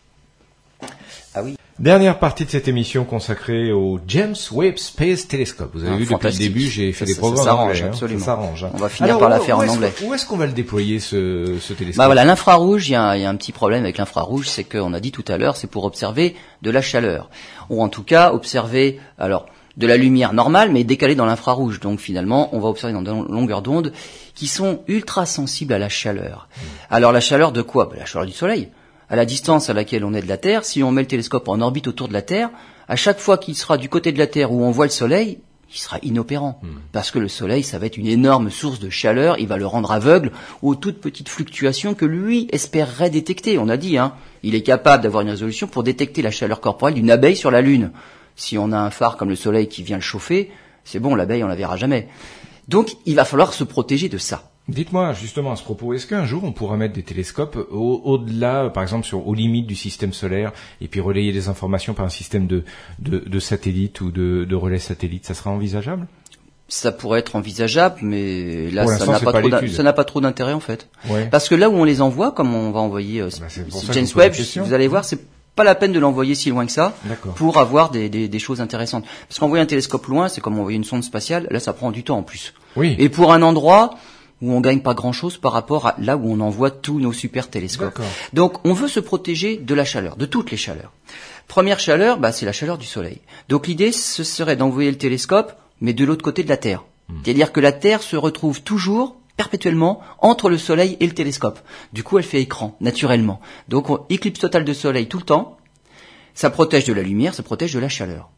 Ah 1.36 1.41
oui. 1.43 1.57
Dernière 1.79 2.19
partie 2.19 2.45
de 2.45 2.49
cette 2.51 2.67
émission 2.67 3.03
consacrée 3.03 3.71
au 3.71 3.99
James 4.07 4.36
Webb 4.51 4.77
Space 4.77 5.27
Telescope. 5.27 5.71
Vous 5.73 5.83
avez 5.83 5.93
Ah, 5.95 5.97
vu 5.97 6.05
depuis 6.05 6.27
le 6.31 6.38
début, 6.38 6.62
j'ai 6.69 6.91
fait 6.93 7.05
Ça, 7.07 7.12
des 7.13 7.17
programmes 7.17 7.43
ça 7.45 7.55
en 7.55 7.69
hein. 7.69 7.73
absolument. 7.86 8.19
Ça 8.19 8.25
s'arrange. 8.27 8.63
hein. 8.63 8.69
On 8.75 8.77
va 8.77 8.89
finir 8.89 9.17
par 9.17 9.27
la 9.27 9.39
faire 9.39 9.57
en 9.57 9.67
anglais. 9.67 9.91
Où 10.03 10.13
est-ce 10.13 10.27
qu'on 10.27 10.38
va 10.38 10.45
le 10.45 10.51
déployer 10.51 10.99
ce, 10.99 11.57
ce 11.59 11.73
télescope? 11.73 11.97
Bah 11.97 12.05
voilà, 12.05 12.25
l'infrarouge, 12.25 12.88
il 12.89 12.91
y, 12.91 12.95
a 12.95 13.01
un- 13.03 13.15
il 13.15 13.23
y 13.23 13.25
a 13.25 13.29
un 13.29 13.36
petit 13.36 13.51
problème 13.51 13.83
avec 13.83 13.97
l'infrarouge, 13.97 14.47
c'est 14.47 14.63
qu'on 14.63 14.93
a 14.93 14.99
dit 14.99 15.12
tout 15.12 15.25
à 15.27 15.38
l'heure, 15.39 15.57
c'est 15.57 15.67
pour 15.67 15.83
observer 15.86 16.36
de 16.62 16.69
la 16.69 16.81
chaleur. 16.83 17.29
Ou 17.71 17.81
en 17.81 17.89
tout 17.89 18.03
cas, 18.03 18.31
observer, 18.33 18.99
alors, 19.17 19.47
de 19.75 19.88
la 19.88 19.97
lumière 19.97 20.33
normale, 20.33 20.71
mais 20.71 20.83
décalée 20.83 21.15
dans 21.15 21.25
l'infrarouge. 21.25 21.79
Donc 21.79 21.99
finalement, 21.99 22.55
on 22.55 22.59
va 22.59 22.69
observer 22.69 22.93
dans 22.93 23.01
des 23.01 23.09
longueurs 23.09 23.63
d'onde 23.63 23.93
qui 24.36 24.45
sont 24.45 24.81
ultra 24.88 25.25
sensibles 25.25 25.73
à 25.73 25.79
la 25.79 25.89
chaleur. 25.89 26.47
Alors 26.91 27.12
la 27.12 27.19
chaleur 27.19 27.51
de 27.51 27.63
quoi? 27.63 27.88
Bah, 27.88 27.95
La 27.97 28.05
chaleur 28.05 28.27
du 28.27 28.31
Soleil. 28.33 28.69
À 29.09 29.15
la 29.15 29.25
distance 29.25 29.69
à 29.69 29.73
laquelle 29.73 30.05
on 30.05 30.13
est 30.13 30.21
de 30.21 30.27
la 30.27 30.37
Terre, 30.37 30.65
si 30.65 30.83
on 30.83 30.91
met 30.91 31.01
le 31.01 31.07
télescope 31.07 31.47
en 31.47 31.61
orbite 31.61 31.87
autour 31.87 32.07
de 32.07 32.13
la 32.13 32.21
Terre, 32.21 32.49
à 32.87 32.95
chaque 32.95 33.19
fois 33.19 33.37
qu'il 33.37 33.55
sera 33.55 33.77
du 33.77 33.89
côté 33.89 34.11
de 34.11 34.17
la 34.17 34.27
Terre 34.27 34.51
où 34.51 34.63
on 34.63 34.71
voit 34.71 34.85
le 34.85 34.91
Soleil, 34.91 35.39
il 35.73 35.79
sera 35.79 35.97
inopérant. 36.03 36.61
Parce 36.91 37.09
que 37.09 37.17
le 37.17 37.27
Soleil, 37.27 37.63
ça 37.63 37.79
va 37.79 37.87
être 37.87 37.97
une 37.97 38.07
énorme 38.07 38.51
source 38.51 38.79
de 38.79 38.89
chaleur, 38.89 39.39
il 39.39 39.47
va 39.47 39.57
le 39.57 39.65
rendre 39.65 39.91
aveugle 39.91 40.31
aux 40.61 40.75
toutes 40.75 41.01
petites 41.01 41.29
fluctuations 41.29 41.95
que 41.95 42.05
lui 42.05 42.47
espérerait 42.51 43.09
détecter. 43.09 43.57
On 43.57 43.69
a 43.69 43.77
dit, 43.77 43.97
hein, 43.97 44.13
il 44.43 44.53
est 44.53 44.61
capable 44.61 45.03
d'avoir 45.03 45.23
une 45.23 45.31
résolution 45.31 45.67
pour 45.67 45.83
détecter 45.83 46.21
la 46.21 46.31
chaleur 46.31 46.61
corporelle 46.61 46.93
d'une 46.93 47.09
abeille 47.09 47.35
sur 47.35 47.49
la 47.49 47.61
Lune. 47.61 47.91
Si 48.35 48.57
on 48.57 48.71
a 48.71 48.77
un 48.77 48.91
phare 48.91 49.17
comme 49.17 49.29
le 49.29 49.35
Soleil 49.35 49.67
qui 49.67 49.81
vient 49.83 49.97
le 49.97 50.03
chauffer, 50.03 50.51
c'est 50.83 50.99
bon, 50.99 51.15
l'abeille, 51.15 51.43
on 51.43 51.47
la 51.47 51.55
verra 51.55 51.75
jamais. 51.75 52.07
Donc, 52.67 52.95
il 53.05 53.15
va 53.15 53.25
falloir 53.25 53.53
se 53.53 53.63
protéger 53.63 54.09
de 54.09 54.17
ça. 54.17 54.52
Dites-moi 54.69 55.12
justement 55.13 55.52
à 55.52 55.56
ce 55.58 55.63
propos, 55.63 55.93
est-ce 55.93 56.08
qu'un 56.08 56.26
jour 56.26 56.43
on 56.45 56.54
pourra 56.54 56.78
mettre 56.78 56.93
des 56.93 57.04
télescopes 57.04 57.58
au- 57.69 58.02
au-delà, 58.06 58.69
par 58.69 58.82
exemple, 58.82 59.06
sur, 59.06 59.28
aux 59.28 59.34
limites 59.34 59.67
du 59.67 59.76
système 59.76 60.13
solaire, 60.13 60.54
et 60.80 60.88
puis 60.88 61.02
relayer 61.02 61.34
des 61.34 61.49
informations 61.49 61.93
par 61.93 62.06
un 62.06 62.10
système 62.10 62.47
de, 62.47 62.63
de, 62.99 63.19
de 63.19 63.39
satellite 63.39 63.99
ou 63.99 64.10
de, 64.12 64.45
de 64.45 64.56
relais 64.56 64.80
satellite 64.80 65.26
Ça 65.26 65.34
sera 65.34 65.49
envisageable? 65.52 66.08
Ça 66.69 66.93
pourrait 66.93 67.19
être 67.19 67.36
envisageable, 67.36 67.97
mais 68.04 68.71
là, 68.71 68.88
ça 68.88 69.06
n'a 69.06 69.19
pas, 69.19 69.32
pas 69.34 69.39
trop 69.41 69.49
d'in- 69.49 69.60
l'étude. 69.62 69.76
ça 69.76 69.84
n'a 69.84 69.91
pas 69.93 70.06
trop 70.06 70.21
d'intérêt 70.21 70.54
en 70.54 70.62
fait. 70.62 70.88
Ouais. 71.10 71.28
Parce 71.30 71.49
que 71.49 71.56
là 71.56 71.69
où 71.69 71.73
on 71.73 71.84
les 71.84 72.02
envoie, 72.02 72.32
comme 72.32 72.56
on 72.56 72.71
va 72.71 72.80
envoyer 72.80 73.19
euh, 73.21 73.30
Bah, 73.41 73.47
ça 73.49 73.62
que 73.88 73.93
James 73.93 74.08
Webb, 74.15 74.34
vous 74.63 74.73
allez 74.73 74.88
voir, 74.88 75.04
c'est 75.04 75.19
pas 75.58 75.65
la 75.65 75.76
peine 75.76 75.91
de 75.91 75.99
l'envoyer 75.99 76.34
si 76.36 76.49
loin 76.49 76.65
que 76.65 76.71
ça 76.71 76.95
pour 77.36 77.58
avoir 77.58 77.91
des, 77.91 78.08
des, 78.10 78.28
des 78.30 78.39
choses 78.39 78.62
intéressantes. 78.62 79.04
Parce 79.28 79.39
qu'envoyer 79.39 79.62
un 79.62 79.67
télescope 79.67 80.06
loin, 80.08 80.30
c'est 80.30 80.39
comme 80.41 80.58
envoyer 80.58 80.78
une 80.78 80.84
sonde 80.86 81.04
spatiale. 81.04 81.47
Là, 81.52 81.60
ça 81.60 81.73
prend 81.73 81.91
du 81.91 82.04
temps 82.04 82.17
en 82.17 82.23
plus. 82.23 82.54
Oui. 82.78 82.95
Et 82.97 83.10
pour 83.10 83.34
un 83.34 83.41
endroit 83.43 83.91
où 84.43 84.51
on 84.51 84.60
gagne 84.60 84.82
pas 84.82 84.93
grand 84.93 85.13
chose 85.13 85.38
par 85.38 85.53
rapport 85.53 85.88
à 85.88 85.95
là 85.99 86.17
où 86.17 86.29
on 86.29 86.41
envoie 86.41 86.69
tous 86.69 86.99
nos 86.99 87.13
super 87.13 87.49
télescopes. 87.49 88.01
Donc, 88.34 88.58
on 88.65 88.73
veut 88.73 88.89
se 88.89 88.99
protéger 88.99 89.56
de 89.56 89.73
la 89.73 89.86
chaleur, 89.86 90.17
de 90.17 90.25
toutes 90.25 90.51
les 90.51 90.58
chaleurs. 90.58 90.91
Première 91.47 91.79
chaleur, 91.79 92.19
bah, 92.19 92.34
c'est 92.34 92.45
la 92.45 92.51
chaleur 92.51 92.77
du 92.77 92.86
soleil. 92.86 93.21
Donc, 93.47 93.67
l'idée, 93.67 93.93
ce 93.93 94.25
serait 94.25 94.58
d'envoyer 94.58 94.91
le 94.91 94.97
télescope, 94.97 95.53
mais 95.79 95.93
de 95.93 96.03
l'autre 96.03 96.25
côté 96.25 96.43
de 96.43 96.49
la 96.49 96.58
Terre. 96.58 96.84
C'est-à-dire 97.23 97.53
que 97.53 97.62
la 97.62 97.71
Terre 97.71 98.03
se 98.03 98.17
retrouve 98.17 98.62
toujours 98.62 99.15
perpétuellement 99.38 100.01
entre 100.19 100.49
le 100.49 100.58
soleil 100.58 100.97
et 100.99 101.08
le 101.08 101.13
télescope. 101.13 101.60
Du 101.93 102.03
coup, 102.03 102.17
elle 102.17 102.25
fait 102.25 102.41
écran, 102.41 102.75
naturellement. 102.82 103.39
Donc, 103.69 103.89
on, 103.89 104.06
éclipse 104.10 104.41
totale 104.41 104.65
de 104.65 104.73
soleil 104.73 105.08
tout 105.08 105.19
le 105.19 105.23
temps. 105.23 105.58
Ça 106.34 106.49
protège 106.49 106.84
de 106.84 106.93
la 106.93 107.01
lumière, 107.01 107.34
ça 107.34 107.43
protège 107.43 107.73
de 107.73 107.79
la 107.79 107.89
chaleur. 107.89 108.29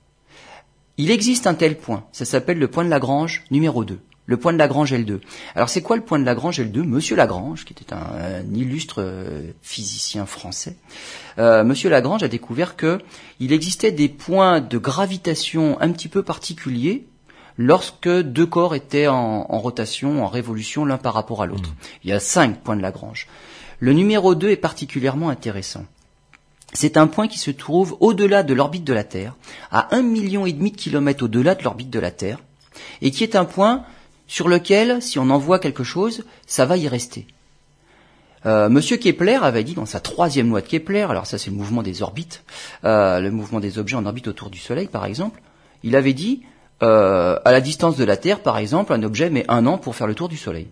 Il 0.98 1.10
existe 1.10 1.48
un 1.48 1.56
tel 1.56 1.78
point, 1.78 2.06
ça 2.12 2.26
s'appelle 2.26 2.60
le 2.60 2.68
point 2.70 2.86
de 2.86 2.90
Lagrange 2.90 3.44
numéro 3.50 3.84
2. 3.84 4.00
Le 4.28 4.38
point 4.38 4.54
de 4.54 4.58
Lagrange 4.58 4.92
L2. 4.92 5.20
Alors 5.56 5.70
c'est 5.70 5.82
quoi 5.82 5.96
le 5.96 6.02
point 6.02 6.18
de 6.18 6.26
Lagrange 6.26 6.60
L2 6.60 6.82
Monsieur 6.82 7.16
Lagrange, 7.16 7.64
qui 7.64 7.74
était 7.74 7.94
un, 7.94 7.98
un 7.98 8.56
illustre 8.56 9.02
euh, 9.02 9.52
physicien 9.62 10.26
français, 10.26 10.78
euh, 11.38 11.64
Monsieur 11.64 11.90
Lagrange 11.90 12.24
a 12.24 12.28
découvert 12.28 12.76
que 12.76 13.00
il 13.40 13.54
existait 13.54 13.92
des 13.92 14.10
points 14.10 14.62
de 14.62 14.78
gravitation 14.78 15.80
un 15.80 15.92
petit 15.92 16.08
peu 16.08 16.24
particuliers 16.24 17.06
lorsque 17.58 18.10
deux 18.10 18.46
corps 18.46 18.76
étaient 18.76 19.08
en, 19.08 19.46
en 19.48 19.60
rotation, 19.60 20.24
en 20.24 20.28
révolution 20.28 20.86
l'un 20.86 20.98
par 20.98 21.14
rapport 21.14 21.44
à 21.44 21.46
l'autre. 21.46 21.74
Il 22.04 22.10
y 22.10 22.14
a 22.14 22.20
cinq 22.20 22.62
points 22.62 22.76
de 22.76 22.82
Lagrange. 22.82 23.28
Le 23.80 23.94
numéro 23.94 24.36
2 24.36 24.50
est 24.50 24.56
particulièrement 24.56 25.30
intéressant. 25.30 25.86
C'est 26.74 26.98
un 26.98 27.08
point 27.08 27.28
qui 27.28 27.40
se 27.40 27.52
trouve 27.52 27.96
au-delà 28.00 28.44
de 28.44 28.54
l'orbite 28.54 28.84
de 28.84 28.94
la 28.94 29.04
Terre, 29.04 29.36
à 29.72 29.96
un 29.96 30.02
million 30.02 30.46
et 30.46 30.54
demi 30.54 30.72
de 30.72 30.78
kilomètres 30.78 31.24
au-delà 31.24 31.56
de 31.56 31.64
l'orbite 31.64 31.90
de 31.90 32.00
la 32.00 32.12
Terre, 32.12 32.40
et 33.02 33.12
qui 33.12 33.24
est 33.24 33.36
un 33.36 33.46
point 33.46 33.86
sur 34.28 34.48
lequel, 34.48 35.02
si 35.02 35.20
on 35.20 35.30
envoie 35.30 35.60
quelque 35.60 35.84
chose, 35.84 36.24
ça 36.48 36.66
va 36.66 36.78
y 36.78 36.88
rester. 36.88 37.28
Euh, 38.46 38.70
Monsieur 38.70 38.98
Kepler 38.98 39.40
avait 39.42 39.64
dit 39.64 39.74
dans 39.74 39.86
sa 39.86 40.00
troisième 40.00 40.50
loi 40.50 40.62
de 40.62 40.68
Kepler, 40.68 41.08
alors 41.10 41.26
ça 41.26 41.38
c'est 41.38 41.50
le 41.50 41.56
mouvement 41.56 41.82
des 41.82 42.04
orbites, 42.04 42.44
euh, 42.84 43.20
le 43.20 43.32
mouvement 43.32 43.60
des 43.60 43.80
objets 43.80 43.96
en 43.96 44.06
orbite 44.06 44.28
autour 44.28 44.50
du 44.50 44.60
Soleil 44.60 44.88
par 44.88 45.06
exemple, 45.06 45.42
il 45.84 45.96
avait 45.96 46.14
dit 46.14 46.44
euh, 46.84 47.40
à 47.46 47.52
la 47.52 47.62
distance 47.62 47.96
de 47.96 48.04
la 48.04 48.18
Terre, 48.18 48.42
par 48.42 48.58
exemple, 48.58 48.92
un 48.94 49.04
objet 49.04 49.30
met 49.30 49.46
un 49.48 49.66
an 49.66 49.78
pour 49.78 49.96
faire 49.96 50.08
le 50.08 50.16
tour 50.16 50.28
du 50.28 50.38
Soleil. 50.38 50.68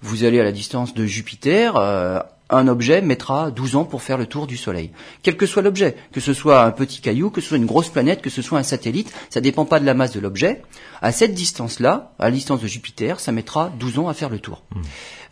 Vous 0.00 0.24
allez 0.24 0.40
à 0.40 0.44
la 0.44 0.52
distance 0.52 0.94
de 0.94 1.04
Jupiter, 1.04 1.76
euh, 1.76 2.20
un 2.50 2.68
objet 2.68 3.02
mettra 3.02 3.50
12 3.50 3.76
ans 3.76 3.84
pour 3.84 4.02
faire 4.02 4.18
le 4.18 4.26
tour 4.26 4.46
du 4.46 4.56
Soleil. 4.56 4.92
Quel 5.22 5.36
que 5.36 5.46
soit 5.46 5.62
l'objet, 5.62 5.96
que 6.12 6.20
ce 6.20 6.32
soit 6.32 6.62
un 6.62 6.70
petit 6.70 7.00
caillou, 7.00 7.30
que 7.30 7.40
ce 7.40 7.48
soit 7.48 7.56
une 7.56 7.66
grosse 7.66 7.88
planète, 7.88 8.22
que 8.22 8.30
ce 8.30 8.42
soit 8.42 8.58
un 8.58 8.62
satellite, 8.62 9.12
ça 9.30 9.40
dépend 9.40 9.64
pas 9.64 9.80
de 9.80 9.86
la 9.86 9.94
masse 9.94 10.12
de 10.12 10.20
l'objet. 10.20 10.62
À 11.02 11.12
cette 11.12 11.34
distance-là, 11.34 12.12
à 12.18 12.26
la 12.26 12.30
distance 12.30 12.60
de 12.60 12.66
Jupiter, 12.66 13.18
ça 13.18 13.32
mettra 13.32 13.72
12 13.78 13.98
ans 13.98 14.08
à 14.08 14.14
faire 14.14 14.30
le 14.30 14.38
tour. 14.38 14.62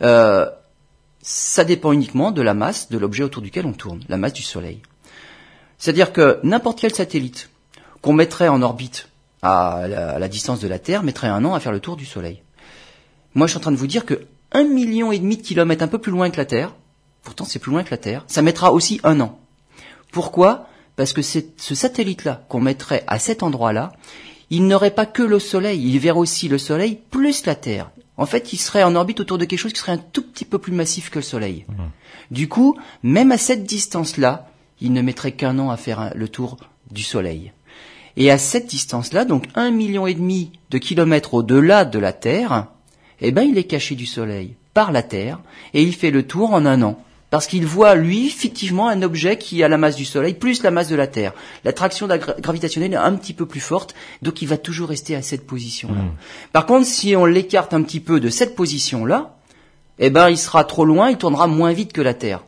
Euh, 0.01 0.49
ça 1.21 1.63
dépend 1.63 1.91
uniquement 1.91 2.31
de 2.31 2.41
la 2.41 2.53
masse 2.53 2.89
de 2.89 2.97
l'objet 2.97 3.23
autour 3.23 3.41
duquel 3.41 3.65
on 3.65 3.73
tourne, 3.73 4.01
la 4.09 4.17
masse 4.17 4.33
du 4.33 4.43
Soleil. 4.43 4.81
C'est-à-dire 5.77 6.11
que 6.11 6.39
n'importe 6.43 6.79
quel 6.79 6.93
satellite 6.93 7.49
qu'on 8.01 8.13
mettrait 8.13 8.47
en 8.47 8.61
orbite 8.61 9.09
à 9.41 9.87
la, 9.87 10.11
à 10.11 10.19
la 10.19 10.27
distance 10.27 10.59
de 10.59 10.67
la 10.67 10.79
Terre 10.79 11.03
mettrait 11.03 11.27
un 11.27 11.43
an 11.45 11.53
à 11.53 11.59
faire 11.59 11.71
le 11.71 11.79
tour 11.79 11.95
du 11.95 12.05
Soleil. 12.05 12.41
Moi, 13.35 13.47
je 13.47 13.51
suis 13.51 13.57
en 13.57 13.61
train 13.61 13.71
de 13.71 13.77
vous 13.77 13.87
dire 13.87 14.05
que 14.05 14.27
un 14.51 14.63
million 14.63 15.11
et 15.11 15.19
demi 15.19 15.37
de 15.37 15.41
kilomètres 15.41 15.83
un 15.83 15.87
peu 15.87 15.99
plus 15.99 16.11
loin 16.11 16.29
que 16.29 16.37
la 16.37 16.45
Terre, 16.45 16.73
pourtant 17.25 17.43
c'est 17.43 17.59
plus 17.59 17.71
loin 17.71 17.83
que 17.83 17.91
la 17.91 17.97
Terre, 17.97 18.23
ça 18.27 18.41
mettra 18.41 18.71
aussi 18.71 19.01
un 19.03 19.19
an. 19.19 19.37
Pourquoi? 20.13 20.67
Parce 20.95 21.11
que 21.11 21.21
ce 21.21 21.41
satellite-là 21.75 22.45
qu'on 22.47 22.61
mettrait 22.61 23.03
à 23.07 23.19
cet 23.19 23.43
endroit-là, 23.43 23.91
il 24.49 24.65
n'aurait 24.67 24.91
pas 24.95 25.05
que 25.05 25.23
le 25.23 25.39
Soleil, 25.39 25.81
il 25.85 25.99
verrait 25.99 26.19
aussi 26.19 26.47
le 26.47 26.57
Soleil 26.57 26.99
plus 27.11 27.45
la 27.45 27.55
Terre. 27.55 27.91
En 28.15 28.25
fait, 28.25 28.53
il 28.53 28.57
serait 28.57 28.83
en 28.83 28.95
orbite 28.95 29.19
autour 29.19 29.37
de 29.37 29.43
quelque 29.43 29.59
chose 29.59 29.73
qui 29.73 29.79
serait 29.81 29.91
un 29.91 29.97
tout 29.97 30.21
petit 30.21 30.45
peu 30.45 30.57
plus 30.57 30.71
massif 30.71 31.09
que 31.09 31.19
le 31.19 31.23
Soleil. 31.23 31.65
Du 32.31 32.47
coup, 32.47 32.77
même 33.03 33.31
à 33.33 33.37
cette 33.37 33.65
distance-là, 33.65 34.47
il 34.79 34.93
ne 34.93 35.01
mettrait 35.01 35.33
qu'un 35.33 35.59
an 35.59 35.69
à 35.69 35.75
faire 35.77 35.99
un- 35.99 36.11
le 36.15 36.29
tour 36.29 36.55
du 36.91 37.03
Soleil. 37.03 37.51
Et 38.15 38.31
à 38.31 38.37
cette 38.37 38.67
distance-là, 38.67 39.25
donc 39.25 39.47
un 39.55 39.71
million 39.71 40.07
et 40.07 40.13
demi 40.13 40.53
de 40.69 40.77
kilomètres 40.77 41.33
au-delà 41.33 41.83
de 41.83 41.99
la 41.99 42.13
Terre, 42.13 42.67
eh 43.19 43.31
ben, 43.31 43.41
il 43.41 43.57
est 43.57 43.65
caché 43.65 43.95
du 43.95 44.05
Soleil 44.05 44.55
par 44.73 44.93
la 44.93 45.03
Terre 45.03 45.39
et 45.73 45.83
il 45.83 45.93
fait 45.93 46.11
le 46.11 46.25
tour 46.25 46.53
en 46.53 46.65
un 46.65 46.81
an. 46.83 46.97
Parce 47.35 47.47
qu'il 47.47 47.65
voit, 47.65 47.95
lui, 47.95 48.29
fictivement, 48.29 48.87
un 48.87 49.01
objet 49.01 49.37
qui 49.37 49.61
a 49.61 49.67
la 49.67 49.75
masse 49.77 49.97
du 49.97 50.05
Soleil 50.05 50.35
plus 50.35 50.63
la 50.63 50.71
masse 50.71 50.87
de 50.87 50.95
la 50.95 51.05
Terre. 51.05 51.33
L'attraction 51.65 52.07
gra- 52.07 52.39
gravitationnelle 52.39 52.93
est 52.93 52.95
un 52.95 53.13
petit 53.17 53.33
peu 53.33 53.45
plus 53.45 53.59
forte, 53.59 53.93
donc 54.21 54.41
il 54.41 54.47
va 54.47 54.57
toujours 54.57 54.87
rester 54.87 55.17
à 55.17 55.21
cette 55.21 55.45
position-là. 55.45 55.99
Par 56.53 56.65
contre, 56.65 56.87
si 56.87 57.13
on 57.13 57.25
l'écarte 57.25 57.73
un 57.73 57.81
petit 57.83 57.99
peu 57.99 58.21
de 58.21 58.29
cette 58.29 58.55
position-là, 58.55 59.35
eh 59.99 60.09
ben, 60.11 60.29
il 60.29 60.37
sera 60.37 60.63
trop 60.63 60.85
loin, 60.85 61.09
il 61.09 61.17
tournera 61.17 61.47
moins 61.47 61.73
vite 61.73 61.91
que 61.91 61.99
la 61.99 62.13
Terre. 62.13 62.45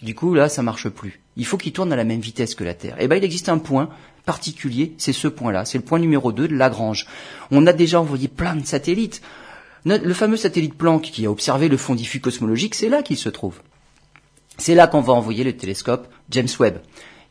Du 0.00 0.14
coup, 0.14 0.32
là, 0.32 0.48
ça 0.48 0.62
marche 0.62 0.88
plus. 0.88 1.20
Il 1.36 1.44
faut 1.44 1.58
qu'il 1.58 1.72
tourne 1.74 1.92
à 1.92 1.96
la 1.96 2.04
même 2.04 2.20
vitesse 2.20 2.54
que 2.54 2.64
la 2.64 2.72
Terre. 2.72 2.96
Eh 3.00 3.08
ben, 3.08 3.16
il 3.16 3.24
existe 3.24 3.50
un 3.50 3.58
point 3.58 3.90
particulier, 4.24 4.94
c'est 4.96 5.12
ce 5.12 5.28
point-là. 5.28 5.66
C'est 5.66 5.76
le 5.76 5.84
point 5.84 5.98
numéro 5.98 6.32
2 6.32 6.48
de 6.48 6.56
Lagrange. 6.56 7.06
On 7.50 7.66
a 7.66 7.74
déjà 7.74 8.00
envoyé 8.00 8.28
plein 8.28 8.56
de 8.56 8.64
satellites. 8.64 9.20
Le 9.84 10.14
fameux 10.14 10.38
satellite 10.38 10.72
Planck 10.72 11.02
qui 11.02 11.26
a 11.26 11.30
observé 11.30 11.68
le 11.68 11.76
fond 11.76 11.94
diffus 11.94 12.20
cosmologique, 12.20 12.74
c'est 12.74 12.88
là 12.88 13.02
qu'il 13.02 13.18
se 13.18 13.28
trouve. 13.28 13.56
C'est 14.58 14.74
là 14.74 14.86
qu'on 14.86 15.00
va 15.00 15.12
envoyer 15.12 15.44
le 15.44 15.56
télescope 15.56 16.08
James 16.30 16.48
Webb. 16.60 16.78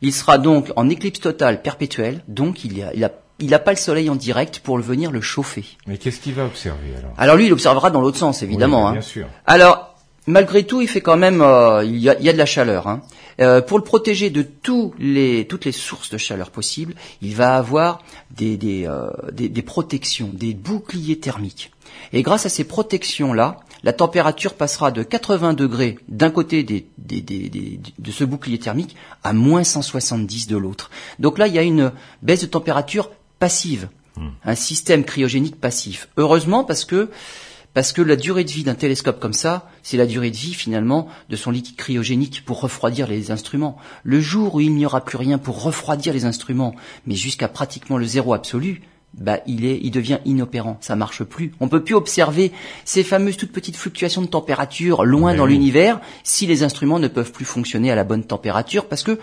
Il 0.00 0.12
sera 0.12 0.38
donc 0.38 0.72
en 0.76 0.88
éclipse 0.88 1.20
totale 1.20 1.62
perpétuelle, 1.62 2.22
donc 2.28 2.64
il 2.64 2.82
a, 2.82 2.92
il 2.94 3.04
a, 3.04 3.12
il 3.38 3.54
a 3.54 3.58
pas 3.58 3.70
le 3.70 3.76
soleil 3.76 4.10
en 4.10 4.16
direct 4.16 4.58
pour 4.58 4.76
le 4.76 4.82
venir 4.82 5.12
le 5.12 5.20
chauffer. 5.20 5.64
Mais 5.86 5.96
qu'est-ce 5.96 6.20
qu'il 6.20 6.34
va 6.34 6.44
observer 6.44 6.94
alors? 6.98 7.12
Alors 7.16 7.36
lui, 7.36 7.46
il 7.46 7.52
observera 7.52 7.90
dans 7.90 8.00
l'autre 8.00 8.18
sens, 8.18 8.42
évidemment. 8.42 8.82
Oui, 8.84 8.88
hein. 8.88 8.92
bien 8.92 9.00
sûr. 9.00 9.26
Alors, 9.46 9.94
malgré 10.26 10.64
tout, 10.64 10.80
il 10.80 10.88
fait 10.88 11.00
quand 11.00 11.16
même, 11.16 11.40
euh, 11.40 11.84
il, 11.84 11.98
y 11.98 12.10
a, 12.10 12.18
il 12.18 12.24
y 12.24 12.28
a 12.28 12.32
de 12.32 12.38
la 12.38 12.46
chaleur. 12.46 12.88
Hein. 12.88 13.02
Euh, 13.40 13.62
pour 13.62 13.78
le 13.78 13.84
protéger 13.84 14.30
de 14.30 14.42
tous 14.42 14.92
les, 14.98 15.46
toutes 15.46 15.64
les 15.64 15.72
sources 15.72 16.10
de 16.10 16.18
chaleur 16.18 16.50
possibles, 16.50 16.94
il 17.22 17.34
va 17.34 17.56
avoir 17.56 18.00
des, 18.30 18.56
des, 18.56 18.86
euh, 18.86 19.08
des, 19.30 19.48
des 19.48 19.62
protections, 19.62 20.30
des 20.32 20.52
boucliers 20.52 21.18
thermiques. 21.18 21.72
Et 22.12 22.22
grâce 22.22 22.44
à 22.44 22.48
ces 22.48 22.64
protections-là, 22.64 23.60
la 23.84 23.92
température 23.92 24.54
passera 24.54 24.90
de 24.92 25.02
80 25.02 25.54
degrés 25.54 25.98
d'un 26.08 26.30
côté 26.30 26.62
des, 26.62 26.86
des, 26.98 27.20
des, 27.20 27.48
des- 27.48 27.80
de 27.98 28.10
ce 28.10 28.24
bouclier 28.24 28.58
thermique 28.58 28.96
à 29.24 29.32
moins 29.32 29.64
170 29.64 30.46
de 30.46 30.56
l'autre. 30.56 30.90
Donc 31.18 31.38
là, 31.38 31.46
il 31.48 31.54
y 31.54 31.58
a 31.58 31.62
une 31.62 31.92
baisse 32.22 32.42
de 32.42 32.46
température 32.46 33.10
passive, 33.38 33.88
un 34.44 34.54
système 34.54 35.04
cryogénique 35.04 35.60
passif. 35.60 36.08
Heureusement 36.16 36.64
parce 36.64 36.84
que 36.84 37.10
parce 37.74 37.92
que 37.92 38.02
la 38.02 38.16
durée 38.16 38.44
de 38.44 38.50
vie 38.50 38.64
d'un 38.64 38.74
télescope 38.74 39.18
comme 39.18 39.32
ça, 39.32 39.66
c'est 39.82 39.96
la 39.96 40.04
durée 40.04 40.30
de 40.30 40.36
vie 40.36 40.52
finalement 40.52 41.08
de 41.30 41.36
son 41.36 41.50
liquide 41.50 41.76
cryogénique 41.76 42.44
pour 42.44 42.60
refroidir 42.60 43.08
les 43.08 43.30
instruments. 43.30 43.78
Le 44.04 44.20
jour 44.20 44.56
où 44.56 44.60
il 44.60 44.74
n'y 44.74 44.84
aura 44.84 45.02
plus 45.02 45.16
rien 45.16 45.38
pour 45.38 45.62
refroidir 45.62 46.12
les 46.12 46.26
instruments, 46.26 46.74
mais 47.06 47.14
jusqu'à 47.14 47.48
pratiquement 47.48 47.96
le 47.96 48.04
zéro 48.04 48.34
absolu, 48.34 48.82
bah 49.14 49.40
il 49.46 49.64
est, 49.64 49.78
il 49.82 49.90
devient 49.90 50.18
inopérant, 50.24 50.78
ça 50.80 50.96
marche 50.96 51.22
plus. 51.24 51.52
On 51.60 51.68
peut 51.68 51.84
plus 51.84 51.94
observer 51.94 52.50
ces 52.84 53.02
fameuses 53.02 53.36
toutes 53.36 53.52
petites 53.52 53.76
fluctuations 53.76 54.22
de 54.22 54.26
température 54.26 55.04
loin 55.04 55.34
dans 55.34 55.44
oui. 55.44 55.52
l'univers 55.52 56.00
si 56.24 56.46
les 56.46 56.62
instruments 56.62 56.98
ne 56.98 57.08
peuvent 57.08 57.32
plus 57.32 57.44
fonctionner 57.44 57.90
à 57.90 57.94
la 57.94 58.04
bonne 58.04 58.24
température 58.24 58.86
parce 58.86 59.02
que 59.02 59.18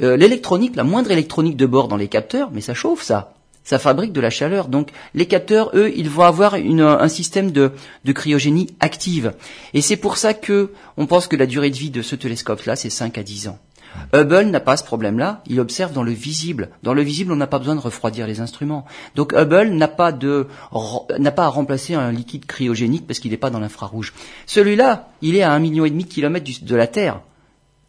euh, 0.00 0.16
l'électronique, 0.16 0.76
la 0.76 0.84
moindre 0.84 1.10
électronique 1.10 1.56
de 1.56 1.66
bord 1.66 1.88
dans 1.88 1.96
les 1.96 2.08
capteurs, 2.08 2.50
mais 2.52 2.60
ça 2.60 2.74
chauffe 2.74 3.02
ça 3.02 3.32
ça 3.64 3.80
fabrique 3.80 4.12
de 4.12 4.20
la 4.20 4.30
chaleur. 4.30 4.68
Donc 4.68 4.90
les 5.12 5.26
capteurs, 5.26 5.72
eux, 5.74 5.92
ils 5.96 6.08
vont 6.08 6.22
avoir 6.22 6.54
une- 6.54 6.82
un 6.82 7.08
système 7.08 7.50
de, 7.50 7.72
de 8.04 8.12
cryogénie 8.12 8.68
active. 8.78 9.32
Et 9.74 9.80
c'est 9.80 9.96
pour 9.96 10.18
ça 10.18 10.34
que 10.34 10.70
on 10.96 11.06
pense 11.06 11.26
que 11.26 11.34
la 11.34 11.46
durée 11.46 11.70
de 11.70 11.76
vie 11.76 11.90
de 11.90 12.00
ce 12.00 12.14
télescope-là, 12.14 12.76
c'est 12.76 12.90
5 12.90 13.18
à 13.18 13.24
10 13.24 13.48
ans. 13.48 13.58
Hubble 14.12 14.50
n'a 14.50 14.60
pas 14.60 14.76
ce 14.76 14.84
problème-là, 14.84 15.42
il 15.46 15.60
observe 15.60 15.92
dans 15.92 16.02
le 16.02 16.12
visible. 16.12 16.70
Dans 16.82 16.94
le 16.94 17.02
visible, 17.02 17.32
on 17.32 17.36
n'a 17.36 17.46
pas 17.46 17.58
besoin 17.58 17.74
de 17.74 17.80
refroidir 17.80 18.26
les 18.26 18.40
instruments. 18.40 18.84
Donc 19.14 19.32
Hubble 19.32 19.70
n'a 19.70 19.88
pas 19.88 20.12
de 20.12 20.46
n'a 21.18 21.32
pas 21.32 21.44
à 21.44 21.48
remplacer 21.48 21.94
un 21.94 22.12
liquide 22.12 22.46
cryogénique 22.46 23.06
parce 23.06 23.18
qu'il 23.18 23.30
n'est 23.30 23.36
pas 23.36 23.50
dans 23.50 23.60
l'infrarouge. 23.60 24.12
Celui-là, 24.46 25.08
il 25.22 25.36
est 25.36 25.42
à 25.42 25.52
un 25.52 25.58
million 25.58 25.84
et 25.84 25.90
demi 25.90 26.04
de 26.04 26.12
kilomètres 26.12 26.50
de 26.62 26.76
la 26.76 26.86
Terre. 26.86 27.20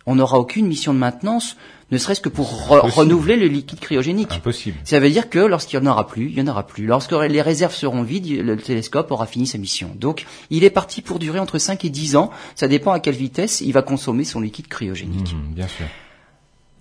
On 0.06 0.16
n'aura 0.16 0.40
aucune 0.40 0.68
mission 0.68 0.94
de 0.94 1.00
maintenance, 1.00 1.58
ne 1.90 1.98
serait-ce 1.98 2.20
que 2.20 2.28
pour 2.30 2.48
re- 2.52 2.78
Impossible. 2.80 2.92
renouveler 3.00 3.36
le 3.38 3.48
liquide 3.48 3.80
cryogénique. 3.80 4.34
Impossible. 4.34 4.78
Ça 4.84 5.00
veut 5.00 5.10
dire 5.10 5.30
que 5.30 5.40
lorsqu'il 5.40 5.80
n'y 5.80 5.88
en 5.88 5.92
aura 5.92 6.06
plus, 6.08 6.30
il 6.30 6.36
n'y 6.36 6.42
en 6.42 6.52
aura 6.52 6.68
plus. 6.68 6.86
Lorsque 6.86 7.14
les 7.14 7.42
réserves 7.42 7.74
seront 7.74 8.04
vides, 8.04 8.28
le 8.42 8.58
télescope 8.58 9.10
aura 9.12 9.26
fini 9.26 9.48
sa 9.48 9.58
mission. 9.58 9.92
Donc, 9.96 10.26
il 10.50 10.64
est 10.66 10.70
parti 10.70 11.02
pour 11.02 11.18
durer 11.20 11.40
entre 11.40 11.58
5 11.60 11.86
et 11.86 11.90
10 11.90 12.16
ans. 12.18 12.30
Ça 12.56 12.68
dépend 12.68 12.92
à 12.92 13.00
quelle 13.00 13.16
vitesse 13.16 13.62
il 13.62 13.72
va 13.72 13.82
consommer 13.84 14.26
son 14.26 14.42
liquide 14.42 14.68
cryogénique. 14.68 15.34
Mhm, 15.34 15.54
bien 15.54 15.68
sûr. 15.68 15.86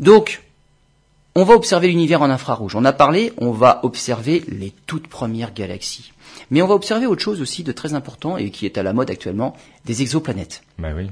Donc, 0.00 0.42
on 1.34 1.44
va 1.44 1.54
observer 1.54 1.88
l'univers 1.88 2.22
en 2.22 2.30
infrarouge. 2.30 2.74
On 2.74 2.84
a 2.84 2.92
parlé, 2.92 3.32
on 3.38 3.50
va 3.52 3.80
observer 3.84 4.42
les 4.48 4.72
toutes 4.86 5.06
premières 5.06 5.52
galaxies. 5.54 6.12
Mais 6.50 6.62
on 6.62 6.66
va 6.66 6.74
observer 6.74 7.06
autre 7.06 7.22
chose 7.22 7.40
aussi 7.40 7.62
de 7.62 7.72
très 7.72 7.94
important 7.94 8.36
et 8.36 8.50
qui 8.50 8.66
est 8.66 8.78
à 8.78 8.82
la 8.82 8.92
mode 8.92 9.10
actuellement, 9.10 9.56
des 9.84 10.02
exoplanètes. 10.02 10.62
Bah 10.78 10.88
oui. 10.96 11.06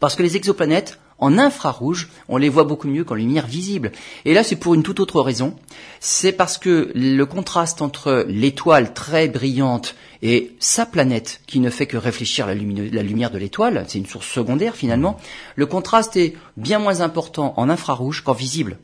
Parce 0.00 0.14
que 0.16 0.22
les 0.22 0.36
exoplanètes, 0.36 0.98
en 1.18 1.38
infrarouge, 1.38 2.08
on 2.28 2.36
les 2.36 2.48
voit 2.48 2.64
beaucoup 2.64 2.88
mieux 2.88 3.04
qu'en 3.04 3.14
lumière 3.14 3.46
visible. 3.46 3.92
Et 4.24 4.34
là, 4.34 4.42
c'est 4.42 4.56
pour 4.56 4.74
une 4.74 4.82
toute 4.82 5.00
autre 5.00 5.20
raison. 5.20 5.54
C'est 6.00 6.32
parce 6.32 6.58
que 6.58 6.90
le 6.94 7.24
contraste 7.24 7.82
entre 7.82 8.24
l'étoile 8.28 8.94
très 8.94 9.28
brillante 9.28 9.94
et 10.22 10.52
sa 10.58 10.86
planète, 10.86 11.40
qui 11.46 11.60
ne 11.60 11.70
fait 11.70 11.86
que 11.86 11.96
réfléchir 11.96 12.46
la, 12.46 12.54
lumière 12.54 13.30
de 13.30 13.38
l'étoile, 13.38 13.84
c'est 13.88 13.98
une 13.98 14.06
source 14.06 14.28
secondaire 14.28 14.74
finalement, 14.74 15.18
le 15.54 15.66
contraste 15.66 16.16
est 16.16 16.34
bien 16.56 16.78
moins 16.78 17.00
important 17.00 17.54
en 17.56 17.68
infrarouge 17.68 18.22
qu'en 18.22 18.32
visible. 18.32 18.78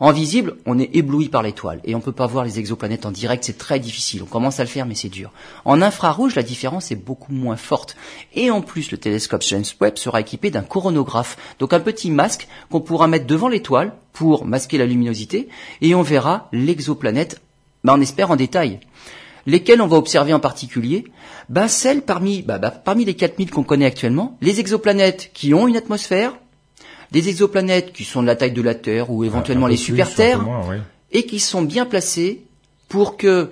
En 0.00 0.10
visible, 0.10 0.56
on 0.66 0.78
est 0.78 0.90
ébloui 0.94 1.28
par 1.28 1.42
l'étoile 1.42 1.80
et 1.84 1.94
on 1.94 2.00
peut 2.00 2.12
pas 2.12 2.26
voir 2.26 2.44
les 2.44 2.58
exoplanètes 2.58 3.06
en 3.06 3.12
direct, 3.12 3.44
c'est 3.44 3.58
très 3.58 3.78
difficile. 3.78 4.22
On 4.22 4.26
commence 4.26 4.58
à 4.58 4.64
le 4.64 4.68
faire 4.68 4.86
mais 4.86 4.94
c'est 4.94 5.08
dur. 5.08 5.30
En 5.64 5.80
infrarouge, 5.82 6.34
la 6.34 6.42
différence 6.42 6.90
est 6.90 6.96
beaucoup 6.96 7.32
moins 7.32 7.56
forte. 7.56 7.96
Et 8.34 8.50
en 8.50 8.60
plus, 8.60 8.90
le 8.90 8.98
télescope 8.98 9.42
James 9.42 9.64
Webb 9.80 9.96
sera 9.98 10.20
équipé 10.20 10.50
d'un 10.50 10.62
coronographe, 10.62 11.36
donc 11.58 11.72
un 11.72 11.80
petit 11.80 12.10
masque 12.10 12.48
qu'on 12.70 12.80
pourra 12.80 13.06
mettre 13.06 13.26
devant 13.26 13.48
l'étoile 13.48 13.94
pour 14.12 14.44
masquer 14.44 14.78
la 14.78 14.86
luminosité 14.86 15.48
et 15.80 15.94
on 15.94 16.02
verra 16.02 16.48
l'exoplanète, 16.52 17.40
bah, 17.84 17.94
on 17.96 18.00
espère 18.00 18.30
en 18.30 18.36
détail. 18.36 18.80
Lesquelles 19.46 19.82
on 19.82 19.86
va 19.86 19.98
observer 19.98 20.32
en 20.32 20.40
particulier? 20.40 21.04
Bah, 21.48 21.68
Celles 21.68 22.02
parmi, 22.02 22.42
bah, 22.42 22.58
parmi 22.58 23.04
les 23.04 23.14
4000 23.14 23.50
qu'on 23.50 23.62
connaît 23.62 23.84
actuellement, 23.84 24.38
les 24.40 24.58
exoplanètes 24.58 25.30
qui 25.34 25.52
ont 25.52 25.68
une 25.68 25.76
atmosphère, 25.76 26.34
des 27.12 27.28
exoplanètes 27.28 27.92
qui 27.92 28.04
sont 28.04 28.22
de 28.22 28.26
la 28.26 28.36
taille 28.36 28.52
de 28.52 28.62
la 28.62 28.74
Terre 28.74 29.10
ou 29.10 29.24
éventuellement 29.24 29.66
peu 29.66 29.72
les 29.72 29.76
super-terres, 29.78 30.44
oui. 30.68 30.76
et 31.12 31.24
qui 31.26 31.38
sont 31.40 31.62
bien 31.62 31.86
placés 31.86 32.42
pour 32.88 33.16
que 33.16 33.50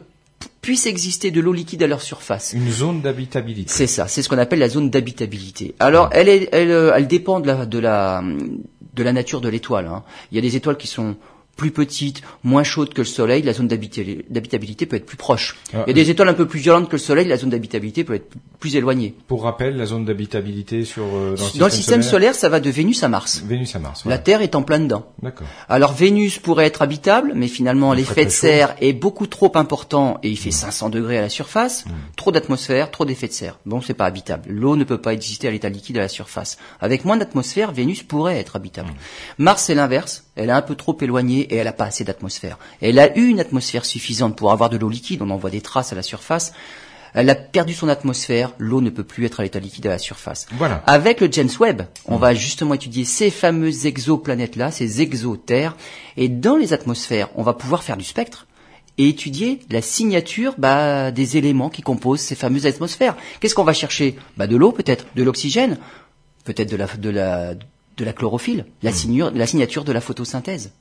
puisse 0.61 0.87
exister 0.87 1.31
de 1.31 1.41
l'eau 1.41 1.53
liquide 1.53 1.83
à 1.83 1.87
leur 1.87 2.03
surface. 2.03 2.53
Une 2.53 2.71
zone 2.71 3.01
d'habitabilité. 3.01 3.71
C'est 3.73 3.87
ça, 3.89 4.07
c'est 4.09 4.23
ce 4.23 4.29
qu'on 4.29 4.39
appelle 4.39 4.61
la 4.61 4.69
zone 4.69 4.91
d'habitabilité. 4.91 5.75
Alors, 5.81 6.09
elle, 6.13 6.29
est, 6.29 6.49
elle, 6.53 6.71
euh, 6.71 6.93
elle 6.95 7.09
dépend 7.09 7.41
de 7.41 7.47
la, 7.49 7.67
de 7.67 7.79
la, 7.79 8.23
de 8.95 9.03
la 9.03 9.13
nature 9.13 9.41
de 9.41 9.49
l'étoile. 9.49 9.87
hein. 9.87 10.03
Il 10.31 10.37
y 10.37 10.39
a 10.39 10.41
des 10.43 10.55
étoiles 10.57 10.77
qui 10.77 10.87
sont 10.87 11.17
plus 11.57 11.71
petite, 11.71 12.23
moins 12.45 12.63
chaude 12.65 12.93
que 12.95 13.03
le 13.03 13.07
Soleil, 13.07 13.43
la 13.43 13.53
zone 13.53 13.69
d'habita- 13.69 14.03
d'habitabilité 14.31 14.87
peut 14.87 14.97
être 14.97 15.07
plus 15.07 15.17
proche. 15.17 15.57
Ah, 15.75 15.85
Il 15.87 15.91
y 15.97 16.01
a 16.01 16.05
des 16.05 16.11
étoiles 16.11 16.29
un 16.29 16.35
peu 16.35 16.47
plus 16.47 16.59
violentes 16.61 16.89
que 16.89 16.93
le 16.97 16.99
Soleil, 16.99 17.27
la 17.29 17.37
zone 17.37 17.51
d'habitabilité 17.51 18.05
peut 18.05 18.15
être 18.15 18.31
plus 18.59 18.75
éloignée. 18.77 19.15
Pour 19.29 19.43
rappel, 19.45 19.77
la 19.77 19.87
zone 19.87 20.05
d'habitabilité 20.05 20.85
sur 20.85 21.05
euh, 21.05 21.37
dans 21.37 21.45
le 21.55 21.59
Dans 21.59 21.67
le 21.67 21.71
système 21.73 22.03
solaire, 22.03 22.35
ça 22.35 22.49
va 22.49 22.59
de 22.61 22.71
Vénus 22.71 23.03
à 23.03 23.09
Mars. 23.09 23.43
Vénus 23.47 23.75
à 23.77 23.79
Mars. 23.79 24.05
La. 24.07 24.19
Terre 24.19 24.41
est 24.43 24.55
en 24.55 24.63
plein 24.63 24.81
dedans. 24.81 25.07
D'accord. 25.23 25.47
Alors 25.69 25.93
Vénus 25.93 26.39
pourrait 26.39 26.67
être 26.67 26.81
habitable, 26.83 27.33
mais 27.35 27.49
finalement 27.49 27.93
l'effet 27.93 28.25
de 28.25 28.31
serre 28.31 28.75
est 28.81 28.93
beaucoup 28.93 29.27
trop 29.27 29.53
important 29.57 30.19
et 30.23 30.31
il 30.31 30.37
fait 30.39 30.51
500 30.51 30.89
degrés 30.91 31.19
à 31.19 31.23
la 31.23 31.29
surface. 31.29 31.85
Trop 32.17 32.33
d'atmosphère, 32.33 32.91
trop 32.91 33.05
d'effet 33.05 33.29
de 33.29 33.33
serre. 33.33 33.59
Bon, 33.67 33.81
c'est 33.81 33.95
pas 33.95 34.07
habitable. 34.07 34.45
L'eau 34.49 34.77
ne 34.77 34.85
peut 34.85 34.99
pas 34.99 35.13
exister 35.13 35.49
à 35.49 35.51
l'état 35.51 35.69
liquide 35.69 35.99
à 35.99 36.01
la 36.01 36.09
surface. 36.09 36.57
Avec 36.81 37.05
moins 37.05 37.17
d'atmosphère, 37.17 37.73
Vénus 37.73 38.03
pourrait 38.03 38.39
être 38.39 38.57
habitable. 38.57 38.91
Mars 39.39 39.65
c'est 39.65 39.75
l'inverse. 39.75 40.25
Elle 40.35 40.49
est 40.49 40.53
un 40.53 40.63
peu 40.63 40.75
trop 40.75 40.97
éloignée 41.01 41.41
et 41.41 41.57
elle 41.57 41.69
a 41.69 41.73
pas 41.73 41.85
assez 41.85 42.05
d'atmosphère. 42.05 42.59
Elle 42.81 42.99
a 42.99 43.17
eu 43.19 43.27
une 43.27 43.41
atmosphère 43.41 43.85
suffisante 43.85 44.37
pour 44.37 44.53
avoir 44.53 44.71
de 44.71 44.79
l'eau 44.79 44.89
liquide. 44.89 45.21
On 45.23 45.31
en 45.31 45.37
voit 45.37 45.51
des 45.51 45.61
traces 45.61 45.93
à 45.93 45.97
la 45.97 46.03
surface. 46.03 46.53
Elle 47.15 47.29
a 47.29 47.35
perdu 47.35 47.75
son 47.75 47.89
atmosphère. 47.89 48.53
L'eau 48.59 48.81
ne 48.81 48.89
peut 48.89 49.05
plus 49.05 49.27
être 49.27 49.41
à 49.41 49.43
l'état 49.43 49.59
liquide 49.59 49.87
à 49.87 49.91
la 49.91 49.99
surface. 49.99 50.47
Voilà. 50.53 50.83
Avec 50.87 51.21
le 51.21 51.31
James 51.31 51.51
Webb, 51.61 51.83
on 52.07 52.17
va 52.17 52.35
justement 52.35 52.75
étudier 52.75 53.05
ces 53.05 53.31
fameuses 53.31 53.85
exoplanètes-là, 53.85 54.71
ces 54.71 55.03
exoterres, 55.03 55.77
et 56.17 56.29
dans 56.29 56.57
les 56.57 56.73
atmosphères, 56.73 57.29
on 57.35 57.43
va 57.43 57.53
pouvoir 57.53 57.83
faire 57.83 57.99
du 57.99 58.05
spectre 58.05 58.47
et 58.99 59.09
étudier 59.09 59.61
la 59.71 59.83
signature 59.83 60.55
bah, 60.59 61.11
des 61.11 61.37
éléments 61.37 61.71
qui 61.71 61.83
composent 61.83 62.21
ces 62.21 62.35
fameuses 62.35 62.67
atmosphères. 62.67 63.17
Qu'est-ce 63.41 63.55
qu'on 63.55 63.65
va 63.65 63.73
chercher? 63.73 64.17
Bah, 64.37 64.47
De 64.47 64.57
l'eau 64.57 64.73
peut-être, 64.73 65.07
de 65.15 65.23
l'oxygène, 65.23 65.79
peut-être 66.45 66.71
de 66.71 66.77
la, 66.77 66.87
de 66.87 67.11
la, 67.11 67.55
de 67.97 68.05
la 68.05 68.13
chlorophylle, 68.13 68.67
la, 68.83 68.93
signure- 68.93 69.31
la 69.35 69.47
signature 69.47 69.85
de 69.85 69.93
la 69.93 70.01
photosynthèse. 70.01 70.73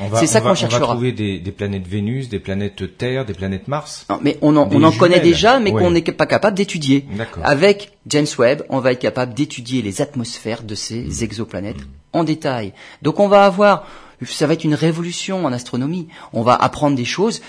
On 0.00 0.14
C'est 0.16 0.28
ça 0.28 0.38
on 0.38 0.42
qu'on 0.42 0.50
On 0.50 0.54
cherchera. 0.54 0.78
va 0.80 0.86
trouver 0.86 1.10
des, 1.10 1.40
des 1.40 1.50
planètes 1.50 1.86
Vénus, 1.88 2.28
des 2.28 2.38
planètes 2.38 2.96
Terre, 2.98 3.24
des 3.24 3.34
planètes 3.34 3.66
Mars. 3.66 4.06
Non, 4.08 4.20
mais 4.22 4.38
on 4.42 4.56
en, 4.56 4.68
on 4.72 4.92
connaît 4.92 5.18
déjà, 5.18 5.58
mais 5.58 5.72
Ouais. 5.72 5.82
qu'on 5.82 5.90
n'est 5.90 6.02
pas 6.02 6.26
capable 6.26 6.56
d'étudier. 6.56 7.04
Avec 7.42 7.92
James 8.06 8.26
Webb, 8.38 8.62
on 8.68 8.78
va 8.78 8.92
être 8.92 9.00
capable 9.00 9.34
d'étudier 9.34 9.82
les 9.82 10.00
atmosphères 10.00 10.62
de 10.62 10.76
ces 10.76 11.00
Mmh. 11.02 11.22
exoplanètes 11.24 11.80
en 12.12 12.22
détail. 12.22 12.74
Donc 13.02 13.18
on 13.18 13.26
va 13.26 13.44
avoir, 13.44 13.88
ça 14.24 14.46
va 14.46 14.52
être 14.52 14.62
une 14.62 14.74
révolution 14.76 15.44
en 15.44 15.52
astronomie. 15.52 16.06
On 16.32 16.42
va 16.42 16.54
apprendre 16.54 16.96
des 16.96 17.04
choses, 17.04 17.40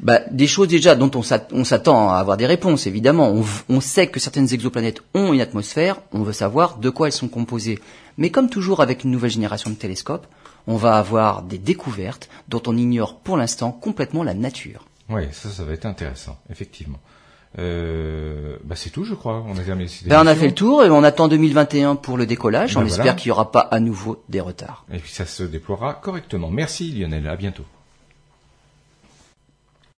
bah, 0.00 0.20
des 0.30 0.46
choses 0.46 0.68
déjà 0.68 0.94
dont 0.94 1.10
on 1.16 1.22
s'att- 1.22 1.50
on 1.52 1.64
s'attend 1.64 2.08
à 2.10 2.16
avoir 2.16 2.38
des 2.38 2.46
réponses. 2.46 2.86
Évidemment, 2.86 3.30
on, 3.30 3.44
on 3.68 3.80
sait 3.82 4.06
que 4.06 4.20
certaines 4.20 4.52
exoplanètes 4.54 5.02
ont 5.12 5.34
une 5.34 5.40
atmosphère. 5.42 6.00
On 6.12 6.22
veut 6.22 6.32
savoir 6.32 6.78
de 6.78 6.88
quoi 6.88 7.08
elles 7.08 7.12
sont 7.12 7.28
composées. 7.28 7.78
Mais 8.18 8.30
comme 8.30 8.50
toujours 8.50 8.82
avec 8.82 9.04
une 9.04 9.10
nouvelle 9.10 9.30
génération 9.30 9.70
de 9.70 9.76
télescopes, 9.76 10.26
on 10.66 10.76
va 10.76 10.98
avoir 10.98 11.42
des 11.42 11.58
découvertes 11.58 12.28
dont 12.48 12.62
on 12.66 12.76
ignore 12.76 13.20
pour 13.20 13.36
l'instant 13.36 13.72
complètement 13.72 14.22
la 14.22 14.34
nature. 14.34 14.84
Oui, 15.08 15.22
ça, 15.32 15.48
ça 15.48 15.64
va 15.64 15.72
être 15.72 15.86
intéressant, 15.86 16.38
effectivement. 16.50 16.98
Euh, 17.58 18.58
bah 18.62 18.76
c'est 18.76 18.90
tout, 18.90 19.04
je 19.04 19.14
crois. 19.14 19.42
On 19.48 19.56
a 19.56 19.62
terminé 19.62 19.88
Ben, 20.04 20.22
on 20.22 20.26
a 20.26 20.34
fait 20.34 20.48
le 20.48 20.54
tour 20.54 20.84
et 20.84 20.90
on 20.90 21.02
attend 21.02 21.28
2021 21.28 21.96
pour 21.96 22.18
le 22.18 22.26
décollage. 22.26 22.74
Ben 22.74 22.82
on 22.82 22.84
voilà. 22.84 22.96
espère 22.96 23.16
qu'il 23.16 23.28
n'y 23.28 23.32
aura 23.32 23.50
pas 23.50 23.60
à 23.60 23.80
nouveau 23.80 24.22
des 24.28 24.40
retards. 24.40 24.84
Et 24.92 24.98
puis 24.98 25.10
ça 25.10 25.24
se 25.24 25.42
déploiera 25.44 25.94
correctement. 25.94 26.50
Merci 26.50 26.92
Lionel, 26.92 27.26
à 27.26 27.36
bientôt. 27.36 27.64